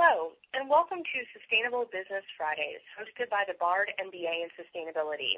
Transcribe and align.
Hello, 0.00 0.32
and 0.56 0.64
welcome 0.64 1.04
to 1.04 1.18
Sustainable 1.36 1.84
Business 1.92 2.24
Fridays, 2.40 2.80
hosted 2.96 3.28
by 3.28 3.44
the 3.44 3.52
Bard 3.60 3.92
MBA 4.00 4.48
in 4.48 4.50
Sustainability. 4.56 5.36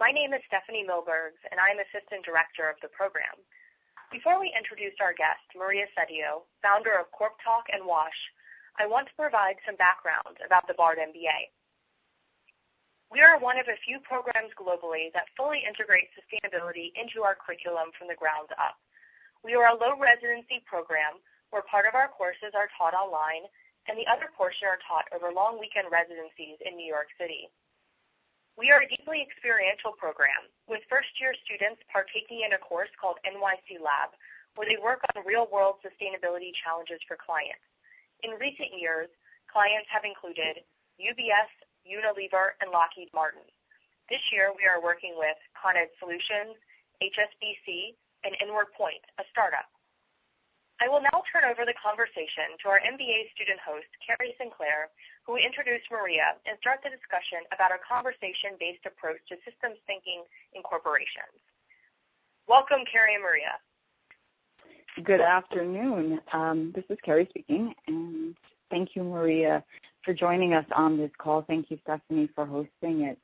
My 0.00 0.08
name 0.08 0.32
is 0.32 0.40
Stephanie 0.48 0.88
Milbergs, 0.88 1.36
and 1.52 1.60
I'm 1.60 1.76
Assistant 1.84 2.24
Director 2.24 2.64
of 2.64 2.80
the 2.80 2.88
program. 2.96 3.36
Before 4.08 4.40
we 4.40 4.56
introduce 4.56 4.96
our 5.04 5.12
guest, 5.12 5.44
Maria 5.52 5.84
Cedio, 5.92 6.48
founder 6.64 6.96
of 6.96 7.12
Corp 7.12 7.36
Talk 7.44 7.68
and 7.68 7.84
WASH, 7.84 8.16
I 8.80 8.88
want 8.88 9.12
to 9.12 9.20
provide 9.20 9.60
some 9.68 9.76
background 9.76 10.40
about 10.48 10.64
the 10.64 10.80
Bard 10.80 10.96
MBA. 10.96 11.52
We 13.12 13.20
are 13.20 13.36
one 13.36 13.60
of 13.60 13.68
a 13.68 13.76
few 13.84 14.00
programs 14.00 14.56
globally 14.56 15.12
that 15.12 15.28
fully 15.36 15.60
integrate 15.60 16.08
sustainability 16.16 16.96
into 16.96 17.20
our 17.20 17.36
curriculum 17.36 17.92
from 18.00 18.08
the 18.08 18.16
ground 18.16 18.48
up. 18.56 18.80
We 19.44 19.52
are 19.60 19.68
a 19.68 19.76
low 19.76 19.92
residency 20.00 20.64
program 20.64 21.20
where 21.52 21.68
part 21.68 21.84
of 21.84 21.92
our 21.92 22.08
courses 22.08 22.56
are 22.56 22.72
taught 22.80 22.96
online 22.96 23.44
and 23.88 23.96
the 23.96 24.08
other 24.08 24.28
portion 24.36 24.68
are 24.68 24.80
taught 24.84 25.08
over 25.14 25.32
long 25.32 25.56
weekend 25.56 25.88
residencies 25.88 26.60
in 26.64 26.76
New 26.76 26.88
York 26.88 27.08
City. 27.16 27.48
We 28.60 28.68
are 28.68 28.84
a 28.84 28.90
deeply 28.92 29.24
experiential 29.24 29.96
program 29.96 30.52
with 30.68 30.84
first-year 30.92 31.32
students 31.46 31.80
partaking 31.88 32.44
in 32.44 32.52
a 32.52 32.60
course 32.60 32.92
called 33.00 33.16
NYC 33.24 33.80
Lab, 33.80 34.12
where 34.58 34.68
they 34.68 34.76
work 34.76 35.00
on 35.14 35.24
real-world 35.24 35.80
sustainability 35.80 36.52
challenges 36.60 37.00
for 37.08 37.16
clients. 37.16 37.64
In 38.20 38.36
recent 38.36 38.76
years, 38.76 39.08
clients 39.48 39.88
have 39.88 40.04
included 40.04 40.60
UBS, 41.00 41.48
Unilever, 41.88 42.52
and 42.60 42.68
Lockheed 42.68 43.08
Martin. 43.16 43.46
This 44.12 44.20
year, 44.28 44.52
we 44.52 44.68
are 44.68 44.82
working 44.82 45.16
with 45.16 45.38
Con 45.56 45.80
Ed 45.80 45.88
Solutions, 45.96 46.58
HSBC, 47.00 47.96
and 48.28 48.36
Inward 48.44 48.68
Point, 48.76 49.00
a 49.16 49.24
startup. 49.32 49.72
I 50.80 50.88
will 50.88 51.04
now 51.04 51.20
turn 51.28 51.44
over 51.44 51.68
the 51.68 51.76
conversation 51.76 52.56
to 52.64 52.72
our 52.72 52.80
MBA 52.80 53.28
student 53.36 53.60
host, 53.60 53.84
Carrie 54.00 54.32
Sinclair, 54.40 54.88
who 55.28 55.36
will 55.36 55.44
introduce 55.44 55.84
Maria 55.92 56.40
and 56.48 56.56
start 56.56 56.80
the 56.80 56.88
discussion 56.88 57.44
about 57.52 57.68
our 57.68 57.80
conversation-based 57.84 58.88
approach 58.88 59.20
to 59.28 59.36
systems 59.44 59.76
thinking 59.84 60.24
in 60.56 60.64
corporations. 60.64 61.36
Welcome, 62.48 62.88
Carrie 62.90 63.12
and 63.12 63.22
Maria. 63.22 63.60
Good 65.04 65.20
afternoon. 65.20 66.18
Um, 66.32 66.72
this 66.74 66.84
is 66.88 66.96
Carrie 67.04 67.28
speaking, 67.28 67.74
and 67.86 68.34
thank 68.70 68.96
you, 68.96 69.04
Maria, 69.04 69.62
for 70.02 70.14
joining 70.14 70.54
us 70.54 70.66
on 70.74 70.96
this 70.96 71.12
call. 71.18 71.44
Thank 71.44 71.70
you, 71.70 71.78
Stephanie, 71.84 72.30
for 72.34 72.46
hosting 72.46 73.02
it. 73.04 73.18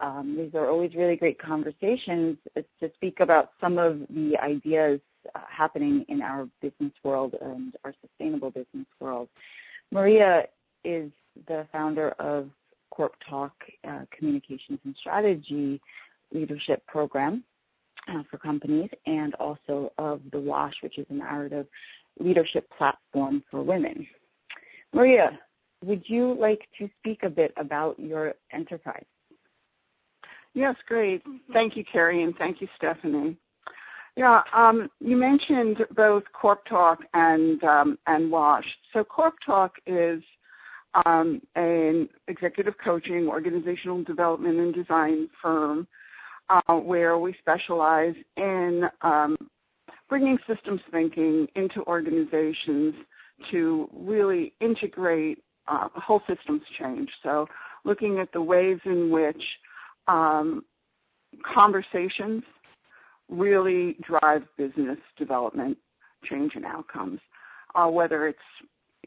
Um, 0.00 0.36
these 0.36 0.54
are 0.54 0.68
always 0.68 0.94
really 0.96 1.16
great 1.16 1.38
conversations 1.38 2.38
to 2.56 2.90
speak 2.94 3.20
about 3.20 3.52
some 3.60 3.78
of 3.78 4.00
the 4.10 4.36
ideas 4.42 5.00
happening 5.48 6.04
in 6.08 6.22
our 6.22 6.48
business 6.60 6.92
world 7.02 7.34
and 7.40 7.74
our 7.84 7.94
sustainable 8.00 8.50
business 8.50 8.86
world. 9.00 9.28
Maria 9.90 10.44
is 10.84 11.10
the 11.46 11.66
founder 11.72 12.10
of 12.18 12.50
Corp 12.90 13.14
Talk 13.28 13.52
uh, 13.88 14.00
Communications 14.16 14.78
and 14.84 14.94
Strategy 14.98 15.80
Leadership 16.32 16.84
Program 16.86 17.44
uh, 18.08 18.22
for 18.30 18.38
companies, 18.38 18.90
and 19.06 19.34
also 19.34 19.92
of 19.98 20.20
the 20.32 20.40
WASH, 20.40 20.74
which 20.82 20.98
is 20.98 21.06
a 21.10 21.14
narrative 21.14 21.66
leadership 22.18 22.68
platform 22.76 23.42
for 23.50 23.62
women. 23.62 24.06
Maria, 24.92 25.38
would 25.84 26.02
you 26.06 26.34
like 26.38 26.66
to 26.78 26.88
speak 26.98 27.22
a 27.22 27.30
bit 27.30 27.52
about 27.56 27.98
your 27.98 28.34
enterprise? 28.52 29.04
Yes, 30.54 30.74
great. 30.86 31.22
Thank 31.52 31.76
you, 31.76 31.84
Carrie, 31.84 32.22
and 32.22 32.36
thank 32.36 32.60
you, 32.60 32.68
Stephanie. 32.76 33.36
Yeah, 34.18 34.42
um, 34.52 34.90
you 34.98 35.16
mentioned 35.16 35.86
both 35.94 36.24
Corp 36.32 36.64
Talk 36.64 36.98
and 37.14 37.62
um, 37.62 37.96
and 38.08 38.28
Wash. 38.32 38.64
So 38.92 39.04
Corp 39.04 39.36
Talk 39.46 39.74
is 39.86 40.24
um, 41.06 41.40
an 41.54 42.08
executive 42.26 42.74
coaching, 42.82 43.28
organizational 43.28 44.02
development, 44.02 44.58
and 44.58 44.74
design 44.74 45.30
firm 45.40 45.86
uh, 46.48 46.80
where 46.80 47.16
we 47.16 47.32
specialize 47.38 48.16
in 48.36 48.90
bringing 50.08 50.36
systems 50.48 50.80
thinking 50.90 51.46
into 51.54 51.84
organizations 51.84 52.96
to 53.52 53.88
really 53.94 54.52
integrate 54.60 55.44
uh, 55.68 55.86
whole 55.94 56.24
systems 56.26 56.62
change. 56.76 57.08
So 57.22 57.46
looking 57.84 58.18
at 58.18 58.32
the 58.32 58.42
ways 58.42 58.80
in 58.84 59.12
which 59.12 59.44
conversations 61.44 62.42
really 63.28 63.96
drive 64.02 64.44
business 64.56 64.98
development, 65.16 65.76
change, 66.24 66.54
and 66.54 66.64
outcomes. 66.64 67.20
Uh, 67.74 67.88
whether 67.88 68.26
it's 68.26 68.38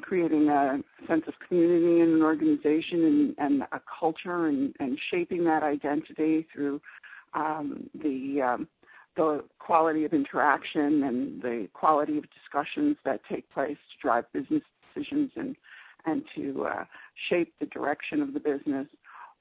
creating 0.02 0.50
a 0.50 0.80
sense 1.08 1.24
of 1.28 1.34
community 1.48 2.02
in 2.02 2.14
an 2.14 2.22
organization 2.22 3.06
and, 3.06 3.36
and 3.38 3.62
a 3.72 3.82
culture 4.00 4.48
and, 4.48 4.76
and, 4.80 4.98
shaping 5.10 5.44
that 5.44 5.64
identity 5.64 6.48
through 6.54 6.82
um, 7.34 7.90
the 8.04 8.42
um, 8.42 8.68
the 9.18 9.44
quality 9.60 10.06
of 10.06 10.14
interaction 10.14 11.04
and 11.04 11.42
the 11.42 11.68
quality 11.74 12.18
of 12.18 12.24
discussions 12.32 12.96
that 13.04 13.20
take 13.30 13.50
place 13.52 13.78
to 13.92 14.02
drive 14.02 14.32
business 14.32 14.64
decisions 14.94 15.32
and 15.36 15.56
and 16.06 16.24
to 16.36 16.66
uh, 16.66 16.86
shape 17.30 17.54
the 17.60 17.66
direction 17.68 18.22
of 18.22 18.34
the 18.34 18.40
business, 18.40 18.88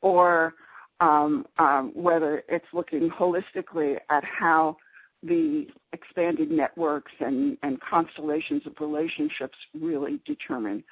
or 0.02 0.54
um, 1.00 1.46
um, 1.58 1.92
whether 1.94 2.42
it's 2.48 2.66
looking 2.72 3.10
holistically 3.10 3.98
at 4.10 4.24
how 4.24 4.76
the 5.22 5.66
expanded 5.92 6.50
networks 6.50 7.12
and, 7.20 7.58
and 7.62 7.80
constellations 7.80 8.66
of 8.66 8.72
relationships 8.80 9.56
really 9.78 10.20
determine 10.24 10.82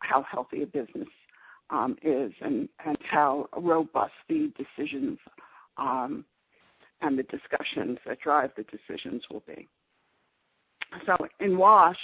how 0.00 0.22
healthy 0.22 0.62
a 0.62 0.66
business 0.66 1.08
um, 1.70 1.96
is 2.02 2.32
and, 2.40 2.68
and 2.84 2.98
how 3.02 3.48
robust 3.56 4.12
the 4.28 4.52
decisions 4.56 5.18
um, 5.76 6.24
and 7.00 7.18
the 7.18 7.22
discussions 7.24 7.98
that 8.06 8.20
drive 8.20 8.50
the 8.56 8.64
decisions 8.64 9.22
will 9.30 9.42
be. 9.46 9.68
So 11.06 11.16
in 11.40 11.56
WASH, 11.58 11.98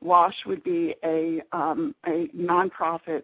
WASH 0.00 0.34
would 0.46 0.62
be 0.62 0.94
a, 1.04 1.40
um, 1.52 1.94
a 2.06 2.28
nonprofit 2.36 3.22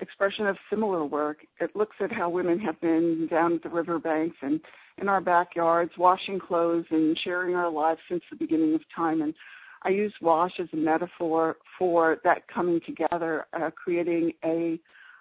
expression 0.00 0.46
of 0.46 0.56
similar 0.68 1.04
work. 1.04 1.46
It 1.60 1.74
looks 1.76 1.96
at 2.00 2.12
how 2.12 2.28
women 2.28 2.58
have 2.60 2.80
been 2.80 3.26
down 3.30 3.54
at 3.54 3.62
the 3.62 3.68
riverbanks 3.68 4.36
and 4.42 4.60
in 4.98 5.08
our 5.08 5.20
backyards, 5.20 5.92
washing 5.96 6.38
clothes 6.38 6.86
and 6.90 7.18
sharing 7.18 7.54
our 7.54 7.70
lives 7.70 8.00
since 8.08 8.22
the 8.30 8.36
beginning 8.36 8.74
of 8.74 8.82
time. 8.94 9.22
And 9.22 9.34
I 9.82 9.90
use 9.90 10.12
wash 10.20 10.60
as 10.60 10.68
a 10.72 10.76
metaphor 10.76 11.56
for 11.78 12.18
that 12.24 12.46
coming 12.48 12.80
together, 12.84 13.46
uh, 13.52 13.70
creating 13.70 14.32
a 14.44 14.78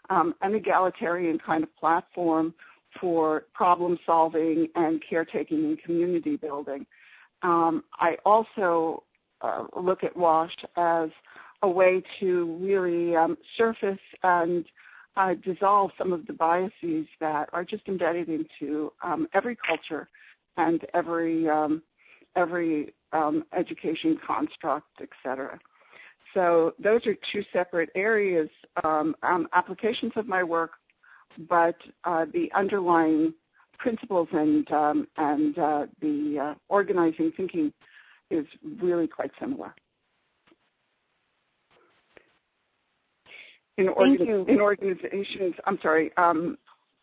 um, 0.09 0.33
an 0.41 0.55
egalitarian 0.55 1.37
kind 1.37 1.63
of 1.63 1.75
platform 1.77 2.53
for 2.99 3.43
problem 3.53 3.99
solving 4.05 4.67
and 4.75 5.03
caretaking 5.07 5.65
and 5.65 5.81
community 5.83 6.35
building. 6.35 6.87
Um, 7.43 7.83
I 7.99 8.17
also 8.25 9.03
uh, 9.41 9.65
look 9.79 10.03
at 10.03 10.17
WASH 10.17 10.55
as 10.75 11.09
a 11.61 11.69
way 11.69 12.01
to 12.19 12.57
really 12.61 13.15
um, 13.15 13.37
surface 13.57 13.99
and 14.23 14.65
uh, 15.17 15.33
dissolve 15.43 15.91
some 15.97 16.13
of 16.13 16.25
the 16.27 16.33
biases 16.33 17.05
that 17.19 17.49
are 17.51 17.65
just 17.65 17.87
embedded 17.87 18.29
into 18.29 18.91
um, 19.03 19.27
every 19.33 19.55
culture 19.55 20.07
and 20.57 20.85
every 20.93 21.49
um, 21.49 21.81
every 22.35 22.93
um, 23.11 23.43
education 23.53 24.17
construct, 24.25 24.87
et 25.01 25.09
cetera. 25.23 25.59
So 26.33 26.75
those 26.79 27.05
are 27.07 27.15
two 27.31 27.43
separate 27.51 27.89
areas, 27.95 28.49
um, 28.83 29.15
um, 29.23 29.47
applications 29.53 30.13
of 30.15 30.27
my 30.27 30.43
work, 30.43 30.73
but 31.49 31.75
uh, 32.03 32.25
the 32.31 32.51
underlying 32.53 33.33
principles 33.77 34.27
and 34.31 34.69
um, 34.71 35.07
and 35.17 35.57
uh, 35.57 35.87
the 36.01 36.39
uh, 36.39 36.53
organizing 36.69 37.31
thinking 37.35 37.73
is 38.29 38.45
really 38.79 39.07
quite 39.07 39.31
similar. 39.39 39.73
In, 43.79 43.87
orga- 43.87 44.47
in 44.47 44.59
organizations, 44.59 45.55
I'm 45.65 45.79
sorry, 45.81 46.15
um, 46.17 46.57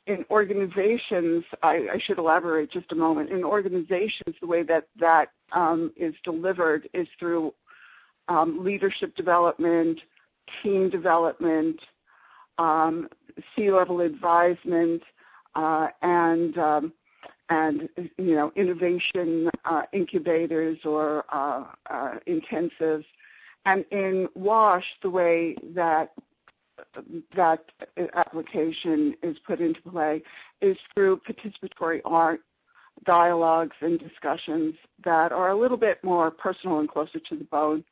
in 0.07 0.25
organizations, 0.31 1.45
I, 1.63 1.89
I, 1.95 1.99
should 1.99 2.19
elaborate 2.19 2.71
just 2.71 2.93
a 2.93 2.95
moment. 2.95 3.31
In 3.31 3.43
organizations, 3.43 4.37
the 4.41 4.47
way 4.47 4.63
that 4.63 4.87
that 5.01 5.31
um, 5.53 5.93
is 5.97 6.15
delivered 6.23 6.89
is 6.95 7.09
through 7.19 7.53
um, 8.29 8.65
leadership 8.65 9.17
development, 9.17 10.01
team 10.63 10.91
development, 10.91 11.81
um, 12.59 13.09
C-level 13.55 14.01
advisement, 14.01 15.03
uh, 15.57 15.89
and 16.03 16.57
um, 16.57 16.93
and 17.49 17.89
you 17.99 18.37
know 18.37 18.53
innovation 18.55 19.51
uh, 19.65 19.83
incubators 19.93 20.79
or 20.85 21.25
uh, 21.33 21.65
uh 21.91 22.15
intensives. 22.29 23.05
And 23.65 23.85
in 23.91 24.29
WASH, 24.37 24.85
the 25.03 25.11
way 25.11 25.57
that 25.75 26.13
that 27.35 27.65
application 28.15 29.15
is 29.23 29.37
put 29.47 29.61
into 29.61 29.81
play 29.83 30.23
is 30.61 30.77
through 30.95 31.21
participatory 31.29 32.01
art, 32.05 32.41
dialogues, 33.05 33.77
and 33.81 33.99
discussions 33.99 34.75
that 35.05 35.33
are 35.33 35.51
a 35.51 35.57
little 35.57 35.77
bit 35.77 36.03
more 36.03 36.31
personal 36.31 36.81
and 36.81 36.89
closer 36.89 37.19
to 37.21 37.37
the 37.37 37.45
bone 37.45 37.85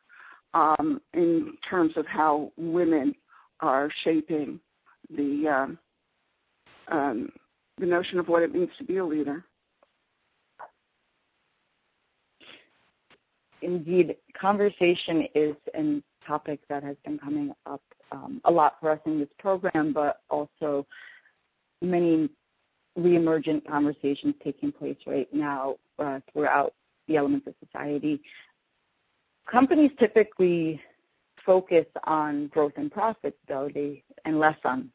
um, 0.55 1.01
in 1.13 1.55
terms 1.69 1.97
of 1.97 2.07
how 2.07 2.53
women 2.57 3.15
are 3.61 3.91
shaping 4.03 4.61
the 5.15 5.49
um, 5.49 5.79
um, 6.89 7.31
the 7.79 7.87
notion 7.87 8.19
of 8.19 8.29
what 8.29 8.43
it 8.43 8.55
means 8.55 8.71
to 8.79 8.85
be 8.85 8.99
a 8.99 9.05
leader. 9.05 9.45
Indeed, 13.63 14.17
conversation 14.39 15.27
is 15.35 15.57
a 15.75 16.03
topic 16.27 16.61
that 16.69 16.83
has 16.83 16.97
been 17.05 17.19
coming 17.19 17.53
up 17.67 17.83
um, 18.15 18.41
a 18.45 18.51
lot 18.51 18.77
for 18.81 18.91
us 18.91 19.01
in 19.07 19.19
this 19.19 19.29
program, 19.39 19.93
but 19.93 20.21
also 20.31 20.87
many 21.83 22.29
reemergent 22.99 23.67
conversations 23.67 24.35
taking 24.43 24.71
place 24.71 24.97
right 25.07 25.33
now 25.33 25.77
uh, 25.99 26.21
throughout 26.33 26.75
the 27.09 27.17
elements 27.17 27.47
of 27.47 27.55
society. 27.65 28.21
Companies 29.51 29.91
typically 29.99 30.81
focus 31.45 31.87
on 32.05 32.47
growth 32.49 32.73
and 32.77 32.91
profits, 32.91 33.37
though 33.49 33.69
they 33.73 34.03
and 34.25 34.39
less 34.39 34.57
on 34.65 34.91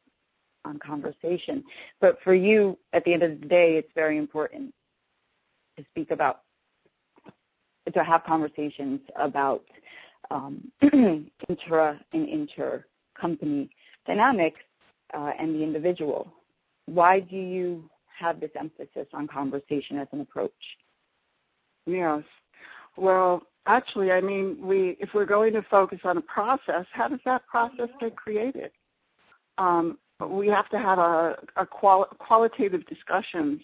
on 0.66 0.78
conversation. 0.80 1.64
But 2.02 2.18
for 2.24 2.34
you, 2.34 2.78
at 2.94 3.04
the 3.06 3.14
end 3.14 3.24
of 3.24 3.40
the 3.40 3.48
day, 3.48 3.78
it's 3.78 3.92
very 3.96 4.18
important 4.18 4.74
to 5.78 5.86
speak 5.92 6.12
about 6.12 6.42
to 7.94 8.04
have 8.04 8.24
conversations 8.24 9.00
about 9.16 9.64
um, 10.32 10.72
intra 11.50 12.00
and 12.14 12.28
inter 12.28 12.86
company 13.20 13.70
dynamics 14.06 14.60
uh, 15.14 15.32
and 15.40 15.56
the 15.56 15.64
individual. 15.64 16.32
Why 16.86 17.20
do 17.20 17.36
you 17.36 17.90
have 18.18 18.40
this 18.40 18.52
emphasis 18.60 19.08
on 19.14 19.28
conversation 19.28 19.98
as 19.98 20.08
an 20.12 20.22
approach? 20.22 20.52
Yes. 21.86 22.24
Well, 22.98 23.44
actually, 23.66 24.12
I 24.12 24.22
mean, 24.22 24.58
we 24.62 24.98
if 25.00 25.10
we're 25.14 25.26
going 25.26 25.54
to 25.54 25.62
focus 25.64 26.00
on 26.04 26.18
a 26.18 26.22
process, 26.22 26.86
how 26.92 27.08
does 27.08 27.20
that 27.26 27.46
process 27.48 27.90
get 28.00 28.16
created? 28.16 28.72
Um, 29.58 29.98
we 30.28 30.48
have 30.48 30.70
to 30.70 30.80
have 30.80 31.00
a, 31.00 31.38
a 31.56 31.66
quali- 31.66 32.08
qualitative 32.18 32.86
discussions 32.88 33.62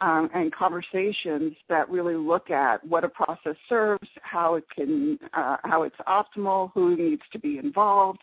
um, 0.00 0.28
and 0.34 0.52
conversations 0.52 1.54
that 1.68 1.88
really 1.88 2.16
look 2.16 2.50
at 2.50 2.84
what 2.84 3.04
a 3.04 3.08
process 3.08 3.56
serves, 3.68 4.08
how 4.22 4.56
it 4.56 4.64
can, 4.74 5.18
uh, 5.32 5.58
how 5.62 5.84
it's 5.84 5.96
optimal, 6.08 6.72
who 6.74 6.96
needs 6.96 7.22
to 7.32 7.38
be 7.38 7.58
involved, 7.58 8.20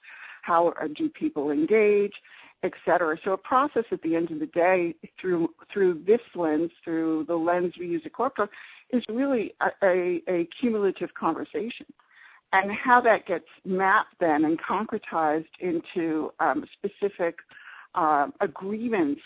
how 0.49 0.63
do 0.95 1.05
people 1.23 1.45
engage, 1.51 2.15
et 2.63 2.73
cetera. 2.85 3.13
So 3.23 3.33
a 3.33 3.37
process 3.37 3.85
at 3.95 4.01
the 4.01 4.15
end 4.19 4.31
of 4.31 4.39
the 4.39 4.51
day, 4.67 4.95
through 5.19 5.41
through 5.71 5.93
this 6.11 6.25
lens, 6.43 6.71
through 6.83 7.25
the 7.31 7.39
lens 7.49 7.73
we 7.79 7.87
use 7.95 8.03
at 8.05 8.13
Corp 8.13 8.35
Talk, 8.35 8.49
is 8.89 9.03
really 9.09 9.45
a, 9.67 9.69
a, 9.83 10.21
a 10.27 10.37
cumulative 10.59 11.11
conversation. 11.13 11.85
And 12.51 12.71
how 12.71 12.99
that 13.01 13.27
gets 13.27 13.49
mapped 13.63 14.15
then 14.19 14.39
and 14.45 14.57
concretized 14.59 15.53
into 15.59 16.31
um, 16.39 16.59
specific 16.77 17.35
uh, 17.93 18.27
agreements 18.49 19.21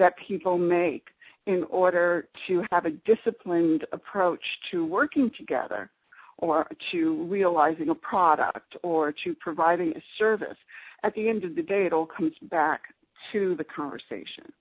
that 0.00 0.14
people 0.28 0.56
make 0.56 1.06
in 1.46 1.60
order 1.82 2.28
to 2.46 2.64
have 2.72 2.84
a 2.86 2.94
disciplined 3.12 3.82
approach 3.92 4.44
to 4.70 4.86
working 4.86 5.30
together 5.36 5.90
or 6.42 6.66
to 6.90 7.24
realizing 7.30 7.88
a 7.88 7.94
product 7.94 8.76
or 8.82 9.14
to 9.24 9.34
providing 9.36 9.96
a 9.96 10.02
service. 10.18 10.58
At 11.04 11.14
the 11.14 11.28
end 11.28 11.44
of 11.44 11.54
the 11.54 11.62
day, 11.62 11.86
it 11.86 11.92
all 11.92 12.06
comes 12.06 12.34
back 12.42 12.82
to 13.30 13.54
the 13.54 13.64
conversation. 13.64 14.52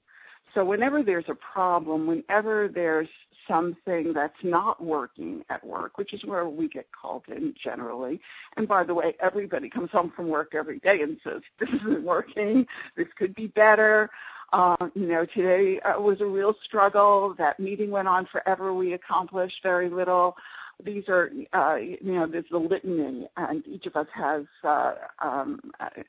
So 0.53 0.63
whenever 0.63 1.01
there's 1.01 1.25
a 1.27 1.35
problem, 1.35 2.07
whenever 2.07 2.67
there's 2.67 3.07
something 3.47 4.13
that's 4.13 4.33
not 4.43 4.83
working 4.83 5.43
at 5.49 5.65
work, 5.65 5.97
which 5.97 6.13
is 6.13 6.23
where 6.23 6.47
we 6.47 6.67
get 6.67 6.87
called 6.91 7.23
in 7.27 7.55
generally. 7.61 8.19
And 8.57 8.67
by 8.67 8.83
the 8.83 8.93
way, 8.93 9.15
everybody 9.19 9.69
comes 9.69 9.89
home 9.91 10.13
from 10.15 10.27
work 10.27 10.53
every 10.53 10.79
day 10.79 11.01
and 11.01 11.17
says, 11.23 11.41
this 11.59 11.69
isn't 11.69 12.03
working, 12.03 12.67
this 12.95 13.07
could 13.17 13.33
be 13.33 13.47
better. 13.47 14.09
Uh, 14.53 14.75
you 14.95 15.07
know, 15.07 15.25
today 15.33 15.79
uh, 15.79 15.99
was 15.99 16.19
a 16.19 16.25
real 16.25 16.53
struggle. 16.65 17.33
That 17.37 17.57
meeting 17.57 17.89
went 17.89 18.09
on 18.09 18.25
forever. 18.25 18.73
We 18.73 18.93
accomplished 18.93 19.55
very 19.63 19.89
little. 19.89 20.35
These 20.83 21.09
are, 21.09 21.31
uh, 21.53 21.75
you 21.75 21.97
know, 22.01 22.27
there's 22.27 22.45
the 22.49 22.57
litany, 22.57 23.27
and 23.37 23.67
each 23.67 23.85
of 23.85 23.95
us 23.95 24.07
has 24.13 24.45
uh, 24.63 24.93
um, 25.19 25.59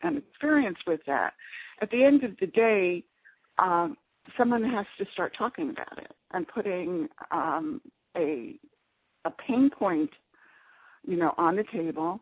an 0.02 0.16
experience 0.16 0.78
with 0.86 1.00
that. 1.06 1.34
At 1.80 1.90
the 1.90 2.04
end 2.04 2.24
of 2.24 2.36
the 2.38 2.46
day, 2.46 3.04
um, 3.58 3.96
someone 4.36 4.64
has 4.64 4.86
to 4.98 5.06
start 5.12 5.34
talking 5.36 5.70
about 5.70 5.98
it 5.98 6.12
and 6.32 6.46
putting 6.46 7.08
um, 7.30 7.80
a 8.16 8.56
a 9.24 9.30
pain 9.30 9.70
point, 9.70 10.10
you 11.06 11.16
know, 11.16 11.32
on 11.38 11.54
the 11.54 11.64
table, 11.64 12.20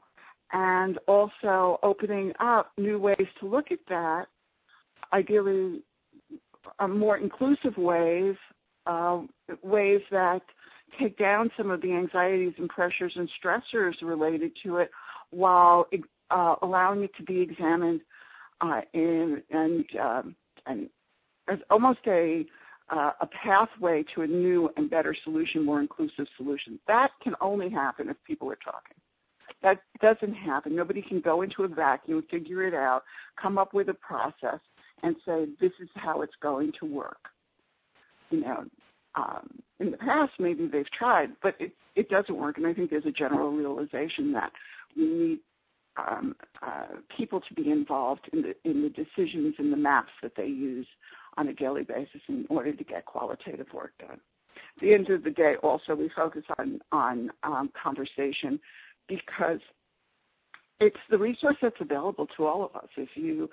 and 0.52 0.98
also 1.08 1.78
opening 1.82 2.32
up 2.40 2.72
new 2.76 2.98
ways 2.98 3.26
to 3.38 3.46
look 3.46 3.70
at 3.72 3.78
that. 3.88 4.26
Ideally, 5.12 5.82
uh, 6.78 6.88
more 6.88 7.16
inclusive 7.16 7.76
ways, 7.78 8.36
uh, 8.86 9.22
ways 9.62 10.02
that 10.10 10.42
take 10.98 11.18
down 11.18 11.50
some 11.56 11.70
of 11.70 11.80
the 11.80 11.92
anxieties 11.92 12.54
and 12.58 12.68
pressures 12.68 13.12
and 13.16 13.28
stressors 13.42 13.94
related 14.02 14.52
to 14.62 14.78
it, 14.78 14.90
while 15.30 15.88
uh, 16.30 16.56
allowing 16.62 17.02
it 17.02 17.14
to 17.16 17.22
be 17.22 17.40
examined 17.40 18.00
uh, 18.60 18.82
in, 18.92 19.42
and 19.50 19.84
um, 20.00 20.36
and 20.66 20.88
as 21.48 21.58
almost 21.70 22.00
a 22.06 22.44
uh, 22.90 23.12
a 23.20 23.26
pathway 23.26 24.04
to 24.14 24.22
a 24.22 24.26
new 24.26 24.70
and 24.76 24.90
better 24.90 25.14
solution, 25.24 25.64
more 25.64 25.80
inclusive 25.80 26.26
solution. 26.36 26.78
That 26.88 27.12
can 27.22 27.34
only 27.40 27.70
happen 27.70 28.08
if 28.08 28.16
people 28.24 28.50
are 28.50 28.58
talking. 28.64 28.96
That 29.62 29.82
doesn't 30.00 30.34
happen. 30.34 30.74
Nobody 30.74 31.02
can 31.02 31.20
go 31.20 31.42
into 31.42 31.64
a 31.64 31.68
vacuum, 31.68 32.24
figure 32.30 32.66
it 32.66 32.74
out, 32.74 33.04
come 33.40 33.58
up 33.58 33.74
with 33.74 33.90
a 33.90 33.94
process, 33.94 34.58
and 35.02 35.14
say 35.24 35.46
this 35.60 35.72
is 35.80 35.88
how 35.94 36.22
it's 36.22 36.34
going 36.42 36.72
to 36.80 36.86
work. 36.86 37.28
You 38.30 38.40
know, 38.40 38.64
um, 39.14 39.60
in 39.78 39.90
the 39.90 39.96
past 39.96 40.32
maybe 40.38 40.66
they've 40.66 40.90
tried, 40.90 41.30
but 41.42 41.56
it 41.58 41.72
it 41.96 42.08
doesn't 42.08 42.36
work. 42.36 42.58
And 42.58 42.66
I 42.66 42.74
think 42.74 42.90
there's 42.90 43.06
a 43.06 43.12
general 43.12 43.50
realization 43.50 44.32
that 44.32 44.52
we 44.96 45.04
need 45.04 45.38
um, 45.96 46.36
uh, 46.62 46.86
people 47.16 47.40
to 47.40 47.54
be 47.54 47.70
involved 47.70 48.28
in 48.32 48.42
the 48.42 48.54
in 48.64 48.82
the 48.82 48.90
decisions 48.90 49.54
and 49.58 49.72
the 49.72 49.76
maps 49.76 50.12
that 50.22 50.36
they 50.36 50.46
use 50.46 50.86
on 51.36 51.48
a 51.48 51.52
daily 51.52 51.82
basis 51.82 52.20
in 52.28 52.46
order 52.48 52.72
to 52.72 52.84
get 52.84 53.04
qualitative 53.04 53.66
work 53.72 53.92
done. 53.98 54.20
At 54.76 54.82
the 54.82 54.94
end 54.94 55.10
of 55.10 55.24
the 55.24 55.30
day, 55.30 55.56
also 55.56 55.94
we 55.94 56.08
focus 56.10 56.44
on 56.58 56.80
on 56.92 57.30
um, 57.42 57.70
conversation 57.80 58.60
because 59.08 59.60
it's 60.80 60.96
the 61.10 61.18
resource 61.18 61.56
that's 61.60 61.80
available 61.80 62.26
to 62.36 62.46
all 62.46 62.64
of 62.64 62.74
us. 62.74 62.88
If 62.96 63.10
you 63.14 63.50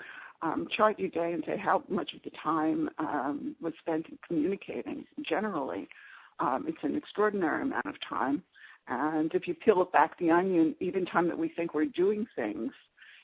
chart 0.76 1.00
your 1.00 1.10
day 1.10 1.34
and 1.34 1.44
say 1.46 1.58
how 1.58 1.84
much 1.90 2.14
of 2.14 2.22
the 2.24 2.32
time 2.32 2.90
um, 3.00 3.56
was 3.62 3.74
spent 3.80 4.08
in 4.08 4.18
communicating, 4.26 5.06
generally, 5.24 5.88
um, 6.40 6.66
it's 6.68 6.84
an 6.84 6.96
extraordinary 6.96 7.64
amount 7.64 7.86
of 7.86 7.96
time. 8.08 8.44
And 8.88 9.34
if 9.34 9.48
you 9.48 9.54
peel 9.54 9.82
it 9.82 9.92
back 9.92 10.18
the 10.18 10.32
onion, 10.32 10.76
even 10.80 11.06
time 11.06 11.28
that 11.28 11.38
we 11.38 11.50
think 11.50 11.74
we're 11.74 11.86
doing 11.86 12.26
things 12.36 12.72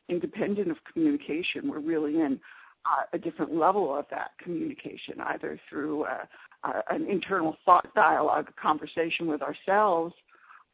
independent 0.09 0.69
of 0.69 0.77
communication, 0.91 1.69
we're 1.69 1.79
really 1.79 2.19
in 2.19 2.39
uh, 2.85 3.03
a 3.13 3.17
different 3.17 3.55
level 3.55 3.95
of 3.95 4.05
that 4.09 4.31
communication, 4.41 5.21
either 5.27 5.59
through 5.69 6.03
uh, 6.03 6.25
uh, 6.63 6.81
an 6.89 7.07
internal 7.07 7.55
thought 7.65 7.87
dialogue, 7.95 8.49
a 8.49 8.61
conversation 8.61 9.27
with 9.27 9.41
ourselves, 9.41 10.13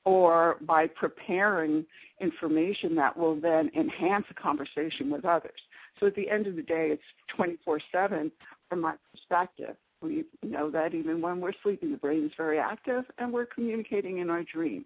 or 0.06 0.58
by 0.62 0.88
preparing 0.88 1.86
information 2.20 2.96
that 2.96 3.16
will 3.16 3.40
then 3.40 3.70
enhance 3.76 4.26
a 4.32 4.34
conversation 4.34 5.12
with 5.12 5.26
others. 5.26 5.60
So 6.00 6.08
at 6.08 6.16
the 6.16 6.30
end 6.30 6.48
of 6.48 6.56
the 6.56 6.62
day, 6.62 6.90
it's 6.92 7.04
24 7.36 7.80
7 7.92 8.32
from 8.70 8.82
my 8.82 8.94
perspective. 9.12 9.76
We 10.02 10.26
know 10.44 10.70
that 10.72 10.94
even 10.94 11.22
when 11.22 11.42
we're 11.42 11.54
sleeping, 11.62 11.92
the 11.92 11.98
brain 11.98 12.26
is 12.26 12.32
very 12.38 12.58
active 12.58 13.06
and 13.18 13.34
we're 13.34 13.46
communicating 13.46 14.20
in 14.20 14.30
our 14.30 14.44
dreams. 14.44 14.86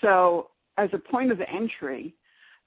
So 0.00 0.50
as 0.76 0.90
a 0.92 0.98
point 0.98 1.32
of 1.32 1.40
entry, 1.40 2.14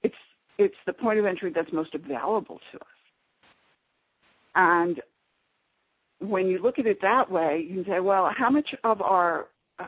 it's, 0.02 0.14
it's 0.58 0.76
the 0.84 0.92
point 0.92 1.18
of 1.18 1.24
entry 1.24 1.50
that's 1.50 1.72
most 1.72 1.94
available 1.94 2.60
to 2.72 2.78
us. 2.78 2.86
And 4.54 5.00
when 6.20 6.46
you 6.46 6.60
look 6.60 6.78
at 6.78 6.86
it 6.86 7.00
that 7.00 7.30
way, 7.30 7.66
you 7.66 7.82
can 7.82 7.92
say, 7.92 8.00
well, 8.00 8.30
how 8.36 8.50
much 8.50 8.74
of 8.84 9.00
our 9.00 9.46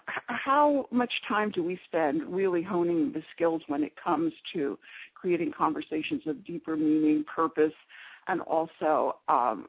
how 0.08 0.86
much 0.90 1.12
time 1.28 1.50
do 1.50 1.62
we 1.62 1.78
spend 1.86 2.22
really 2.24 2.62
honing 2.62 3.12
the 3.12 3.22
skills 3.34 3.62
when 3.66 3.82
it 3.82 3.92
comes 4.02 4.32
to 4.52 4.78
creating 5.14 5.52
conversations 5.52 6.22
of 6.26 6.44
deeper 6.44 6.76
meaning, 6.76 7.24
purpose, 7.24 7.72
and 8.28 8.40
also 8.42 9.16
um, 9.28 9.66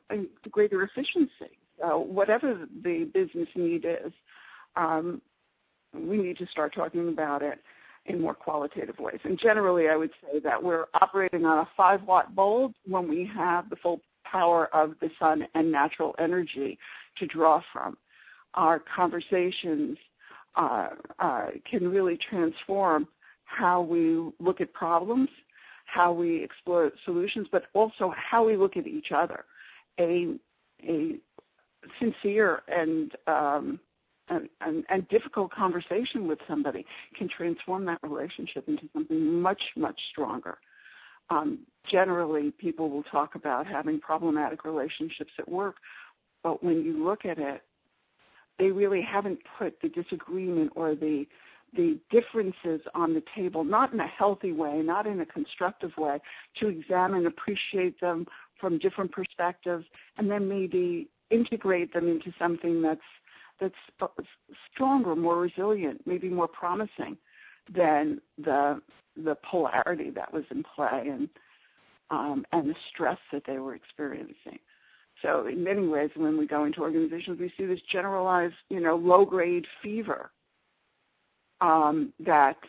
greater 0.51 0.83
efficiency? 0.83 1.57
Whatever 1.81 2.67
the 2.83 3.09
business 3.13 3.49
need 3.55 3.85
is, 3.85 4.11
um, 4.75 5.21
we 5.93 6.17
need 6.17 6.37
to 6.37 6.47
start 6.47 6.73
talking 6.73 7.09
about 7.09 7.41
it 7.41 7.59
in 8.05 8.21
more 8.21 8.33
qualitative 8.33 8.97
ways. 8.99 9.19
And 9.23 9.39
generally, 9.39 9.89
I 9.89 9.95
would 9.95 10.11
say 10.21 10.39
that 10.39 10.61
we're 10.61 10.85
operating 10.93 11.45
on 11.45 11.59
a 11.59 11.67
five 11.75 12.03
watt 12.03 12.35
bulb 12.35 12.73
when 12.87 13.09
we 13.09 13.29
have 13.35 13.69
the 13.69 13.75
full 13.77 14.01
power 14.23 14.67
of 14.73 14.95
the 15.01 15.09
sun 15.19 15.47
and 15.55 15.71
natural 15.71 16.15
energy 16.19 16.77
to 17.17 17.25
draw 17.25 17.61
from. 17.73 17.97
Our 18.55 18.79
conversations 18.79 19.97
uh, 20.55 20.89
uh, 21.19 21.47
can 21.69 21.89
really 21.89 22.17
transform 22.17 23.07
how 23.43 23.81
we 23.81 24.31
look 24.39 24.61
at 24.61 24.73
problems, 24.73 25.29
how 25.85 26.11
we 26.11 26.43
explore 26.43 26.91
solutions, 27.05 27.47
but 27.51 27.65
also 27.73 28.13
how 28.17 28.45
we 28.45 28.57
look 28.57 28.75
at 28.77 28.87
each 28.87 29.11
other. 29.11 29.45
A 29.99 30.35
a 30.83 31.15
sincere 31.99 32.61
and 32.67 33.11
um, 33.27 33.79
and, 34.27 34.49
and, 34.61 34.83
and, 34.89 35.07
difficult 35.09 35.51
conversation 35.51 36.27
with 36.27 36.39
somebody 36.47 36.83
can 37.15 37.29
transform 37.29 37.85
that 37.85 37.99
relationship 38.01 38.67
into 38.67 38.89
something 38.91 39.39
much, 39.39 39.61
much 39.75 39.99
stronger. 40.09 40.57
Um, 41.29 41.59
generally, 41.91 42.49
people 42.49 42.89
will 42.89 43.03
talk 43.03 43.35
about 43.35 43.67
having 43.67 43.99
problematic 43.99 44.65
relationships 44.65 45.31
at 45.37 45.47
work, 45.47 45.75
but 46.41 46.63
when 46.63 46.83
you 46.83 47.03
look 47.03 47.23
at 47.23 47.37
it, 47.37 47.61
they 48.59 48.71
really 48.71 49.01
haven't 49.01 49.39
put 49.57 49.79
the 49.81 49.89
disagreement 49.89 50.71
or 50.75 50.95
the 50.95 51.27
the 51.75 51.99
differences 52.09 52.79
on 52.93 53.13
the 53.13 53.23
table, 53.35 53.65
not 53.65 53.91
in 53.91 53.99
a 53.99 54.07
healthy 54.07 54.53
way, 54.53 54.81
not 54.81 55.05
in 55.05 55.19
a 55.19 55.25
constructive 55.25 55.91
way, 55.97 56.19
to 56.57 56.67
examine, 56.67 57.25
appreciate 57.25 57.99
them 57.99 58.25
from 58.61 58.77
different 58.77 59.11
perspectives, 59.11 59.85
and 60.17 60.31
then 60.31 60.47
maybe 60.47 61.09
integrate 61.31 61.93
them 61.93 62.07
into 62.07 62.31
something 62.39 62.81
that's 62.81 63.01
that's 63.59 63.75
stronger, 64.73 65.15
more 65.15 65.39
resilient, 65.39 66.01
maybe 66.05 66.29
more 66.29 66.47
promising 66.47 67.17
than 67.73 68.21
the 68.37 68.81
the 69.17 69.35
polarity 69.49 70.09
that 70.09 70.31
was 70.33 70.43
in 70.51 70.63
play 70.63 71.07
and 71.09 71.29
um, 72.11 72.45
and 72.51 72.69
the 72.69 72.75
stress 72.89 73.17
that 73.31 73.43
they 73.45 73.59
were 73.59 73.75
experiencing. 73.75 74.59
So 75.25 75.47
in 75.47 75.63
many 75.63 75.87
ways, 75.87 76.11
when 76.15 76.37
we 76.37 76.45
go 76.45 76.65
into 76.65 76.81
organizations, 76.81 77.39
we 77.39 77.51
see 77.57 77.65
this 77.65 77.81
generalized, 77.91 78.53
you 78.69 78.79
know, 78.79 78.95
low-grade 78.95 79.65
fever 79.81 80.29
um, 81.61 82.13
that's 82.19 82.59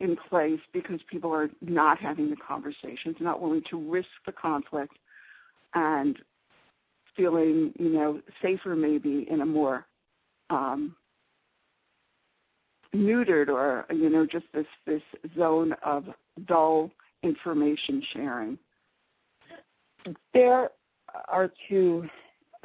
in 0.00 0.16
place 0.28 0.60
because 0.72 1.00
people 1.08 1.32
are 1.32 1.50
not 1.60 1.98
having 1.98 2.30
the 2.30 2.36
conversations, 2.36 3.16
not 3.20 3.40
willing 3.40 3.62
to 3.70 3.78
risk 3.78 4.08
the 4.26 4.32
conflict, 4.32 4.94
and 5.74 6.18
feeling, 7.16 7.72
you 7.78 7.90
know, 7.90 8.20
safer 8.42 8.74
maybe 8.74 9.26
in 9.30 9.40
a 9.40 9.46
more 9.46 9.86
um, 10.50 10.96
neutered 12.94 13.48
or 13.48 13.84
you 13.94 14.08
know 14.08 14.24
just 14.24 14.46
this 14.54 14.66
this 14.86 15.02
zone 15.36 15.74
of 15.84 16.06
dull 16.46 16.90
information 17.22 18.02
sharing. 18.12 18.58
There 20.32 20.70
are 21.28 21.50
two 21.68 22.08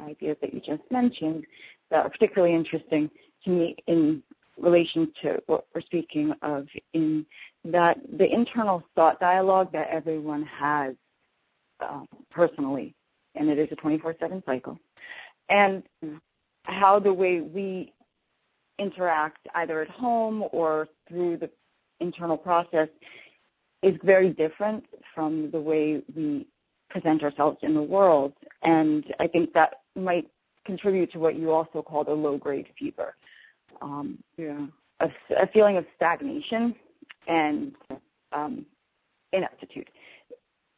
ideas 0.00 0.36
that 0.40 0.52
you 0.52 0.60
just 0.60 0.82
mentioned 0.90 1.44
that 1.90 2.04
are 2.04 2.10
particularly 2.10 2.54
interesting 2.54 3.10
to 3.44 3.50
me 3.50 3.76
in 3.86 4.22
relation 4.60 5.12
to 5.22 5.42
what 5.46 5.66
we're 5.74 5.80
speaking 5.80 6.32
of 6.42 6.66
in 6.92 7.26
that 7.64 7.98
the 8.18 8.32
internal 8.32 8.82
thought 8.94 9.18
dialogue 9.20 9.72
that 9.72 9.88
everyone 9.90 10.44
has 10.44 10.94
uh, 11.80 12.02
personally, 12.30 12.94
and 13.34 13.48
it 13.48 13.58
is 13.58 13.68
a 13.72 13.76
24-7 13.76 14.44
cycle, 14.44 14.78
and 15.48 15.82
how 16.64 16.98
the 16.98 17.12
way 17.12 17.40
we 17.40 17.92
interact 18.78 19.46
either 19.54 19.82
at 19.82 19.88
home 19.88 20.44
or 20.52 20.88
through 21.08 21.36
the 21.36 21.50
internal 22.00 22.36
process 22.36 22.88
is 23.82 23.94
very 24.02 24.30
different 24.30 24.84
from 25.14 25.50
the 25.50 25.60
way 25.60 26.02
we 26.16 26.46
present 26.94 27.24
ourselves 27.24 27.58
in 27.62 27.74
the 27.74 27.82
world. 27.82 28.32
And 28.62 29.04
I 29.18 29.26
think 29.26 29.52
that 29.52 29.80
might 29.96 30.30
contribute 30.64 31.10
to 31.12 31.18
what 31.18 31.34
you 31.34 31.50
also 31.50 31.82
called 31.82 32.06
a 32.06 32.12
low 32.12 32.38
grade 32.38 32.68
fever. 32.78 33.16
Um, 33.82 34.18
yeah. 34.36 34.66
A, 35.00 35.10
a, 35.36 35.46
feeling 35.48 35.76
of 35.76 35.84
stagnation 35.96 36.74
and 37.26 37.72
um, 38.32 38.64
ineptitude. 39.32 39.90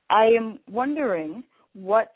I 0.08 0.24
am 0.24 0.58
wondering 0.70 1.44
what 1.74 2.14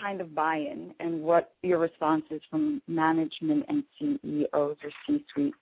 kind 0.00 0.20
of 0.20 0.32
buy-in 0.32 0.94
and 1.00 1.20
what 1.22 1.54
your 1.64 1.80
response 1.80 2.24
is 2.30 2.40
from 2.48 2.80
management 2.86 3.66
and 3.68 3.82
CEOs 3.98 4.76
or 4.84 4.90
C-suite 5.06 5.54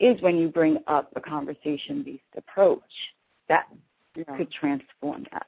is 0.00 0.20
when 0.22 0.36
you 0.36 0.48
bring 0.48 0.78
up 0.86 1.12
a 1.16 1.20
conversation-based 1.20 2.22
approach 2.36 2.80
that 3.48 3.66
yeah. 4.16 4.24
could 4.36 4.50
transform 4.50 5.26
that. 5.32 5.46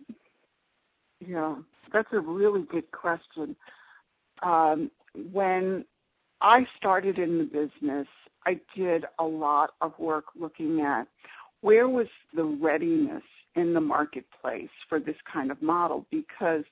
Yeah, 1.26 1.56
that's 1.92 2.12
a 2.12 2.20
really 2.20 2.62
good 2.62 2.90
question. 2.92 3.56
Um, 4.42 4.90
when 5.32 5.84
I 6.40 6.66
started 6.76 7.18
in 7.18 7.38
the 7.38 7.44
business, 7.44 8.06
I 8.44 8.60
did 8.76 9.06
a 9.18 9.24
lot 9.24 9.72
of 9.80 9.98
work 9.98 10.26
looking 10.38 10.82
at 10.82 11.08
where 11.62 11.88
was 11.88 12.06
the 12.34 12.44
readiness 12.44 13.22
in 13.56 13.74
the 13.74 13.80
marketplace 13.80 14.68
for 14.88 15.00
this 15.00 15.16
kind 15.30 15.50
of 15.50 15.60
model 15.62 16.06
because 16.10 16.64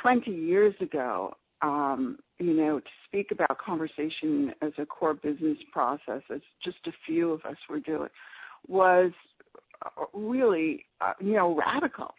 20 0.00 0.30
years 0.30 0.74
ago, 0.80 1.34
um, 1.60 2.18
you 2.38 2.54
know, 2.54 2.80
to 2.80 2.90
speak 3.04 3.30
about 3.30 3.58
conversation 3.58 4.54
as 4.62 4.72
a 4.78 4.86
core 4.86 5.14
business 5.14 5.58
process, 5.70 6.22
as 6.32 6.40
just 6.64 6.78
a 6.86 6.92
few 7.04 7.30
of 7.30 7.44
us 7.44 7.56
were 7.68 7.80
doing, 7.80 8.08
was 8.68 9.12
really, 10.12 10.86
uh, 11.00 11.12
you 11.20 11.34
know, 11.34 11.54
radical. 11.54 12.14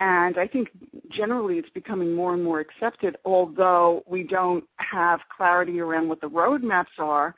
And 0.00 0.38
I 0.38 0.46
think 0.46 0.70
generally 1.10 1.58
it's 1.58 1.68
becoming 1.70 2.14
more 2.14 2.32
and 2.32 2.42
more 2.42 2.60
accepted, 2.60 3.16
although 3.24 4.02
we 4.06 4.22
don't 4.22 4.64
have 4.76 5.20
clarity 5.34 5.78
around 5.78 6.08
what 6.08 6.22
the 6.22 6.28
roadmaps 6.28 6.98
are 6.98 7.34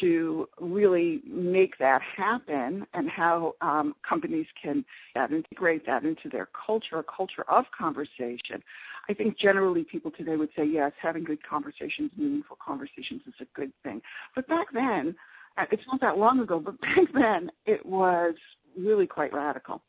to 0.00 0.48
really 0.60 1.22
make 1.26 1.78
that 1.78 2.02
happen 2.02 2.86
and 2.94 3.08
how 3.08 3.54
um, 3.60 3.94
companies 4.06 4.46
can 4.60 4.84
that 5.14 5.32
integrate 5.32 5.86
that 5.86 6.04
into 6.04 6.28
their 6.28 6.46
culture, 6.46 6.98
a 6.98 7.04
culture 7.04 7.44
of 7.48 7.64
conversation. 7.76 8.62
I 9.08 9.14
think 9.14 9.38
generally 9.38 9.84
people 9.84 10.10
today 10.10 10.36
would 10.36 10.50
say 10.56 10.64
yes, 10.64 10.92
having 11.00 11.24
good 11.24 11.42
conversations, 11.42 12.10
meaningful 12.16 12.58
conversations 12.64 13.22
is 13.26 13.34
a 13.40 13.46
good 13.54 13.72
thing. 13.82 14.02
But 14.34 14.46
back 14.48 14.66
then, 14.72 15.14
uh, 15.56 15.64
it's 15.72 15.86
not 15.86 16.00
that 16.02 16.18
long 16.18 16.40
ago, 16.40 16.60
but 16.60 16.80
back 16.80 17.12
then 17.14 17.50
it 17.66 17.84
was 17.84 18.34
really 18.78 19.06
quite 19.06 19.32
radical. 19.32 19.82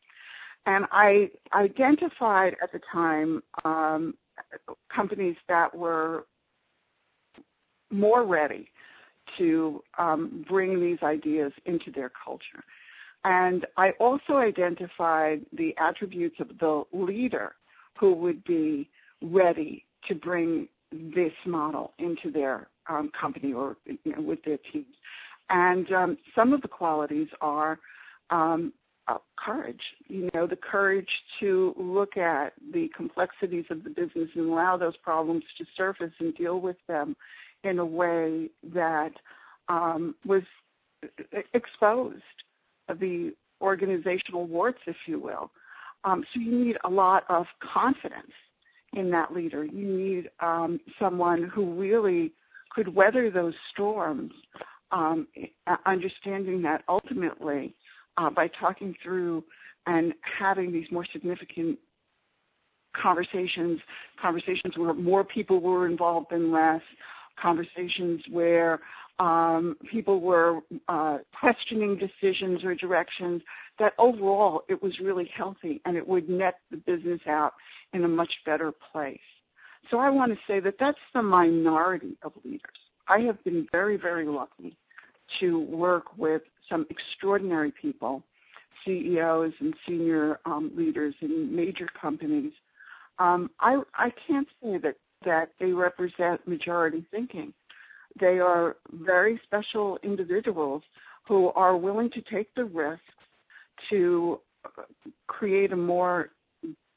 And 0.66 0.86
I 0.92 1.32
identified 1.54 2.56
at 2.62 2.72
the 2.72 2.82
time 2.92 3.42
um, 3.66 4.16
companies 4.94 5.36
that 5.48 5.76
were 5.76 6.26
more 7.92 8.24
ready 8.24 8.70
to 9.38 9.84
um, 9.98 10.46
bring 10.48 10.80
these 10.80 11.00
ideas 11.04 11.52
into 11.66 11.92
their 11.92 12.12
culture. 12.24 12.64
And 13.26 13.66
I 13.78 13.92
also 14.00 14.38
identified 14.38 15.46
the 15.52 15.76
attributes 15.78 16.40
of 16.40 16.58
the 16.60 16.84
leader 16.94 17.56
who 17.98 18.14
would 18.14 18.44
be 18.44 18.90
ready 19.22 19.86
to 20.08 20.16
bring 20.16 20.68
this 20.92 21.34
model 21.46 21.94
into 22.00 22.32
their 22.32 22.68
um, 22.88 23.12
company 23.20 23.54
or 23.54 23.78
you 23.86 23.98
know, 24.16 24.22
with 24.22 24.44
their 24.44 24.58
teams. 24.72 24.96
And 25.50 25.92
um, 25.92 26.18
some 26.34 26.54
of 26.54 26.62
the 26.62 26.68
qualities 26.68 27.28
are 27.42 27.80
um, 28.30 28.74
courage, 29.38 29.82
you 30.08 30.30
know, 30.34 30.46
the 30.46 30.56
courage 30.56 31.10
to 31.40 31.74
look 31.78 32.18
at 32.18 32.54
the 32.74 32.90
complexities 32.96 33.66
of 33.70 33.84
the 33.84 33.90
business 33.90 34.30
and 34.36 34.50
allow 34.50 34.78
those 34.78 34.98
problems 34.98 35.44
to 35.58 35.66
surface 35.76 36.12
and 36.20 36.36
deal 36.36 36.60
with 36.60 36.78
them 36.88 37.16
in 37.64 37.80
a 37.80 37.86
way 37.86 38.50
that 38.74 39.12
um, 39.68 40.16
was 40.26 40.44
exposed 41.54 42.22
the 43.00 43.34
organizational 43.62 44.46
warts, 44.48 44.80
if 44.88 44.96
you 45.06 45.20
will. 45.20 45.52
Um, 46.04 46.24
so 46.34 46.40
you 46.40 46.52
need 46.52 46.78
a 46.86 46.90
lot 46.90 47.24
of 47.30 47.46
confidence 47.62 48.32
in 48.94 49.10
that 49.12 49.34
leader. 49.34 49.66
You 49.66 49.86
need 49.86 50.30
um, 50.40 50.80
someone 50.98 51.44
who 51.44 51.74
really 51.74 52.32
could 52.70 52.94
weather 52.94 53.30
those 53.30 53.54
storms, 53.72 54.32
um, 54.92 55.28
understanding 55.86 56.62
that 56.64 56.84
ultimately 56.88 57.76
uh, 58.20 58.30
by 58.30 58.48
talking 58.48 58.94
through 59.02 59.44
and 59.88 60.14
having 60.22 60.72
these 60.72 60.92
more 60.92 61.06
significant 61.12 61.80
conversations, 62.94 63.80
conversations 64.22 64.78
where 64.78 64.94
more 64.94 65.24
people 65.24 65.62
were 65.62 65.88
involved 65.88 66.28
than 66.30 66.52
less, 66.52 66.82
conversations 67.42 68.22
where 68.30 68.82
um, 69.20 69.78
people 69.90 70.20
were 70.20 70.60
uh, 70.90 71.20
questioning 71.40 71.98
decisions 71.98 72.64
or 72.64 72.76
directions, 72.76 73.42
that 73.78 73.94
overall 73.98 74.64
it 74.68 74.82
was 74.82 75.00
really 75.00 75.30
healthy 75.34 75.82
and 75.86 75.96
it 75.96 76.06
would 76.06 76.30
net 76.30 76.56
the 76.72 76.78
business 76.78 77.22
out 77.28 77.54
in 77.94 78.04
a 78.04 78.08
much 78.08 78.32
better 78.46 78.74
place. 78.92 79.20
So 79.90 79.98
I 79.98 80.10
want 80.10 80.34
to 80.34 80.38
say 80.46 80.60
that 80.60 80.76
that's 80.78 81.00
the 81.14 81.22
minority 81.22 82.18
of 82.22 82.34
leaders. 82.44 82.62
I 83.08 83.20
have 83.22 83.42
been 83.44 83.68
very, 83.72 83.98
very 83.98 84.26
lucky 84.26 84.76
to 85.40 85.62
work 85.62 86.18
with 86.18 86.42
some 86.70 86.86
extraordinary 86.90 87.72
people, 87.72 88.24
CEOs 88.86 89.54
and 89.60 89.74
senior 89.88 90.40
um, 90.46 90.72
leaders 90.76 91.16
in 91.22 91.54
major 91.54 91.88
companies. 92.00 92.54
Um, 93.18 93.50
I, 93.60 93.82
I 93.96 94.12
can't 94.28 94.48
say 94.64 94.78
that, 94.78 94.96
that 95.26 95.52
they 95.60 95.74
represent 95.74 96.48
majority 96.48 97.06
thinking. 97.12 97.54
They 98.20 98.40
are 98.40 98.78
very 98.94 99.40
special 99.44 100.00
individuals 100.04 100.84
who 101.28 101.50
are 101.50 101.78
willing 101.78 102.10
to 102.12 102.22
take 102.22 102.54
the 102.56 102.66
risks 102.66 103.04
to 103.90 104.40
create 105.28 105.72
a 105.72 105.76
more 105.76 106.30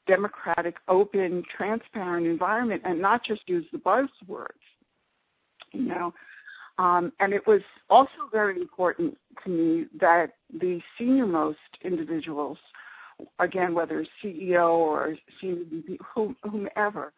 democratic, 0.07 0.75
open, 0.87 1.43
transparent 1.55 2.27
environment 2.27 2.81
and 2.83 2.99
not 2.99 3.23
just 3.23 3.41
use 3.47 3.65
the 3.71 3.77
buzzwords. 3.77 4.49
You 5.71 5.85
know, 5.85 6.13
um, 6.77 7.13
and 7.19 7.33
it 7.33 7.45
was 7.45 7.61
also 7.89 8.29
very 8.31 8.59
important 8.59 9.17
to 9.43 9.49
me 9.49 9.85
that 9.99 10.33
the 10.59 10.81
senior 10.97 11.27
most 11.27 11.59
individuals, 11.83 12.57
again, 13.39 13.73
whether 13.73 14.05
CEO 14.23 14.69
or 14.69 15.15
senior 15.39 15.65
whomever, 16.43 17.13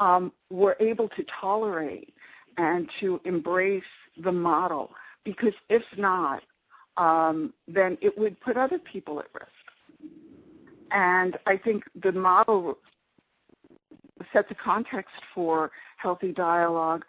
um, 0.00 0.32
were 0.50 0.76
able 0.80 1.08
to 1.10 1.24
tolerate 1.40 2.14
and 2.56 2.88
to 3.00 3.20
embrace 3.24 3.82
the 4.22 4.32
model. 4.32 4.90
Because 5.24 5.54
if 5.68 5.82
not, 5.96 6.42
um, 6.96 7.52
then 7.68 7.98
it 8.00 8.16
would 8.16 8.40
put 8.40 8.56
other 8.56 8.78
people 8.78 9.18
at 9.18 9.26
risk. 9.34 9.50
And 10.90 11.36
I 11.46 11.56
think 11.56 11.84
the 12.02 12.12
model 12.12 12.78
sets 14.32 14.50
a 14.50 14.54
context 14.54 15.14
for 15.34 15.72
healthy 15.96 16.32
dialogue, 16.32 17.04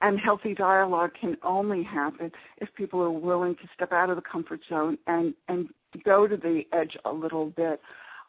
and 0.00 0.18
healthy 0.18 0.54
dialogue 0.54 1.12
can 1.18 1.36
only 1.42 1.82
happen 1.82 2.30
if 2.58 2.72
people 2.74 3.00
are 3.02 3.10
willing 3.10 3.54
to 3.56 3.68
step 3.74 3.92
out 3.92 4.10
of 4.10 4.16
the 4.16 4.22
comfort 4.22 4.60
zone 4.68 4.98
and, 5.06 5.34
and 5.48 5.68
go 6.04 6.26
to 6.26 6.36
the 6.36 6.64
edge 6.72 6.96
a 7.04 7.12
little 7.12 7.46
bit, 7.50 7.80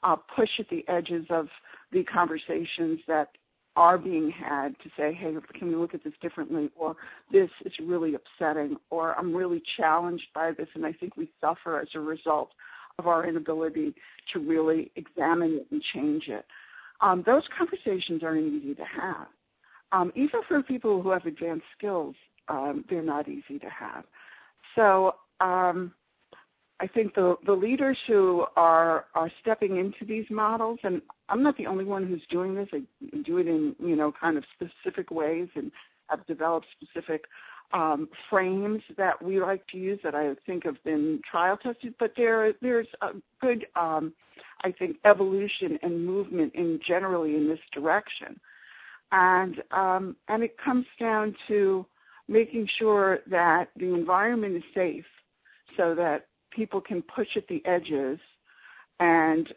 uh, 0.03 0.15
push 0.15 0.49
at 0.59 0.69
the 0.69 0.87
edges 0.87 1.25
of 1.29 1.47
the 1.91 2.03
conversations 2.03 2.99
that 3.07 3.29
are 3.75 3.97
being 3.97 4.31
had 4.31 4.77
to 4.79 4.89
say, 4.97 5.13
hey, 5.13 5.35
can 5.53 5.67
we 5.67 5.75
look 5.75 5.93
at 5.93 6.03
this 6.03 6.13
differently? 6.21 6.69
Or 6.77 6.95
this 7.31 7.49
is 7.65 7.73
really 7.81 8.15
upsetting, 8.15 8.77
or 8.89 9.17
I'm 9.17 9.35
really 9.35 9.61
challenged 9.75 10.27
by 10.33 10.51
this 10.51 10.69
and 10.75 10.85
I 10.85 10.93
think 10.93 11.17
we 11.17 11.29
suffer 11.41 11.79
as 11.79 11.89
a 11.93 11.99
result 11.99 12.51
of 12.97 13.07
our 13.07 13.27
inability 13.27 13.93
to 14.31 14.39
really 14.39 14.91
examine 14.95 15.55
it 15.55 15.67
and 15.71 15.81
change 15.93 16.29
it. 16.29 16.45
Um, 17.01 17.23
those 17.25 17.43
conversations 17.57 18.23
aren't 18.23 18.53
easy 18.53 18.73
to 18.75 18.85
have. 18.85 19.27
Um, 19.95 20.11
even 20.15 20.41
for 20.45 20.61
people 20.61 21.01
who 21.01 21.09
have 21.11 21.25
advanced 21.25 21.65
skills, 21.77 22.15
um, 22.49 22.83
they're 22.89 23.01
not 23.01 23.29
easy 23.29 23.57
to 23.59 23.69
have. 23.69 24.03
So 24.75 25.15
um, 25.39 25.93
I 26.81 26.87
think 26.87 27.15
the, 27.15 27.37
the 27.45 27.53
leaders 27.53 27.97
who 28.05 28.45
are, 28.57 29.05
are 29.15 29.31
stepping 29.41 29.77
into 29.77 30.03
these 30.03 30.25
models, 30.29 30.79
and 30.83 31.01
I'm 31.29 31.41
not 31.41 31.55
the 31.55 31.67
only 31.67 31.85
one 31.85 32.05
who's 32.05 32.23
doing 32.29 32.55
this. 32.55 32.67
I 32.73 32.81
do 33.23 33.37
it 33.37 33.47
in 33.47 33.73
you 33.79 33.95
know 33.95 34.11
kind 34.11 34.37
of 34.37 34.43
specific 34.53 35.11
ways 35.11 35.47
and 35.55 35.71
have 36.07 36.25
developed 36.27 36.67
specific 36.81 37.23
um, 37.71 38.09
frames 38.29 38.81
that 38.97 39.21
we 39.23 39.39
like 39.39 39.65
to 39.67 39.77
use 39.77 39.99
that 40.03 40.13
I 40.13 40.35
think 40.45 40.65
have 40.65 40.83
been 40.83 41.21
trial 41.29 41.55
tested, 41.55 41.95
but 41.99 42.11
there 42.17 42.53
there's 42.61 42.87
a 43.01 43.11
good 43.39 43.65
um, 43.77 44.13
I 44.65 44.73
think 44.73 44.97
evolution 45.05 45.79
and 45.83 46.05
movement 46.05 46.53
in 46.53 46.81
generally 46.85 47.37
in 47.37 47.47
this 47.47 47.59
direction, 47.71 48.37
and 49.11 49.61
um, 49.71 50.15
and 50.27 50.43
it 50.43 50.57
comes 50.57 50.85
down 50.99 51.35
to 51.47 51.85
making 52.27 52.67
sure 52.77 53.19
that 53.27 53.69
the 53.77 53.93
environment 53.93 54.55
is 54.55 54.63
safe, 54.73 55.05
so 55.77 55.93
that 55.95 56.27
people 56.51 56.81
can 56.81 57.01
push 57.03 57.27
at 57.35 57.47
the 57.47 57.63
edges, 57.65 58.19
and 58.99 59.53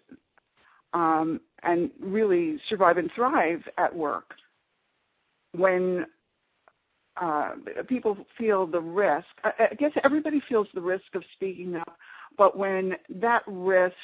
um, 0.93 1.41
and 1.63 1.91
really 2.01 2.61
survive 2.69 2.99
and 2.99 3.11
thrive 3.15 3.63
at 3.79 3.95
work 3.95 4.35
when 5.53 6.07
uh, 7.21 7.51
people 7.89 8.17
feel 8.37 8.67
the 8.67 8.81
risk. 8.81 9.27
I, 9.45 9.69
I 9.71 9.75
guess 9.75 9.93
everybody 10.05 10.41
feels 10.49 10.69
the 10.75 10.81
risk 10.81 11.15
of 11.15 11.25
speaking 11.35 11.77
up, 11.77 11.97
but 12.37 12.57
when 12.57 12.97
that 13.09 13.43
risk 13.47 13.95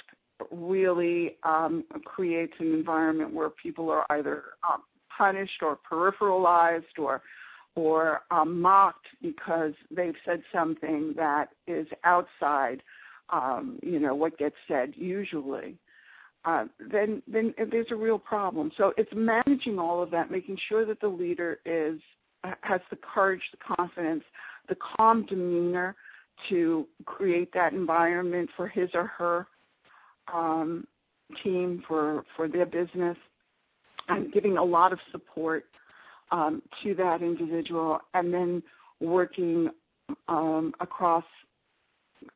really 0.50 1.36
um, 1.44 1.84
creates 2.04 2.54
an 2.58 2.72
environment 2.72 3.32
where 3.32 3.50
people 3.50 3.90
are 3.90 4.04
either 4.10 4.44
um, 4.68 4.82
punished 5.16 5.62
or 5.62 5.78
peripheralized 5.90 6.98
or 6.98 7.22
or 7.76 8.22
um, 8.30 8.60
mocked 8.60 9.06
because 9.20 9.72
they've 9.90 10.14
said 10.24 10.40
something 10.52 11.12
that 11.16 11.48
is 11.66 11.88
outside, 12.04 12.80
um, 13.30 13.80
you 13.82 13.98
know, 13.98 14.14
what 14.14 14.38
gets 14.38 14.54
said 14.68 14.92
usually. 14.94 15.76
Uh, 16.44 16.66
then, 16.78 17.20
then 17.26 17.52
there's 17.72 17.90
a 17.90 17.96
real 17.96 18.18
problem. 18.18 18.70
So 18.76 18.92
it's 18.96 19.10
managing 19.12 19.78
all 19.80 20.00
of 20.00 20.10
that, 20.12 20.30
making 20.30 20.56
sure 20.68 20.84
that 20.84 21.00
the 21.00 21.08
leader 21.08 21.58
is 21.64 22.00
has 22.60 22.80
the 22.90 22.96
courage, 22.96 23.40
the 23.50 23.74
confidence, 23.76 24.22
the 24.68 24.76
calm 24.76 25.24
demeanor 25.26 25.96
to 26.48 26.86
create 27.06 27.52
that 27.54 27.72
environment 27.72 28.50
for 28.56 28.68
his 28.68 28.90
or 28.94 29.06
her 29.06 29.46
um, 30.32 30.86
team, 31.42 31.82
for, 31.88 32.24
for 32.36 32.48
their 32.48 32.66
business, 32.66 33.16
and 34.08 34.32
giving 34.32 34.56
a 34.56 34.64
lot 34.64 34.92
of 34.92 34.98
support 35.10 35.64
um, 36.30 36.62
to 36.82 36.94
that 36.94 37.22
individual, 37.22 38.00
and 38.14 38.32
then 38.32 38.62
working 39.00 39.70
um, 40.28 40.74
across 40.80 41.24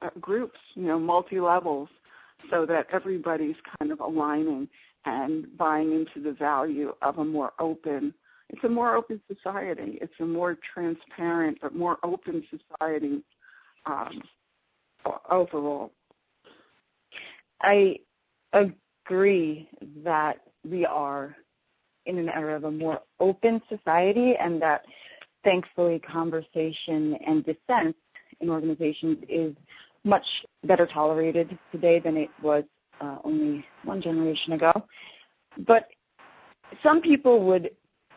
uh, 0.02 0.10
groups, 0.20 0.58
you 0.74 0.84
know, 0.84 0.98
multi 0.98 1.40
levels, 1.40 1.88
so 2.50 2.66
that 2.66 2.86
everybody's 2.92 3.56
kind 3.78 3.90
of 3.90 4.00
aligning 4.00 4.68
and 5.04 5.46
buying 5.56 5.92
into 5.92 6.20
the 6.20 6.32
value 6.32 6.94
of 7.02 7.18
a 7.18 7.24
more 7.24 7.52
open 7.58 8.12
it's 8.50 8.64
a 8.64 8.68
more 8.68 8.96
open 8.96 9.20
society. 9.28 9.98
It's 10.00 10.12
a 10.20 10.24
more 10.24 10.56
transparent 10.72 11.58
but 11.60 11.74
more 11.74 11.98
open 12.02 12.42
society 12.50 13.22
um, 13.86 14.22
overall. 15.30 15.92
I 17.60 17.98
agree 18.52 19.68
that 20.04 20.40
we 20.68 20.86
are 20.86 21.36
in 22.08 22.18
an 22.18 22.28
era 22.28 22.56
of 22.56 22.64
a 22.64 22.70
more 22.70 23.00
open 23.20 23.62
society 23.68 24.34
and 24.40 24.60
that 24.60 24.82
thankfully 25.44 26.00
conversation 26.00 27.16
and 27.26 27.44
dissent 27.44 27.94
in 28.40 28.50
organizations 28.50 29.18
is 29.28 29.54
much 30.04 30.24
better 30.64 30.86
tolerated 30.86 31.56
today 31.70 32.00
than 32.00 32.16
it 32.16 32.30
was 32.42 32.64
uh, 33.00 33.18
only 33.24 33.64
one 33.84 34.00
generation 34.00 34.54
ago. 34.54 34.72
But 35.66 35.88
some 36.82 37.00
people 37.00 37.44
would 37.46 37.70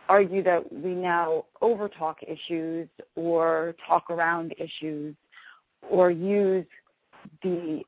argue 0.10 0.44
that 0.44 0.72
we 0.72 0.94
now 0.94 1.46
overtalk 1.62 2.16
issues 2.28 2.88
or 3.16 3.76
talk 3.88 4.10
around 4.10 4.54
issues 4.58 5.16
or 5.90 6.12
use 6.12 6.66
the 7.44 7.82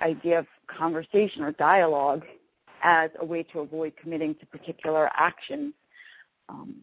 idea 0.00 0.38
of 0.38 0.46
conversation 0.66 1.42
or 1.42 1.52
dialogue 1.52 2.24
as 2.82 3.10
a 3.20 3.24
way 3.24 3.42
to 3.44 3.60
avoid 3.60 3.94
committing 3.96 4.34
to 4.36 4.46
particular 4.46 5.10
actions. 5.14 5.74
Um, 6.48 6.76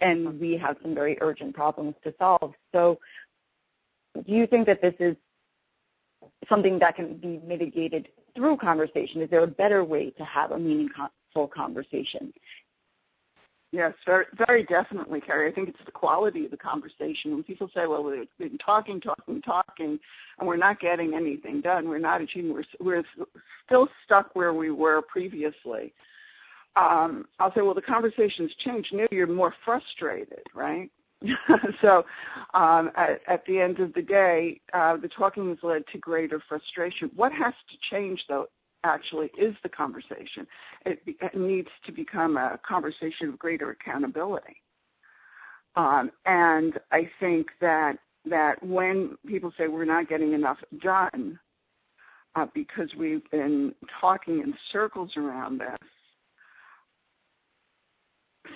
and 0.00 0.40
we 0.40 0.56
have 0.56 0.76
some 0.82 0.94
very 0.94 1.18
urgent 1.20 1.54
problems 1.54 1.94
to 2.04 2.14
solve. 2.18 2.54
So, 2.72 2.98
do 4.14 4.32
you 4.32 4.46
think 4.46 4.66
that 4.66 4.80
this 4.80 4.94
is 4.98 5.16
something 6.48 6.78
that 6.78 6.96
can 6.96 7.16
be 7.16 7.40
mitigated 7.46 8.08
through 8.34 8.56
conversation? 8.56 9.20
Is 9.20 9.30
there 9.30 9.44
a 9.44 9.46
better 9.46 9.84
way 9.84 10.10
to 10.10 10.24
have 10.24 10.52
a 10.52 10.58
meaningful 10.58 11.48
conversation? 11.54 12.32
Yes, 13.72 13.94
very, 14.04 14.24
very 14.48 14.64
definitely, 14.64 15.20
Carrie. 15.20 15.48
I 15.48 15.54
think 15.54 15.68
it's 15.68 15.78
the 15.86 15.92
quality 15.92 16.44
of 16.44 16.50
the 16.50 16.56
conversation. 16.56 17.32
When 17.32 17.44
people 17.44 17.70
say, 17.72 17.86
"Well, 17.86 18.02
we've 18.02 18.26
been 18.36 18.58
talking, 18.58 19.00
talking, 19.00 19.40
talking, 19.42 19.98
and 20.38 20.48
we're 20.48 20.56
not 20.56 20.80
getting 20.80 21.14
anything 21.14 21.60
done. 21.60 21.88
We're 21.88 21.98
not 21.98 22.20
achieving. 22.20 22.52
We're 22.52 22.64
we're 22.80 23.04
still 23.66 23.88
stuck 24.04 24.34
where 24.34 24.52
we 24.52 24.70
were 24.70 25.02
previously." 25.02 25.92
Um, 26.74 27.26
I'll 27.38 27.54
say, 27.54 27.60
"Well, 27.60 27.74
the 27.74 27.82
conversation's 27.82 28.52
changed. 28.56 28.92
Now 28.92 29.06
you're 29.12 29.28
more 29.28 29.54
frustrated, 29.64 30.42
right?" 30.52 30.90
so, 31.80 32.04
um, 32.54 32.90
at, 32.96 33.20
at 33.28 33.44
the 33.44 33.60
end 33.60 33.78
of 33.78 33.92
the 33.94 34.02
day, 34.02 34.60
uh, 34.72 34.96
the 34.96 35.08
talking 35.08 35.48
has 35.50 35.58
led 35.62 35.86
to 35.92 35.98
greater 35.98 36.42
frustration. 36.48 37.10
What 37.14 37.32
has 37.32 37.54
to 37.70 37.76
change, 37.94 38.24
though, 38.28 38.46
actually 38.84 39.30
is 39.38 39.54
the 39.62 39.68
conversation. 39.68 40.46
It, 40.86 41.02
it 41.06 41.34
needs 41.34 41.68
to 41.86 41.92
become 41.92 42.36
a 42.36 42.58
conversation 42.66 43.28
of 43.28 43.38
greater 43.38 43.70
accountability. 43.70 44.56
Um, 45.76 46.10
and 46.26 46.78
I 46.90 47.08
think 47.20 47.48
that 47.60 47.98
that 48.26 48.62
when 48.62 49.16
people 49.26 49.50
say 49.56 49.66
we're 49.66 49.86
not 49.86 50.08
getting 50.08 50.34
enough 50.34 50.58
done 50.82 51.38
uh, 52.34 52.46
because 52.54 52.90
we've 52.98 53.28
been 53.30 53.74
talking 53.98 54.40
in 54.40 54.54
circles 54.70 55.16
around 55.16 55.58
this, 55.58 55.78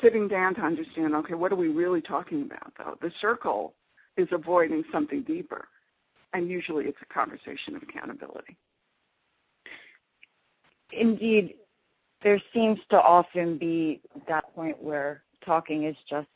sitting 0.02 0.28
down 0.28 0.54
to 0.56 0.60
understand, 0.60 1.14
okay, 1.14 1.32
what 1.32 1.50
are 1.50 1.56
we 1.56 1.68
really 1.68 2.02
talking 2.02 2.42
about 2.42 2.72
though? 2.76 2.98
The 3.00 3.12
circle 3.20 3.74
is 4.18 4.28
avoiding 4.32 4.84
something 4.92 5.22
deeper, 5.22 5.66
and 6.34 6.50
usually 6.50 6.84
it's 6.84 6.98
a 7.00 7.14
conversation 7.14 7.74
of 7.74 7.82
accountability 7.82 8.58
indeed, 10.98 11.54
there 12.22 12.40
seems 12.52 12.78
to 12.90 13.00
often 13.00 13.59
be 13.59 14.00
that 14.28 14.54
point 14.54 14.83
where 14.83 15.22
talking 15.44 15.85
is 15.85 15.96
just 16.09 16.28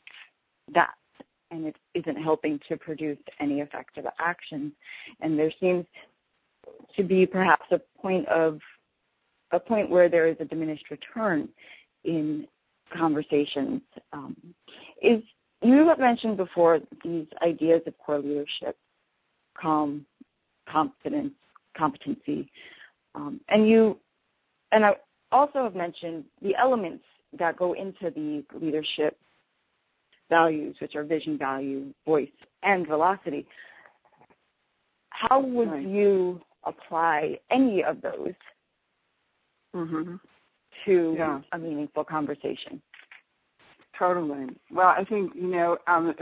that 0.73 0.93
and 1.51 1.65
it 1.65 1.75
isn't 1.95 2.21
helping 2.21 2.59
to 2.67 2.77
produce 2.77 3.17
any 3.39 3.61
effective 3.61 4.05
action. 4.19 4.71
And 5.19 5.37
there 5.37 5.51
seems 5.59 5.85
to 6.95 7.03
be 7.03 7.25
perhaps 7.25 7.65
a 7.71 7.81
point 7.99 8.27
of 8.27 8.59
a 9.51 9.59
point 9.59 9.89
where 9.89 10.09
there 10.09 10.27
is 10.27 10.37
a 10.39 10.45
diminished 10.45 10.91
return 10.91 11.49
in 12.03 12.47
conversations. 12.95 13.81
Um, 14.13 14.35
is 15.01 15.23
you 15.61 15.87
have 15.87 15.99
mentioned 15.99 16.37
before 16.37 16.79
these 17.03 17.25
ideas 17.41 17.81
of 17.87 17.97
core 17.97 18.19
leadership, 18.19 18.77
calm, 19.59 20.05
confidence, 20.69 21.33
competency, 21.75 22.51
um, 23.15 23.41
and 23.49 23.67
you 23.67 23.97
and 24.71 24.85
I 24.85 24.95
also 25.31 25.63
have 25.63 25.75
mentioned 25.75 26.25
the 26.41 26.55
elements 26.55 27.03
that 27.37 27.57
go 27.57 27.73
into 27.73 28.09
the 28.09 28.43
leadership 28.59 29.17
values, 30.29 30.75
which 30.79 30.95
are 30.95 31.03
vision, 31.03 31.37
value, 31.37 31.93
voice, 32.05 32.29
and 32.63 32.87
velocity. 32.87 33.45
How 35.09 35.39
would 35.39 35.71
right. 35.71 35.85
you 35.85 36.41
apply 36.63 37.39
any 37.51 37.83
of 37.83 38.01
those 38.01 38.33
mm-hmm. 39.75 40.15
to 40.85 41.15
yeah. 41.17 41.41
a 41.51 41.57
meaningful 41.57 42.03
conversation? 42.03 42.81
Totally. 43.97 44.47
Well, 44.71 44.87
I 44.87 45.03
think, 45.03 45.33
you 45.35 45.47
know, 45.47 45.77
um, 45.87 46.15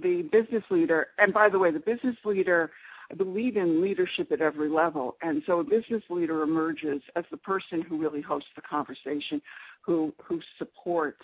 the 0.00 0.22
business 0.32 0.64
leader, 0.70 1.08
and 1.18 1.32
by 1.32 1.50
the 1.50 1.58
way, 1.58 1.70
the 1.70 1.80
business 1.80 2.16
leader, 2.24 2.70
I 3.10 3.14
believe 3.14 3.56
in 3.56 3.80
leadership 3.80 4.32
at 4.32 4.40
every 4.40 4.68
level. 4.68 5.16
And 5.22 5.42
so 5.46 5.60
a 5.60 5.64
business 5.64 6.02
leader 6.10 6.42
emerges 6.42 7.00
as 7.16 7.24
the 7.30 7.38
person 7.38 7.80
who 7.80 7.98
really 7.98 8.20
hosts 8.20 8.50
the 8.54 8.62
conversation, 8.62 9.40
who, 9.82 10.12
who 10.22 10.40
supports 10.58 11.22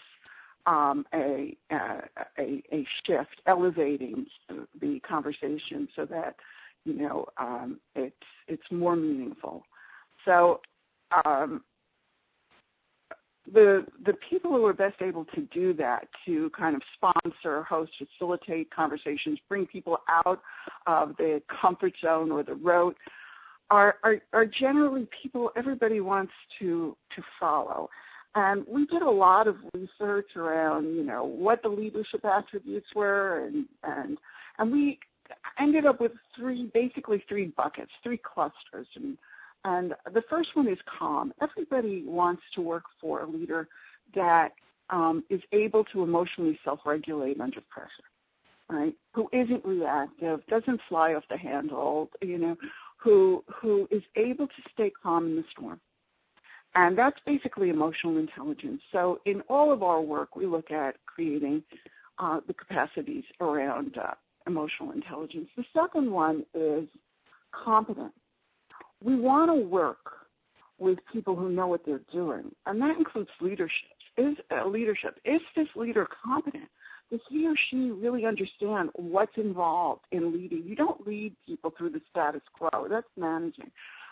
um, 0.66 1.07
a, 1.12 1.57
a, 1.70 2.62
a 2.73 2.87
shift, 3.05 3.42
elevating 3.47 4.27
the 4.81 5.01
conversation 5.01 5.88
so 5.94 6.07
that 6.07 6.37
you 6.85 6.94
know 6.94 7.27
um, 7.38 7.79
it's 7.94 8.14
it's 8.49 8.70
more 8.70 8.97
meaningful. 8.97 9.64
So 10.25 10.61
um, 11.25 11.62
the 13.52 13.87
the 14.07 14.14
people 14.28 14.52
who 14.52 14.64
are 14.66 14.72
best 14.72 15.02
able 15.02 15.24
to 15.26 15.42
do 15.52 15.72
that, 15.74 16.09
to 16.24 16.50
kind 16.50 16.74
of 16.74 16.83
sponsor, 16.94 17.62
host, 17.64 17.92
facilitate 17.98 18.70
conversations, 18.70 19.38
bring 19.48 19.66
people 19.66 19.98
out 20.09 20.40
of 20.87 21.16
the 21.16 21.42
comfort 21.61 21.92
zone 22.00 22.30
or 22.30 22.42
the 22.42 22.54
rote, 22.54 22.96
are 23.70 23.96
are, 24.02 24.16
are 24.33 24.46
generally 24.46 25.07
people 25.22 25.50
everybody 25.57 26.00
wants 26.00 26.33
to 26.59 26.96
to 27.14 27.22
follow. 27.38 27.90
And 28.37 28.64
we 28.66 28.87
did 28.87 29.02
a 29.02 29.11
lot 29.11 29.46
of 29.46 29.57
research 29.74 30.35
around, 30.35 30.96
you 30.96 31.04
know, 31.04 31.24
what 31.24 31.62
the 31.62 31.68
leadership 31.68 32.24
attributes 32.24 32.88
were, 32.94 33.46
and 33.46 33.66
and 33.85 34.18
and 34.59 34.72
we 34.72 34.98
ended 35.59 35.87
up 35.87 36.00
with 36.00 36.12
three, 36.37 36.70
basically 36.74 37.24
three 37.28 37.46
buckets, 37.57 37.90
three 38.02 38.18
clusters. 38.18 38.87
And 38.96 39.16
and 39.64 39.94
the 40.12 40.22
first 40.29 40.55
one 40.55 40.68
is 40.68 40.79
calm. 40.98 41.33
Everybody 41.40 42.05
wants 42.07 42.42
to 42.55 42.61
work 42.61 42.85
for 43.00 43.20
a 43.20 43.27
leader 43.27 43.68
that 44.14 44.53
um, 44.90 45.24
is 45.31 45.40
able 45.53 45.85
to 45.85 46.03
emotionally 46.03 46.59
self-regulate 46.64 47.40
under 47.40 47.61
pressure, 47.70 48.05
right? 48.68 48.94
Who 49.12 49.29
isn't 49.33 49.64
reactive, 49.64 50.46
doesn't 50.46 50.81
fly 50.88 51.14
off 51.14 51.24
the 51.31 51.38
handle, 51.38 52.11
you 52.20 52.38
know, 52.38 52.57
who 52.96 53.44
who 53.55 53.88
is 53.90 54.03
able 54.16 54.46
to 54.46 54.62
stay 54.72 54.90
calm 54.90 55.27
in 55.27 55.37
the 55.37 55.44
storm. 55.50 55.81
And 56.74 56.98
that's 56.98 57.20
basically 57.24 57.70
emotional 57.70 58.18
intelligence. 58.18 58.83
So 58.90 59.20
in 59.27 59.42
all 59.42 59.72
of 59.72 59.83
our 59.83 60.00
work, 60.00 60.35
we 60.35 60.46
look 60.46 60.70
at 60.70 60.96
creating 61.07 61.62
uh, 62.18 62.40
the 62.46 62.55
capacities 62.55 63.24
around 63.40 63.96
uh, 63.96 64.14
emotional 64.46 64.90
intelligence. 64.90 65.48
The 65.57 65.64
second 65.72 66.11
one 66.11 66.44
is 66.53 66.88
competent. 67.53 68.12
We 69.05 69.17
want 69.17 69.51
to 69.51 69.55
work 69.55 69.99
with 70.79 70.99
people 71.12 71.37
who 71.37 71.51
know 71.51 71.67
what 71.67 71.85
they're 71.85 72.01
doing, 72.11 72.51
and 72.67 72.81
that 72.81 72.97
includes 72.97 73.31
leadership. 73.40 73.90
Is 74.17 74.37
uh, 74.51 74.67
leadership? 74.67 75.21
Is 75.25 75.40
this 75.55 75.69
leader 75.77 76.09
competent? 76.25 76.69
Does 77.11 77.21
he 77.29 77.47
or 77.47 77.55
she 77.69 77.90
really 77.90 78.25
understand 78.25 78.90
what's 78.95 79.37
involved 79.37 80.07
in 80.11 80.33
leading? 80.33 80.62
You 80.64 80.75
don't 80.75 81.07
lead 81.07 81.35
people 81.47 81.73
through 81.77 81.90
the 81.90 82.01
status 82.11 82.40
quo. 82.57 82.88
That's 82.88 83.07
managing. 83.17 83.71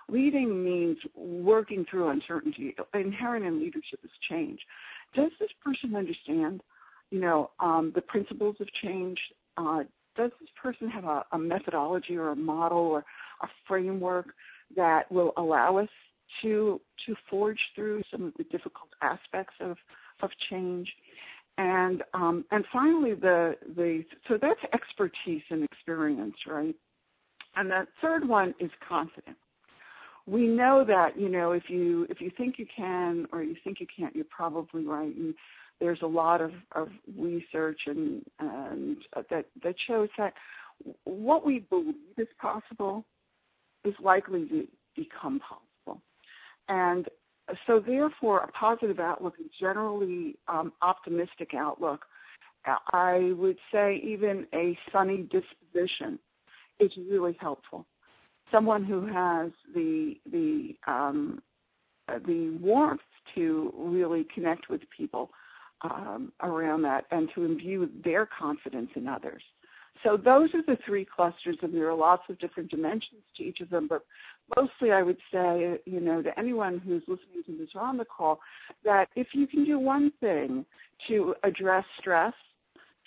Leading 0.09 0.63
means 0.63 0.99
working 1.15 1.87
through 1.89 2.11
uncertainty. 2.11 2.75
Inherent 2.93 3.47
in 3.47 3.61
leadership 3.61 4.01
is 4.05 4.11
change. 4.29 4.61
Does 5.15 5.31
this 5.41 5.51
person 5.65 5.97
understand, 5.97 6.63
you 7.11 7.21
know, 7.21 7.51
um, 7.61 7.93
the 7.95 8.03
principles 8.03 8.57
of 8.61 8.71
change? 8.75 9.19
Uh, 9.57 9.85
does 10.17 10.33
this 10.41 10.51
person 10.61 10.89
have 10.89 11.05
a, 11.05 11.25
a 11.33 11.39
methodology 11.39 12.17
or 12.17 12.31
a 12.31 12.37
model 12.37 12.79
or 12.79 13.05
a 13.43 13.49
framework 13.67 14.35
that 14.77 15.11
will 15.11 15.33
allow 15.37 15.77
us 15.79 15.89
to 16.41 16.81
to 17.07 17.15
forge 17.29 17.61
through 17.75 18.03
some 18.11 18.25
of 18.25 18.33
the 18.37 18.45
difficult 18.45 18.89
aspects 19.03 19.55
of 19.61 19.77
of 20.21 20.31
change? 20.51 20.93
And 21.59 22.03
um, 22.15 22.45
and 22.51 22.65
finally, 22.73 23.15
the 23.15 23.57
the 23.77 24.05
so 24.29 24.39
that's 24.39 24.61
expertise 24.73 25.43
and 25.51 25.65
experience, 25.65 26.37
right? 26.47 26.75
And 27.57 27.71
the 27.71 27.87
third 28.01 28.27
one 28.27 28.55
is 28.59 28.71
confidence 28.89 29.37
we 30.27 30.47
know 30.47 30.85
that 30.85 31.19
you 31.19 31.29
know 31.29 31.53
if 31.53 31.69
you 31.69 32.07
if 32.09 32.21
you 32.21 32.31
think 32.37 32.59
you 32.59 32.67
can 32.75 33.27
or 33.33 33.43
you 33.43 33.57
think 33.65 33.81
you 33.81 33.87
can't, 33.95 34.15
you're 34.15 34.25
probably 34.25 34.87
right. 34.87 35.15
And 35.15 35.35
there's 35.81 36.03
a 36.03 36.07
lot 36.07 36.41
of, 36.41 36.53
of 36.73 36.89
research 37.19 37.81
and 37.87 38.23
and 38.39 38.99
that 39.31 39.47
that 39.63 39.75
shows 39.87 40.09
that 40.19 40.35
what 41.05 41.45
we 41.45 41.61
believe 41.61 41.95
is 42.17 42.29
possible 42.41 43.05
is 43.85 43.95
likely 44.01 44.47
to 44.49 44.67
become 44.97 45.41
possible. 45.41 46.03
And 46.69 47.09
so, 47.67 47.81
therefore, 47.81 48.41
a 48.41 48.49
positive 48.53 49.01
outlook, 49.01 49.35
a 49.39 49.49
generally 49.59 50.37
um, 50.49 50.73
optimistic 50.81 51.55
outlook, 51.55 52.05
I 52.65 53.33
would 53.37 53.59
say 53.73 54.01
even 54.05 54.47
a 54.55 54.79
sunny 54.93 55.29
disposition 55.29 56.19
is 56.79 56.93
really 56.97 57.37
helpful 57.41 57.87
someone 58.53 58.85
who 58.85 59.07
has 59.07 59.51
the 59.75 60.17
the 60.31 60.77
um, 60.87 61.43
the 62.27 62.57
warmth 62.61 63.01
to 63.35 63.73
really 63.77 64.27
connect 64.33 64.69
with 64.69 64.83
people 64.97 65.31
um, 65.81 66.33
around 66.43 66.83
that 66.83 67.07
and 67.11 67.31
to 67.35 67.45
imbue 67.45 67.89
their 68.05 68.27
confidence 68.27 68.91
in 68.95 69.09
others. 69.09 69.43
So 70.03 70.17
those 70.17 70.53
are 70.55 70.63
the 70.63 70.79
three 70.85 71.05
clusters, 71.05 71.57
and 71.63 71.75
there 71.75 71.89
are 71.89 71.95
lots 71.95 72.25
of 72.29 72.39
different 72.39 72.71
dimensions 72.71 73.23
to 73.37 73.45
each 73.45 73.61
of 73.61 73.71
them. 73.71 73.87
But 73.87 74.05
mostly, 74.57 74.91
I 74.91 75.03
would 75.03 75.19
say, 75.33 75.79
you 75.87 76.01
know, 76.01 76.23
to 76.23 76.37
anyone 76.39 76.79
who's 76.79 77.03
listening 77.07 77.45
to 77.47 77.57
this 77.57 77.71
on 77.77 77.97
the 77.97 78.05
call, 78.05 78.41
that 78.85 79.09
if 79.15 79.29
you 79.33 79.47
can 79.47 79.65
do 79.65 79.79
one 79.79 80.13
thing 80.21 80.65
to 81.09 81.35
address 81.45 81.85
stress, 81.99 82.35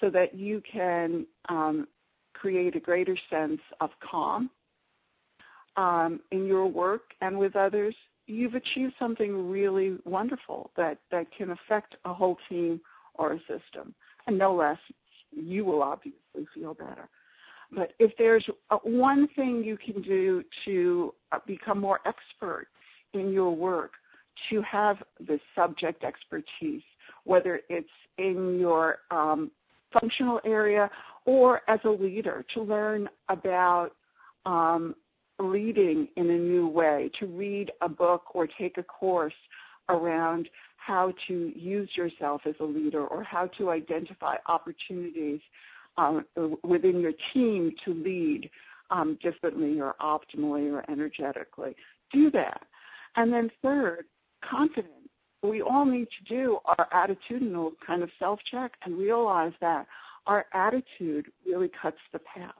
so 0.01 0.09
that 0.09 0.35
you 0.35 0.61
can 0.71 1.25
um, 1.49 1.87
create 2.33 2.75
a 2.75 2.79
greater 2.79 3.17
sense 3.29 3.61
of 3.79 3.89
calm 4.01 4.49
um, 5.77 6.19
in 6.31 6.45
your 6.45 6.67
work 6.67 7.13
and 7.21 7.37
with 7.37 7.55
others, 7.55 7.95
you've 8.27 8.55
achieved 8.55 8.93
something 8.99 9.49
really 9.49 9.97
wonderful 10.05 10.71
that, 10.75 10.97
that 11.11 11.27
can 11.35 11.51
affect 11.51 11.95
a 12.05 12.13
whole 12.13 12.37
team 12.49 12.79
or 13.15 13.33
a 13.33 13.39
system. 13.39 13.93
And 14.27 14.37
no 14.37 14.53
less, 14.53 14.79
you 15.35 15.65
will 15.65 15.83
obviously 15.83 16.47
feel 16.53 16.73
better. 16.73 17.09
But 17.71 17.93
if 17.99 18.11
there's 18.17 18.47
one 18.83 19.27
thing 19.35 19.63
you 19.63 19.77
can 19.77 20.01
do 20.01 20.43
to 20.65 21.13
uh, 21.31 21.39
become 21.45 21.79
more 21.79 21.99
expert 22.05 22.67
in 23.13 23.31
your 23.31 23.55
work, 23.55 23.91
to 24.49 24.61
have 24.61 25.01
the 25.25 25.39
subject 25.55 26.03
expertise, 26.03 26.83
whether 27.23 27.61
it's 27.69 27.87
in 28.17 28.59
your 28.59 28.99
um, 29.11 29.49
functional 29.97 30.41
area 30.45 30.89
or 31.25 31.61
as 31.69 31.79
a 31.85 31.89
leader, 31.89 32.45
to 32.53 32.61
learn 32.61 33.09
about 33.29 33.91
um, 34.45 34.95
reading 35.39 36.07
in 36.17 36.29
a 36.29 36.37
new 36.37 36.67
way, 36.67 37.09
to 37.19 37.25
read 37.25 37.71
a 37.81 37.89
book 37.89 38.35
or 38.35 38.47
take 38.47 38.77
a 38.77 38.83
course 38.83 39.33
around 39.89 40.49
how 40.85 41.13
to 41.27 41.51
use 41.55 41.89
yourself 41.95 42.41
as 42.45 42.53
a 42.59 42.63
leader 42.63 43.05
or 43.07 43.23
how 43.23 43.47
to 43.47 43.71
identify 43.71 44.35
opportunities 44.47 45.39
um, 45.97 46.25
within 46.63 46.99
your 46.99 47.13
team 47.33 47.73
to 47.83 47.93
lead 47.93 48.49
um, 48.91 49.17
differently 49.21 49.81
or 49.81 49.95
optimally 49.99 50.71
or 50.71 50.83
energetically. 50.89 51.75
Do 52.11 52.29
that. 52.31 52.61
And 53.15 53.33
then 53.33 53.49
third, 53.63 54.05
confidence. 54.47 54.91
We 55.41 55.61
all 55.61 55.85
need 55.85 56.07
to 56.19 56.35
do 56.35 56.59
our 56.65 56.87
attitudinal 56.93 57.71
kind 57.85 58.03
of 58.03 58.09
self-check 58.19 58.73
and 58.83 58.97
realize 58.97 59.53
that 59.61 59.87
our 60.27 60.45
attitude 60.53 61.31
really 61.47 61.71
cuts 61.81 61.97
the 62.13 62.19
path. 62.19 62.53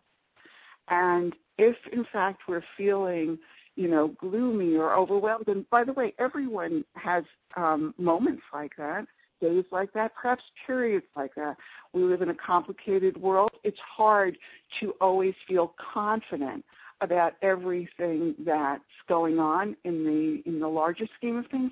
And 0.88 1.36
if 1.58 1.76
in 1.92 2.06
fact 2.12 2.42
we're 2.48 2.64
feeling, 2.78 3.38
you 3.76 3.88
know, 3.88 4.10
gloomy 4.20 4.76
or 4.76 4.94
overwhelmed, 4.94 5.48
and 5.48 5.70
by 5.70 5.84
the 5.84 5.94
way, 5.94 6.14
everyone 6.20 6.84
has 6.96 7.24
um, 7.58 7.94
moments 7.98 8.44
like 8.54 8.76
that, 8.78 9.06
days 9.42 9.66
like 9.72 9.92
that, 9.94 10.14
perhaps 10.16 10.44
periods 10.66 11.06
like 11.16 11.36
that. 11.36 11.58
We 11.94 12.04
live 12.04 12.22
in 12.22 12.30
a 12.30 12.36
complicated 12.36 13.18
world. 13.18 13.52
It's 13.64 13.80
hard 13.80 14.38
to 14.80 14.92
always 15.02 15.34
feel 15.48 15.74
confident 15.94 16.64
about 17.02 17.34
everything 17.42 18.36
that's 18.46 18.82
going 19.08 19.40
on 19.40 19.76
in 19.84 20.06
the 20.06 20.50
in 20.50 20.60
the 20.60 20.68
larger 20.68 21.08
scheme 21.18 21.38
of 21.38 21.48
things. 21.48 21.72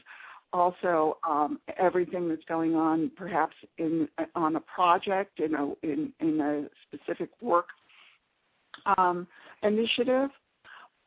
Also, 0.52 1.18
um, 1.28 1.60
everything 1.78 2.30
that's 2.30 2.44
going 2.46 2.76
on, 2.76 3.10
perhaps 3.16 3.56
in 3.78 4.08
on 4.36 4.56
a 4.56 4.60
project, 4.60 5.40
in 5.40 5.56
a 5.56 5.74
in, 5.82 6.14
in 6.20 6.42
a 6.42 6.66
specific 6.88 7.30
work 7.42 7.70
um, 8.98 9.28
initiative, 9.64 10.30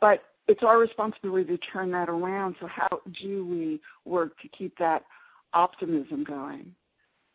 but 0.01 0.23
it's 0.49 0.63
our 0.63 0.79
responsibility 0.79 1.45
to 1.45 1.59
turn 1.59 1.91
that 1.93 2.09
around. 2.09 2.57
So 2.61 2.67
how 2.67 3.01
do 3.21 3.47
we 3.47 3.81
work 4.05 4.39
to 4.43 4.49
keep 4.49 4.77
that 4.79 5.05
optimism 5.53 6.25
going? 6.25 6.75